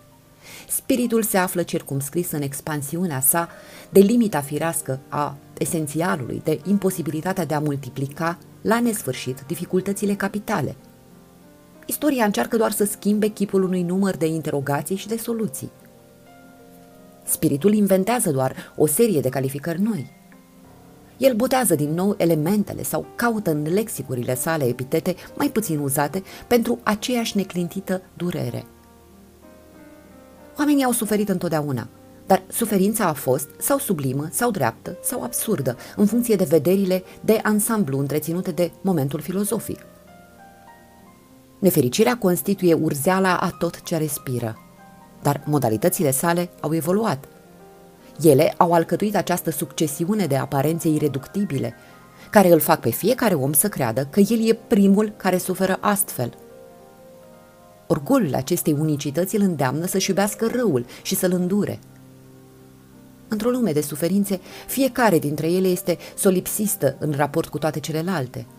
spiritul 0.68 1.22
se 1.22 1.36
află 1.36 1.62
circumscris 1.62 2.30
în 2.30 2.42
expansiunea 2.42 3.20
sa 3.20 3.48
de 3.90 4.00
limita 4.00 4.40
firească 4.40 5.00
a 5.08 5.36
esențialului, 5.58 6.40
de 6.44 6.60
imposibilitatea 6.64 7.44
de 7.44 7.54
a 7.54 7.60
multiplica 7.60 8.38
la 8.62 8.80
nesfârșit 8.80 9.44
dificultățile 9.46 10.14
capitale– 10.14 10.76
Istoria 11.88 12.24
încearcă 12.24 12.56
doar 12.56 12.70
să 12.70 12.84
schimbe 12.84 13.26
chipul 13.26 13.62
unui 13.62 13.82
număr 13.82 14.16
de 14.16 14.26
interogații 14.26 14.96
și 14.96 15.08
de 15.08 15.16
soluții. 15.16 15.70
Spiritul 17.24 17.74
inventează 17.74 18.30
doar 18.30 18.72
o 18.76 18.86
serie 18.86 19.20
de 19.20 19.28
calificări 19.28 19.80
noi. 19.80 20.10
El 21.18 21.34
botează 21.34 21.74
din 21.74 21.94
nou 21.94 22.14
elementele 22.18 22.82
sau 22.82 23.06
caută 23.14 23.50
în 23.50 23.62
lexicurile 23.72 24.34
sale 24.34 24.64
epitete 24.64 25.14
mai 25.36 25.48
puțin 25.48 25.78
uzate 25.78 26.22
pentru 26.46 26.78
aceeași 26.82 27.36
neclintită 27.36 28.02
durere. 28.16 28.64
Oamenii 30.58 30.84
au 30.84 30.92
suferit 30.92 31.28
întotdeauna, 31.28 31.88
dar 32.26 32.42
suferința 32.48 33.04
a 33.04 33.12
fost 33.12 33.48
sau 33.58 33.78
sublimă, 33.78 34.28
sau 34.30 34.50
dreaptă, 34.50 34.98
sau 35.02 35.22
absurdă, 35.22 35.76
în 35.96 36.06
funcție 36.06 36.36
de 36.36 36.44
vederile 36.44 37.02
de 37.20 37.40
ansamblu 37.42 37.98
întreținute 37.98 38.50
de 38.50 38.70
momentul 38.80 39.20
filozofic. 39.20 39.78
Nefericirea 41.58 42.18
constituie 42.18 42.74
urzeala 42.74 43.36
a 43.36 43.50
tot 43.58 43.82
ce 43.82 43.96
respiră, 43.96 44.56
dar 45.22 45.42
modalitățile 45.46 46.10
sale 46.10 46.50
au 46.60 46.74
evoluat. 46.74 47.28
Ele 48.20 48.54
au 48.56 48.72
alcătuit 48.72 49.16
această 49.16 49.50
succesiune 49.50 50.26
de 50.26 50.36
aparențe 50.36 50.88
ireductibile, 50.88 51.74
care 52.30 52.52
îl 52.52 52.60
fac 52.60 52.80
pe 52.80 52.90
fiecare 52.90 53.34
om 53.34 53.52
să 53.52 53.68
creadă 53.68 54.06
că 54.10 54.20
el 54.20 54.48
e 54.48 54.58
primul 54.66 55.12
care 55.16 55.38
suferă 55.38 55.78
astfel. 55.80 56.32
Orgolul 57.86 58.34
acestei 58.34 58.76
unicități 58.78 59.36
îl 59.36 59.42
îndeamnă 59.42 59.86
să-și 59.86 60.08
iubească 60.08 60.50
răul 60.54 60.86
și 61.02 61.14
să-l 61.14 61.32
îndure. 61.32 61.78
Într-o 63.28 63.50
lume 63.50 63.72
de 63.72 63.80
suferințe, 63.80 64.40
fiecare 64.66 65.18
dintre 65.18 65.50
ele 65.50 65.68
este 65.68 65.98
solipsistă 66.16 66.96
în 66.98 67.14
raport 67.16 67.48
cu 67.48 67.58
toate 67.58 67.80
celelalte– 67.80 68.46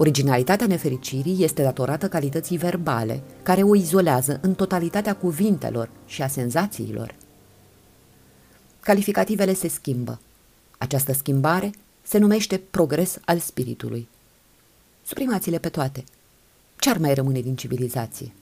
Originalitatea 0.00 0.66
nefericirii 0.66 1.44
este 1.44 1.62
datorată 1.62 2.08
calității 2.08 2.56
verbale, 2.56 3.22
care 3.42 3.62
o 3.62 3.74
izolează 3.74 4.38
în 4.42 4.54
totalitatea 4.54 5.16
cuvintelor 5.16 5.90
și 6.06 6.22
a 6.22 6.28
senzațiilor. 6.28 7.14
Calificativele 8.80 9.54
se 9.54 9.68
schimbă. 9.68 10.20
Această 10.78 11.12
schimbare 11.12 11.70
se 12.02 12.18
numește 12.18 12.60
progres 12.70 13.18
al 13.24 13.38
spiritului. 13.38 14.08
Suprimați-le 15.06 15.58
pe 15.58 15.68
toate. 15.68 16.04
Ce 16.78 16.90
ar 16.90 16.98
mai 16.98 17.14
rămâne 17.14 17.40
din 17.40 17.56
civilizație? 17.56 18.32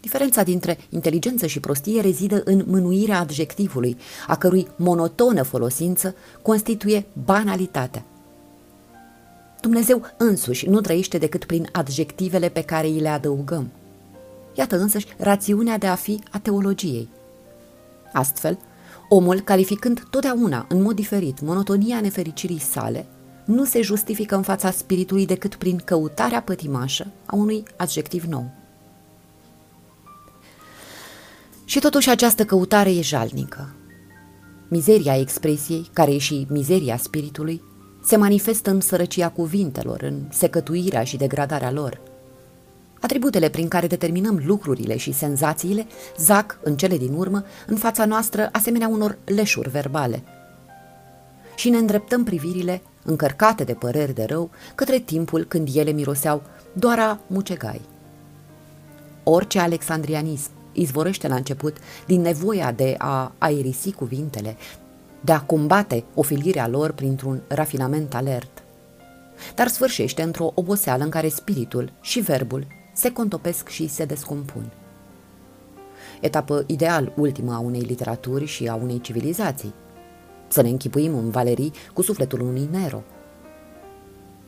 Diferența 0.00 0.42
dintre 0.42 0.78
inteligență 0.88 1.46
și 1.46 1.60
prostie 1.60 2.00
rezidă 2.00 2.42
în 2.44 2.64
mânuirea 2.66 3.18
adjectivului, 3.18 3.96
a 4.26 4.36
cărui 4.36 4.68
monotonă 4.76 5.42
folosință 5.42 6.14
constituie 6.42 7.06
banalitatea. 7.24 8.04
Dumnezeu 9.60 10.02
însuși 10.16 10.68
nu 10.68 10.80
trăiește 10.80 11.18
decât 11.18 11.44
prin 11.44 11.68
adjectivele 11.72 12.48
pe 12.48 12.62
care 12.62 12.86
îi 12.86 13.00
le 13.00 13.08
adăugăm. 13.08 13.70
Iată 14.54 14.78
însăși 14.78 15.06
rațiunea 15.18 15.78
de 15.78 15.86
a 15.86 15.94
fi 15.94 16.22
a 16.30 16.38
teologiei. 16.38 17.08
Astfel, 18.12 18.58
omul, 19.08 19.40
calificând 19.40 20.06
totdeauna 20.10 20.66
în 20.68 20.82
mod 20.82 20.94
diferit 20.94 21.40
monotonia 21.40 22.00
nefericirii 22.00 22.60
sale, 22.60 23.06
nu 23.44 23.64
se 23.64 23.82
justifică 23.82 24.36
în 24.36 24.42
fața 24.42 24.70
spiritului 24.70 25.26
decât 25.26 25.54
prin 25.54 25.76
căutarea 25.84 26.42
pătimașă 26.42 27.06
a 27.26 27.36
unui 27.36 27.62
adjectiv 27.76 28.24
nou. 28.24 28.50
Și 31.64 31.78
totuși 31.78 32.10
această 32.10 32.44
căutare 32.44 32.90
e 32.90 33.00
jalnică. 33.00 33.74
Mizeria 34.68 35.18
expresiei, 35.18 35.90
care 35.92 36.12
e 36.12 36.18
și 36.18 36.46
mizeria 36.50 36.96
spiritului, 36.96 37.62
se 38.08 38.16
manifestă 38.16 38.70
în 38.70 38.80
sărăcia 38.80 39.28
cuvintelor, 39.28 40.02
în 40.02 40.20
secătuirea 40.30 41.04
și 41.04 41.16
degradarea 41.16 41.70
lor. 41.70 42.00
Atributele 43.00 43.48
prin 43.48 43.68
care 43.68 43.86
determinăm 43.86 44.40
lucrurile 44.44 44.96
și 44.96 45.12
senzațiile 45.12 45.86
zac, 46.18 46.58
în 46.62 46.76
cele 46.76 46.96
din 46.96 47.12
urmă, 47.12 47.44
în 47.66 47.76
fața 47.76 48.04
noastră 48.04 48.48
asemenea 48.52 48.88
unor 48.88 49.18
leșuri 49.24 49.68
verbale. 49.68 50.22
Și 51.56 51.70
ne 51.70 51.76
îndreptăm 51.76 52.24
privirile, 52.24 52.82
încărcate 53.04 53.64
de 53.64 53.74
păreri 53.74 54.14
de 54.14 54.24
rău, 54.24 54.50
către 54.74 54.98
timpul 54.98 55.44
când 55.44 55.68
ele 55.74 55.90
miroseau 55.90 56.42
doar 56.72 56.98
a 56.98 57.20
mucegai. 57.26 57.80
Orice 59.22 59.58
alexandrianism 59.58 60.50
izvorăște 60.72 61.28
la 61.28 61.34
început 61.34 61.76
din 62.06 62.20
nevoia 62.20 62.72
de 62.72 62.94
a 62.98 63.32
aerisi 63.38 63.92
cuvintele, 63.92 64.56
de 65.20 65.32
a 65.32 65.40
combate 65.40 66.04
ofilirea 66.14 66.68
lor 66.68 66.92
printr-un 66.92 67.40
rafinament 67.48 68.14
alert. 68.14 68.62
Dar 69.54 69.68
sfârșește 69.68 70.22
într-o 70.22 70.52
oboseală 70.54 71.04
în 71.04 71.10
care 71.10 71.28
spiritul 71.28 71.92
și 72.00 72.20
verbul 72.20 72.66
se 72.92 73.12
contopesc 73.12 73.68
și 73.68 73.88
se 73.88 74.04
descompun. 74.04 74.72
Etapă 76.20 76.64
ideal 76.66 77.12
ultimă 77.16 77.52
a 77.52 77.58
unei 77.58 77.80
literaturi 77.80 78.44
și 78.44 78.68
a 78.68 78.74
unei 78.74 79.00
civilizații. 79.00 79.74
Să 80.48 80.62
ne 80.62 80.68
închipuim 80.68 81.16
un 81.16 81.30
Valerii 81.30 81.72
cu 81.92 82.02
sufletul 82.02 82.40
unui 82.40 82.68
Nero. 82.70 83.02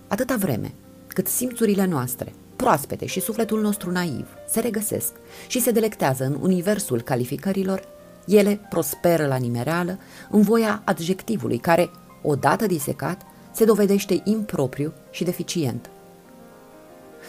Atâta 0.08 0.36
vreme 0.36 0.74
cât 1.06 1.26
simțurile 1.26 1.84
noastre, 1.84 2.32
proaspete 2.56 3.06
și 3.06 3.20
sufletul 3.20 3.60
nostru 3.60 3.90
naiv 3.90 4.26
se 4.48 4.60
regăsesc 4.60 5.12
și 5.46 5.60
se 5.60 5.70
delectează 5.70 6.24
în 6.24 6.38
universul 6.40 7.02
calificărilor, 7.02 7.88
ele 8.30 8.60
prosperă 8.68 9.26
la 9.26 9.36
nimereală 9.36 9.98
în 10.30 10.42
voia 10.42 10.82
adjectivului 10.84 11.58
care, 11.58 11.90
odată 12.22 12.66
disecat, 12.66 13.22
se 13.52 13.64
dovedește 13.64 14.20
impropriu 14.24 14.92
și 15.10 15.24
deficient. 15.24 15.90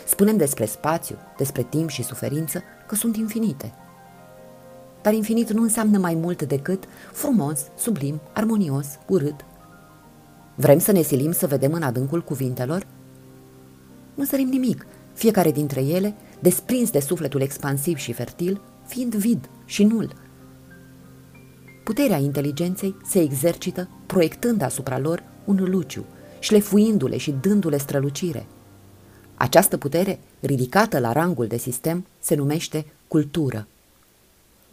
Spunem 0.07 0.37
despre 0.37 0.65
spațiu, 0.65 1.15
despre 1.37 1.63
timp 1.63 1.89
și 1.89 2.03
suferință 2.03 2.63
că 2.87 2.95
sunt 2.95 3.15
infinite. 3.15 3.73
Dar 5.01 5.13
infinit 5.13 5.51
nu 5.51 5.61
înseamnă 5.61 5.97
mai 5.97 6.13
mult 6.13 6.43
decât 6.43 6.83
frumos, 7.11 7.59
sublim, 7.77 8.21
armonios, 8.33 8.87
urât. 9.07 9.45
Vrem 10.55 10.79
să 10.79 10.91
ne 10.91 11.01
silim 11.01 11.31
să 11.31 11.47
vedem 11.47 11.73
în 11.73 11.83
adâncul 11.83 12.23
cuvintelor? 12.23 12.87
Nu 14.13 14.23
sărim 14.23 14.47
nimic, 14.47 14.85
fiecare 15.13 15.51
dintre 15.51 15.81
ele, 15.81 16.15
desprins 16.39 16.89
de 16.89 16.99
sufletul 16.99 17.41
expansiv 17.41 17.97
și 17.97 18.13
fertil, 18.13 18.61
fiind 18.85 19.15
vid 19.15 19.49
și 19.65 19.83
nul. 19.83 20.13
Puterea 21.91 22.17
inteligenței 22.17 22.95
se 23.05 23.19
exercită 23.19 23.89
proiectând 24.05 24.61
asupra 24.61 24.99
lor 24.99 25.23
un 25.45 25.69
luciu, 25.69 26.05
șlefuindu-le 26.39 27.17
și 27.17 27.31
dându-le 27.31 27.77
strălucire. 27.77 28.45
Această 29.35 29.77
putere, 29.77 30.19
ridicată 30.39 30.99
la 30.99 31.11
rangul 31.11 31.47
de 31.47 31.57
sistem, 31.57 32.05
se 32.19 32.35
numește 32.35 32.85
cultură. 33.07 33.67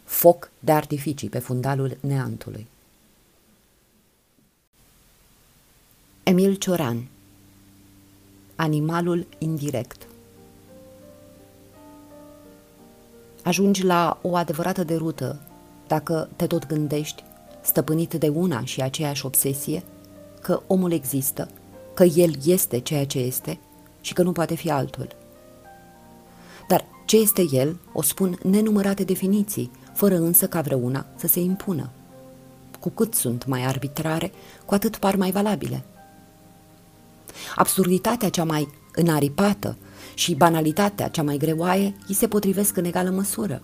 Foc 0.03 0.51
de 0.59 0.71
artificii 0.71 1.29
pe 1.29 1.39
fundalul 1.39 1.97
neantului. 1.99 2.67
Emil 6.23 6.55
Cioran 6.55 7.07
Animalul 8.55 9.27
indirect 9.37 10.07
Ajungi 13.43 13.83
la 13.83 14.19
o 14.21 14.35
adevărată 14.35 14.83
derută 14.83 15.39
dacă 15.89 16.29
te 16.35 16.47
tot 16.47 16.67
gândești, 16.67 17.23
stăpânit 17.61 18.13
de 18.13 18.27
una 18.27 18.63
și 18.63 18.81
aceeași 18.81 19.25
obsesie, 19.25 19.83
că 20.41 20.61
omul 20.67 20.91
există, 20.91 21.49
că 21.93 22.03
el 22.03 22.33
este 22.45 22.79
ceea 22.79 23.05
ce 23.05 23.19
este 23.19 23.59
și 24.01 24.13
că 24.13 24.23
nu 24.23 24.31
poate 24.31 24.55
fi 24.55 24.71
altul. 24.71 25.07
Dar 26.67 26.85
ce 27.05 27.17
este 27.17 27.45
el 27.51 27.79
o 27.93 28.01
spun 28.01 28.37
nenumărate 28.43 29.03
definiții, 29.03 29.71
fără 29.93 30.15
însă 30.15 30.47
ca 30.47 30.61
vreuna 30.61 31.05
să 31.15 31.27
se 31.27 31.39
impună. 31.39 31.89
Cu 32.79 32.89
cât 32.89 33.13
sunt 33.13 33.45
mai 33.45 33.65
arbitrare, 33.65 34.31
cu 34.65 34.73
atât 34.73 34.97
par 34.97 35.15
mai 35.15 35.31
valabile. 35.31 35.83
Absurditatea 37.55 38.29
cea 38.29 38.43
mai 38.43 38.67
înaripată 38.95 39.77
și 40.13 40.35
banalitatea 40.35 41.07
cea 41.07 41.23
mai 41.23 41.37
greoaie 41.37 41.95
îi 42.07 42.15
se 42.15 42.27
potrivesc 42.27 42.77
în 42.77 42.85
egală 42.85 43.09
măsură. 43.09 43.61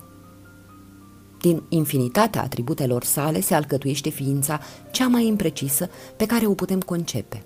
Din 1.40 1.62
infinitatea 1.68 2.42
atributelor 2.42 3.04
sale 3.04 3.40
se 3.40 3.54
alcătuiește 3.54 4.08
ființa 4.08 4.60
cea 4.90 5.06
mai 5.06 5.26
imprecisă 5.26 5.90
pe 6.16 6.26
care 6.26 6.46
o 6.46 6.54
putem 6.54 6.80
concepe. 6.80 7.42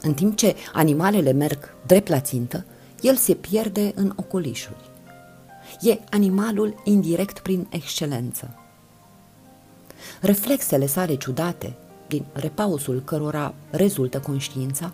În 0.00 0.14
timp 0.14 0.36
ce 0.36 0.54
animalele 0.72 1.32
merg 1.32 1.74
drept 1.86 2.08
la 2.08 2.20
țintă, 2.20 2.64
el 3.00 3.16
se 3.16 3.34
pierde 3.34 3.92
în 3.94 4.12
ocolișuri. 4.16 4.90
E 5.80 5.98
animalul 6.10 6.82
indirect 6.84 7.38
prin 7.38 7.66
excelență. 7.70 8.54
Reflexele 10.20 10.86
sale 10.86 11.14
ciudate, 11.14 11.76
din 12.08 12.24
repausul 12.32 13.02
cărora 13.04 13.54
rezultă 13.70 14.20
conștiința, 14.20 14.92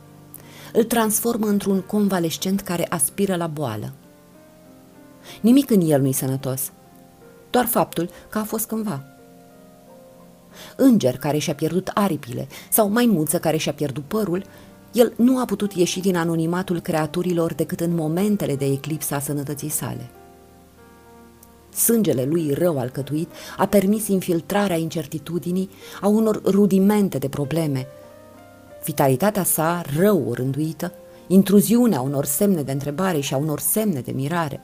îl 0.72 0.84
transformă 0.84 1.46
într-un 1.46 1.80
convalescent 1.80 2.60
care 2.60 2.86
aspiră 2.88 3.36
la 3.36 3.46
boală. 3.46 3.92
Nimic 5.40 5.70
în 5.70 5.80
el 5.80 6.00
nu-i 6.00 6.12
sănătos, 6.12 6.72
doar 7.56 7.68
faptul 7.68 8.10
că 8.28 8.38
a 8.38 8.42
fost 8.42 8.66
cândva. 8.66 9.02
Înger 10.76 11.18
care 11.18 11.38
și-a 11.38 11.54
pierdut 11.54 11.90
aripile 11.94 12.48
sau 12.70 12.88
maimuță 12.88 13.38
care 13.38 13.56
și-a 13.56 13.72
pierdut 13.72 14.04
părul, 14.04 14.44
el 14.92 15.12
nu 15.16 15.38
a 15.38 15.44
putut 15.44 15.72
ieși 15.72 16.00
din 16.00 16.16
anonimatul 16.16 16.80
creaturilor 16.80 17.54
decât 17.54 17.80
în 17.80 17.94
momentele 17.94 18.56
de 18.56 18.64
eclipsă 18.64 19.14
a 19.14 19.20
sănătății 19.20 19.68
sale. 19.68 20.10
Sângele 21.74 22.24
lui 22.24 22.52
rău 22.52 22.78
alcătuit 22.78 23.28
a 23.56 23.66
permis 23.66 24.08
infiltrarea 24.08 24.76
incertitudinii 24.76 25.70
a 26.00 26.06
unor 26.06 26.42
rudimente 26.44 27.18
de 27.18 27.28
probleme. 27.28 27.86
Vitalitatea 28.84 29.44
sa 29.44 29.82
rău 29.98 30.32
rânduită, 30.32 30.92
intruziunea 31.26 32.00
unor 32.00 32.24
semne 32.24 32.62
de 32.62 32.72
întrebare 32.72 33.20
și 33.20 33.34
a 33.34 33.36
unor 33.36 33.60
semne 33.60 34.00
de 34.00 34.12
mirare. 34.12 34.60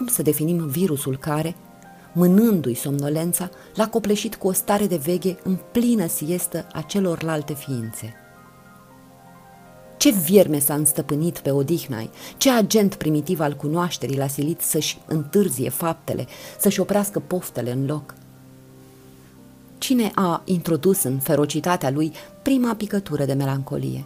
Cum 0.00 0.08
să 0.08 0.22
definim 0.22 0.66
virusul 0.66 1.16
care, 1.18 1.56
mânându-i 2.12 2.74
somnolența, 2.74 3.50
l-a 3.74 3.88
copleșit 3.88 4.34
cu 4.34 4.48
o 4.48 4.52
stare 4.52 4.86
de 4.86 4.96
veche 4.96 5.38
în 5.42 5.58
plină 5.72 6.06
siestă 6.06 6.66
a 6.72 6.80
celorlalte 6.80 7.54
ființe? 7.54 8.14
Ce 9.96 10.10
vierme 10.10 10.58
s-a 10.58 10.74
înstăpânit 10.74 11.38
pe 11.38 11.50
odihnai? 11.50 12.10
Ce 12.36 12.50
agent 12.50 12.94
primitiv 12.94 13.40
al 13.40 13.52
cunoașterii 13.52 14.16
l-a 14.16 14.26
silit 14.26 14.60
să-și 14.60 14.98
întârzie 15.06 15.68
faptele, 15.68 16.26
să-și 16.58 16.80
oprească 16.80 17.18
poftele 17.18 17.72
în 17.72 17.86
loc? 17.86 18.14
Cine 19.78 20.10
a 20.14 20.42
introdus 20.44 21.02
în 21.02 21.18
ferocitatea 21.18 21.90
lui 21.90 22.12
prima 22.42 22.74
picătură 22.74 23.24
de 23.24 23.32
melancolie? 23.32 24.04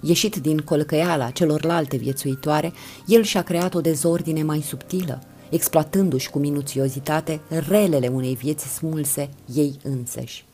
Ieșit 0.00 0.36
din 0.36 0.58
colcăiala 0.58 1.30
celorlalte 1.30 1.96
viețuitoare, 1.96 2.72
el 3.06 3.22
și-a 3.22 3.42
creat 3.42 3.74
o 3.74 3.80
dezordine 3.80 4.42
mai 4.42 4.60
subtilă, 4.60 5.22
exploatându-și 5.50 6.30
cu 6.30 6.38
minuțiozitate 6.38 7.40
relele 7.48 8.08
unei 8.08 8.34
vieți 8.34 8.74
smulse 8.74 9.30
ei 9.54 9.78
însăși. 9.82 10.44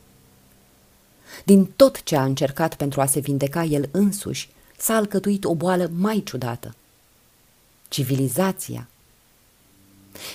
Din 1.43 1.71
tot 1.75 2.03
ce 2.03 2.15
a 2.15 2.23
încercat 2.23 2.75
pentru 2.75 3.01
a 3.01 3.05
se 3.05 3.19
vindeca 3.19 3.63
el 3.63 3.89
însuși, 3.91 4.49
s-a 4.77 4.95
alcătuit 4.95 5.45
o 5.45 5.55
boală 5.55 5.91
mai 5.97 6.23
ciudată. 6.25 6.75
Civilizația. 7.87 8.87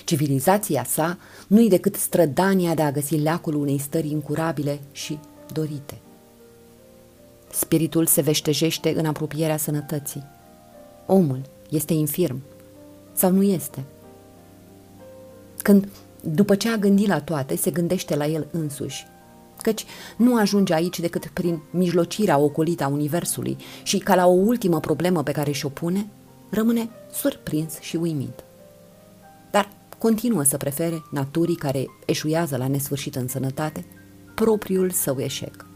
Civilizația 0.05 0.85
sa 0.85 1.19
nu-i 1.47 1.69
decât 1.69 1.95
strădania 1.95 2.75
de 2.75 2.83
a 2.83 2.91
găsi 2.93 3.17
leacul 3.17 3.55
unei 3.55 3.79
stări 3.79 4.11
incurabile 4.11 4.81
și 4.93 5.19
dorite. 5.53 6.01
Spiritul 7.53 8.07
se 8.07 8.21
veștejește 8.21 8.95
în 8.97 9.07
apropierea 9.07 9.57
sănătății. 9.57 10.25
Omul 11.07 11.41
este 11.71 11.93
infirm 11.93 12.43
sau 13.13 13.31
nu 13.31 13.43
este? 13.43 13.85
Când, 15.63 15.89
după 16.21 16.55
ce 16.55 16.69
a 16.69 16.77
gândit 16.77 17.07
la 17.07 17.21
toate, 17.21 17.57
se 17.57 17.71
gândește 17.71 18.17
la 18.17 18.27
el 18.27 18.47
însuși 18.51 19.07
căci 19.63 19.85
nu 20.17 20.39
ajunge 20.39 20.75
aici 20.75 21.01
decât 21.01 21.27
prin 21.27 21.63
mijlocirea 21.71 22.39
ocolită 22.39 22.85
a 22.85 22.89
Universului 22.89 23.57
și 23.83 23.99
ca 23.99 24.15
la 24.15 24.27
o 24.27 24.31
ultimă 24.31 24.81
problemă 24.81 25.23
pe 25.23 25.33
care 25.33 25.51
și-o 25.51 25.69
pune, 25.69 26.07
rămâne 26.51 26.89
surprins 27.13 27.81
și 27.81 27.97
uimit. 27.97 28.45
Dar 29.51 29.69
continuă 29.99 30.43
să 30.43 30.57
prefere 30.57 31.03
naturii 31.11 31.55
care 31.55 31.87
eșuiază 32.07 32.57
la 32.57 32.69
nesfârșit 32.69 33.15
în 33.15 33.29
sănătate 33.29 33.87
propriul 34.35 34.91
său 34.91 35.19
eșec. 35.19 35.67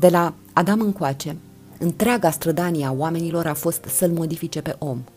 De 0.00 0.08
la 0.08 0.34
Adam 0.52 0.80
încoace, 0.80 1.36
întreaga 1.78 2.30
strădanie 2.30 2.86
a 2.86 2.92
oamenilor 2.92 3.46
a 3.46 3.54
fost 3.54 3.84
să-l 3.84 4.10
modifice 4.10 4.60
pe 4.60 4.76
om– 4.78 5.02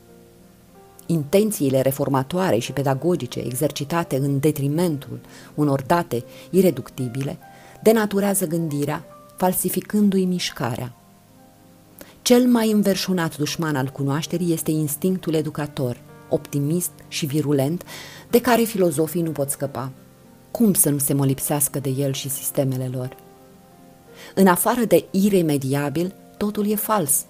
intențiile 1.09 1.81
reformatoare 1.81 2.57
și 2.57 2.71
pedagogice 2.71 3.39
exercitate 3.39 4.15
în 4.15 4.39
detrimentul 4.39 5.19
unor 5.53 5.81
date 5.81 6.23
ireductibile 6.49 7.37
denaturează 7.81 8.45
gândirea, 8.47 9.05
falsificându-i 9.37 10.25
mișcarea. 10.25 10.93
Cel 12.21 12.47
mai 12.47 12.71
înverșunat 12.71 13.37
dușman 13.37 13.75
al 13.75 13.87
cunoașterii 13.87 14.53
este 14.53 14.71
instinctul 14.71 15.33
educator, 15.33 15.97
optimist 16.29 16.91
și 17.07 17.25
virulent, 17.25 17.83
de 18.29 18.41
care 18.41 18.61
filozofii 18.61 19.21
nu 19.21 19.31
pot 19.31 19.49
scăpa. 19.49 19.91
Cum 20.51 20.73
să 20.73 20.89
nu 20.89 20.97
se 20.97 21.13
molipsească 21.13 21.79
de 21.79 21.89
el 21.89 22.13
și 22.13 22.29
sistemele 22.29 22.89
lor? 22.93 23.15
În 24.35 24.47
afară 24.47 24.83
de 24.83 25.05
iremediabil, 25.11 26.13
totul 26.37 26.67
e 26.67 26.75
fals. 26.75 27.25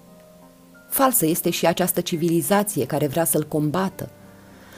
Falsă 0.90 1.26
este 1.26 1.50
și 1.50 1.68
această 1.68 2.02
civilizație 2.02 2.86
care 2.86 3.08
vrea 3.08 3.26
să-l 3.26 3.44
combată. 3.44 4.10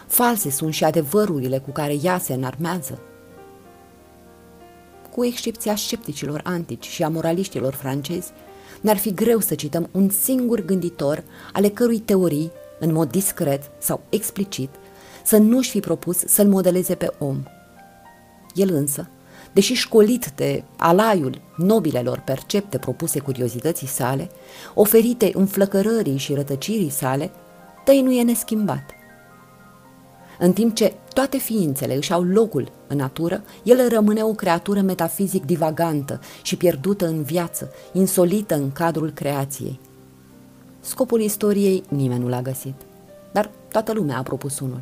False 0.07 0.49
sunt 0.49 0.73
și 0.73 0.83
adevărurile 0.83 1.57
cu 1.57 1.71
care 1.71 1.97
ea 2.03 2.17
se 2.17 2.33
înarmează. 2.33 2.99
Cu 5.11 5.25
excepția 5.25 5.75
scepticilor 5.75 6.41
antici 6.43 6.87
și 6.87 7.03
a 7.03 7.09
moraliștilor 7.09 7.73
francezi, 7.73 8.31
ne-ar 8.81 8.97
fi 8.97 9.13
greu 9.13 9.39
să 9.39 9.55
cităm 9.55 9.89
un 9.91 10.09
singur 10.09 10.65
gânditor 10.65 11.23
ale 11.53 11.69
cărui 11.69 11.99
teorii, 11.99 12.51
în 12.79 12.93
mod 12.93 13.11
discret 13.11 13.71
sau 13.77 14.01
explicit, 14.09 14.69
să 15.23 15.37
nu-și 15.37 15.69
fi 15.69 15.79
propus 15.79 16.17
să-l 16.25 16.47
modeleze 16.47 16.95
pe 16.95 17.11
om. 17.19 17.43
El 18.53 18.73
însă, 18.73 19.09
deși 19.53 19.73
școlit 19.73 20.31
de 20.35 20.63
alaiul 20.77 21.41
nobilelor 21.55 22.19
percepte 22.25 22.77
propuse 22.77 23.19
curiozității 23.19 23.87
sale, 23.87 24.29
oferite 24.73 25.31
înflăcărării 25.33 26.17
și 26.17 26.33
rătăcirii 26.33 26.89
sale, 26.89 27.31
tăinuie 27.83 28.23
neschimbat. 28.23 28.83
În 30.39 30.53
timp 30.53 30.75
ce 30.75 30.93
toate 31.13 31.37
ființele 31.37 31.95
își 31.95 32.13
au 32.13 32.23
locul 32.23 32.71
în 32.87 32.97
natură, 32.97 33.43
el 33.63 33.89
rămâne 33.89 34.23
o 34.23 34.33
creatură 34.33 34.81
metafizic 34.81 35.45
divagantă 35.45 36.19
și 36.41 36.57
pierdută 36.57 37.07
în 37.07 37.23
viață, 37.23 37.71
insolită 37.93 38.55
în 38.55 38.71
cadrul 38.71 39.11
creației. 39.11 39.79
Scopul 40.79 41.21
istoriei 41.21 41.83
nimeni 41.87 42.21
nu 42.21 42.27
l-a 42.27 42.41
găsit, 42.41 42.73
dar 43.31 43.51
toată 43.71 43.93
lumea 43.93 44.17
a 44.17 44.23
propus 44.23 44.59
unul. 44.59 44.81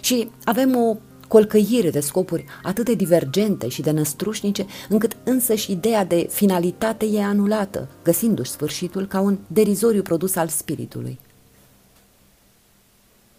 Și 0.00 0.30
avem 0.44 0.76
o 0.76 0.96
colcăire 1.30 1.90
de 1.90 2.00
scopuri 2.00 2.44
atât 2.62 2.84
de 2.84 2.94
divergente 2.94 3.68
și 3.68 3.82
de 3.82 3.90
năstrușnice, 3.90 4.66
încât 4.88 5.16
însăși 5.24 5.70
ideea 5.70 6.04
de 6.04 6.26
finalitate 6.30 7.06
e 7.06 7.22
anulată, 7.22 7.88
găsindu-și 8.04 8.50
sfârșitul 8.50 9.06
ca 9.06 9.20
un 9.20 9.38
derizoriu 9.46 10.02
produs 10.02 10.36
al 10.36 10.48
spiritului. 10.48 11.18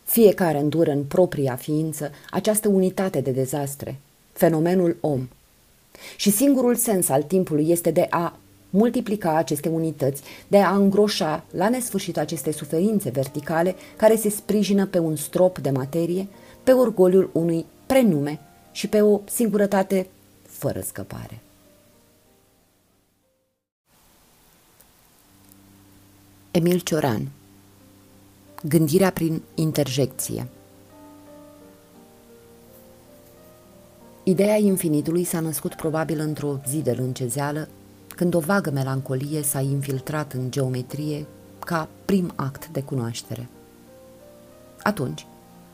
Fiecare 0.04 0.60
îndură 0.60 0.92
în 0.92 1.04
propria 1.04 1.56
ființă 1.56 2.12
această 2.30 2.68
unitate 2.68 3.22
de 3.22 3.32
dezastre, 3.32 4.00
fenomenul 4.34 4.98
om. 5.00 5.28
Și 6.16 6.32
singurul 6.32 6.76
sens 6.76 7.10
al 7.10 7.24
timpului 7.24 7.70
este 7.70 7.92
de 7.92 8.08
a 8.10 8.38
multiplica 8.70 9.36
aceste 9.36 9.70
unități, 9.70 10.22
de 10.48 10.58
a 10.58 10.76
îngroșa 10.76 11.44
la 11.52 11.70
nesfârșit 11.70 12.18
aceste 12.18 12.52
suferințe 12.52 13.10
verticale 13.10 13.76
care 13.98 14.16
se 14.16 14.30
sprijină 14.30 14.86
pe 14.86 15.00
un 15.00 15.16
strop 15.16 15.60
de 15.60 15.70
materie, 15.70 16.28
pe 16.64 16.72
orgoliul 16.72 17.30
unui 17.34 17.66
prenume 17.92 18.40
și 18.72 18.88
pe 18.88 19.02
o 19.02 19.20
singurătate 19.26 20.08
fără 20.48 20.80
scăpare. 20.82 21.42
Emil 26.52 26.80
Cioran 26.80 27.28
Gândirea 28.64 29.12
prin 29.12 29.42
interjecție 29.56 30.48
Ideea 34.24 34.56
infinitului 34.56 35.24
s-a 35.24 35.40
născut 35.40 35.74
probabil 35.74 36.20
într-o 36.20 36.60
zi 36.68 36.78
de 36.78 36.92
lâncezeală, 36.92 37.68
când 38.08 38.34
o 38.34 38.40
vagă 38.40 38.70
melancolie 38.70 39.42
s-a 39.42 39.60
infiltrat 39.60 40.34
în 40.34 40.52
geometrie 40.52 41.26
ca 41.60 41.88
prim 42.06 42.34
act 42.36 42.68
de 42.68 42.82
cunoaștere. 42.82 43.50
Atunci, 44.84 45.26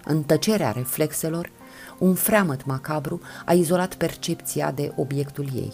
în 0.06 0.24
tăcerea 0.24 0.72
reflexelor, 0.72 1.56
un 2.00 2.14
freamăt 2.14 2.66
macabru 2.66 3.22
a 3.46 3.54
izolat 3.54 3.96
percepția 3.96 4.72
de 4.72 4.94
obiectul 4.96 5.46
ei. 5.56 5.74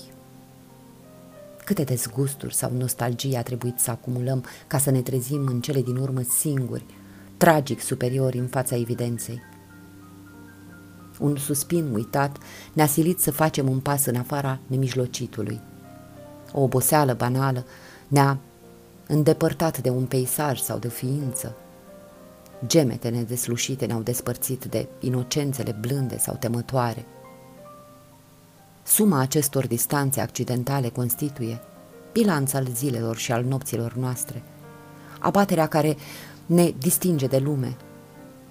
Câte 1.65 1.83
dezgusturi 1.83 2.55
sau 2.55 2.71
nostalgie 2.77 3.37
a 3.37 3.43
trebuit 3.43 3.79
să 3.79 3.91
acumulăm 3.91 4.45
ca 4.67 4.77
să 4.77 4.91
ne 4.91 5.01
trezim 5.01 5.45
în 5.45 5.61
cele 5.61 5.81
din 5.81 5.95
urmă 5.95 6.21
singuri, 6.21 6.85
tragic 7.37 7.81
superiori 7.81 8.37
în 8.37 8.47
fața 8.47 8.75
evidenței. 8.75 9.41
Un 11.19 11.35
suspin 11.35 11.93
uitat 11.93 12.37
ne-a 12.73 12.85
silit 12.85 13.19
să 13.19 13.31
facem 13.31 13.69
un 13.69 13.79
pas 13.79 14.05
în 14.05 14.15
afara 14.15 14.59
nemijlocitului. 14.67 15.61
O 16.51 16.61
oboseală 16.61 17.13
banală 17.13 17.65
ne-a 18.07 18.37
îndepărtat 19.07 19.81
de 19.81 19.89
un 19.89 20.05
peisaj 20.05 20.59
sau 20.59 20.77
de 20.77 20.89
ființă, 20.89 21.55
Gemete 22.67 23.09
nedeslușite 23.09 23.85
ne-au 23.85 24.01
despărțit 24.01 24.65
de 24.65 24.87
inocențele 24.99 25.77
blânde 25.79 26.17
sau 26.17 26.35
temătoare. 26.35 27.05
Suma 28.83 29.19
acestor 29.19 29.67
distanțe 29.67 30.21
accidentale 30.21 30.89
constituie 30.89 31.61
bilanț 32.11 32.53
al 32.53 32.67
zilelor 32.75 33.17
și 33.17 33.31
al 33.31 33.43
nopților 33.43 33.93
noastre, 33.93 34.43
abaterea 35.19 35.67
care 35.67 35.95
ne 36.45 36.73
distinge 36.77 37.27
de 37.27 37.37
lume 37.37 37.77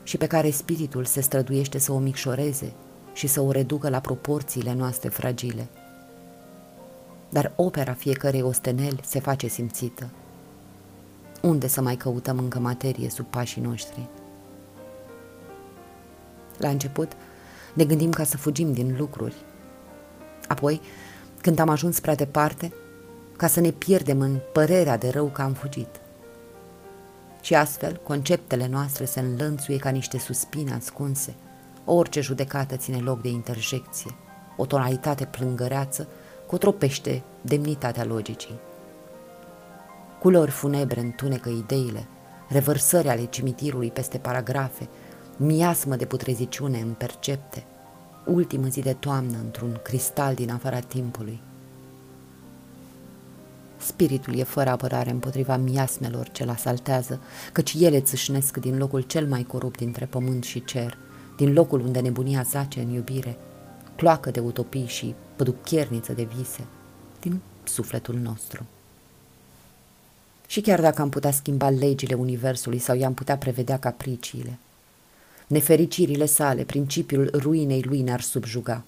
și 0.02 0.16
pe 0.16 0.26
care 0.26 0.50
spiritul 0.50 1.04
se 1.04 1.20
străduiește 1.20 1.78
să 1.78 1.92
o 1.92 1.98
micșoreze 1.98 2.72
și 3.12 3.26
să 3.26 3.40
o 3.40 3.50
reducă 3.50 3.88
la 3.88 4.00
proporțiile 4.00 4.74
noastre 4.74 5.08
fragile. 5.08 5.68
Dar 7.28 7.52
opera 7.56 7.92
fiecărei 7.92 8.42
osteneli 8.42 9.00
se 9.04 9.20
face 9.20 9.46
simțită– 9.46 10.10
unde 11.43 11.66
să 11.66 11.80
mai 11.80 11.97
căutăm 11.97 12.38
încă 12.38 12.59
materie 12.59 13.11
sub 13.11 13.26
pașii 13.26 13.62
noștri? 13.62 14.09
La 16.59 16.68
început 16.68 17.12
ne 17.74 17.84
gândim 17.84 18.11
ca 18.11 18.24
să 18.24 18.36
fugim 18.36 18.72
din 18.72 18.95
lucruri. 18.99 19.34
Apoi, 20.49 20.80
când 21.40 21.59
am 21.59 21.68
ajuns 21.68 22.01
prea 22.01 22.14
departe, 22.14 22.72
ca 23.36 23.47
să 23.47 23.61
ne 23.61 23.70
pierdem 23.70 24.20
în 24.20 24.38
părerea 24.53 24.97
de 24.97 25.09
rău 25.09 25.26
că 25.26 25.43
am 25.43 25.53
fugit. 25.53 26.01
Și 27.40 27.55
astfel, 27.55 28.01
conceptele 28.03 28.66
noastre 28.66 29.05
se 29.05 29.20
înlănțuie 29.20 29.76
ca 29.76 29.90
niște 29.90 30.18
suspine 30.18 30.72
ascunse. 30.72 31.34
Orice 31.84 32.20
judecată 32.20 32.76
ține 32.76 32.99
loc 32.99 33.20
de 33.22 33.28
interjecție. 33.28 34.14
O 34.57 34.66
tonalitate 34.66 35.24
plângăreață 35.24 36.09
cotropește 36.47 37.22
demnitatea 37.40 38.05
logicii 38.05 38.61
culori 40.22 40.50
funebre 40.50 41.00
întunecă 41.00 41.48
ideile, 41.48 42.06
revărsări 42.48 43.08
ale 43.08 43.24
cimitirului 43.24 43.90
peste 43.90 44.18
paragrafe, 44.18 44.88
miasmă 45.36 45.96
de 45.96 46.04
putreziciune 46.04 46.78
în 46.78 46.92
percepte, 46.98 47.64
ultimă 48.26 48.66
zi 48.66 48.80
de 48.80 48.92
toamnă 48.92 49.36
într-un 49.44 49.80
cristal 49.82 50.34
din 50.34 50.50
afara 50.50 50.78
timpului. 50.80 51.40
Spiritul 53.76 54.34
e 54.34 54.42
fără 54.42 54.70
apărare 54.70 55.10
împotriva 55.10 55.56
miasmelor 55.56 56.28
ce-l 56.28 56.48
asaltează, 56.48 57.20
căci 57.52 57.76
ele 57.78 58.00
țâșnesc 58.00 58.56
din 58.56 58.78
locul 58.78 59.00
cel 59.00 59.26
mai 59.26 59.42
corupt 59.42 59.78
dintre 59.78 60.04
pământ 60.04 60.44
și 60.44 60.64
cer, 60.64 60.98
din 61.36 61.52
locul 61.52 61.80
unde 61.80 62.00
nebunia 62.00 62.42
zace 62.42 62.80
în 62.80 62.88
iubire, 62.88 63.36
cloacă 63.96 64.30
de 64.30 64.40
utopii 64.40 64.86
și 64.86 65.14
păducherniță 65.36 66.12
de 66.12 66.28
vise, 66.36 66.64
din 67.20 67.40
sufletul 67.64 68.14
nostru. 68.14 68.66
Și 70.53 70.61
chiar 70.61 70.80
dacă 70.80 71.03
am 71.03 71.09
putea 71.09 71.30
schimba 71.30 71.70
legile 71.70 72.14
universului 72.14 72.78
sau 72.78 72.96
i-am 72.96 73.14
putea 73.14 73.36
prevedea 73.36 73.78
capriciile, 73.78 74.59
nefericirile 75.46 76.26
sale, 76.26 76.62
principiul 76.64 77.30
ruinei 77.32 77.82
lui 77.82 78.00
ne-ar 78.00 78.20
subjuga. 78.20 78.84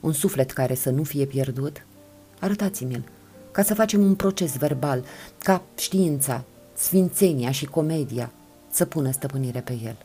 Un 0.00 0.12
suflet 0.12 0.50
care 0.50 0.74
să 0.74 0.90
nu 0.90 1.02
fie 1.02 1.24
pierdut? 1.24 1.86
Arătați-mi-l, 2.40 3.04
ca 3.50 3.62
să 3.62 3.74
facem 3.74 4.00
un 4.00 4.14
proces 4.14 4.56
verbal, 4.56 5.04
ca 5.38 5.62
știința, 5.78 6.44
sfințenia 6.74 7.50
și 7.50 7.64
comedia 7.64 8.32
să 8.70 8.84
pună 8.84 9.10
stăpânire 9.10 9.60
pe 9.60 9.78
el. 9.84 9.96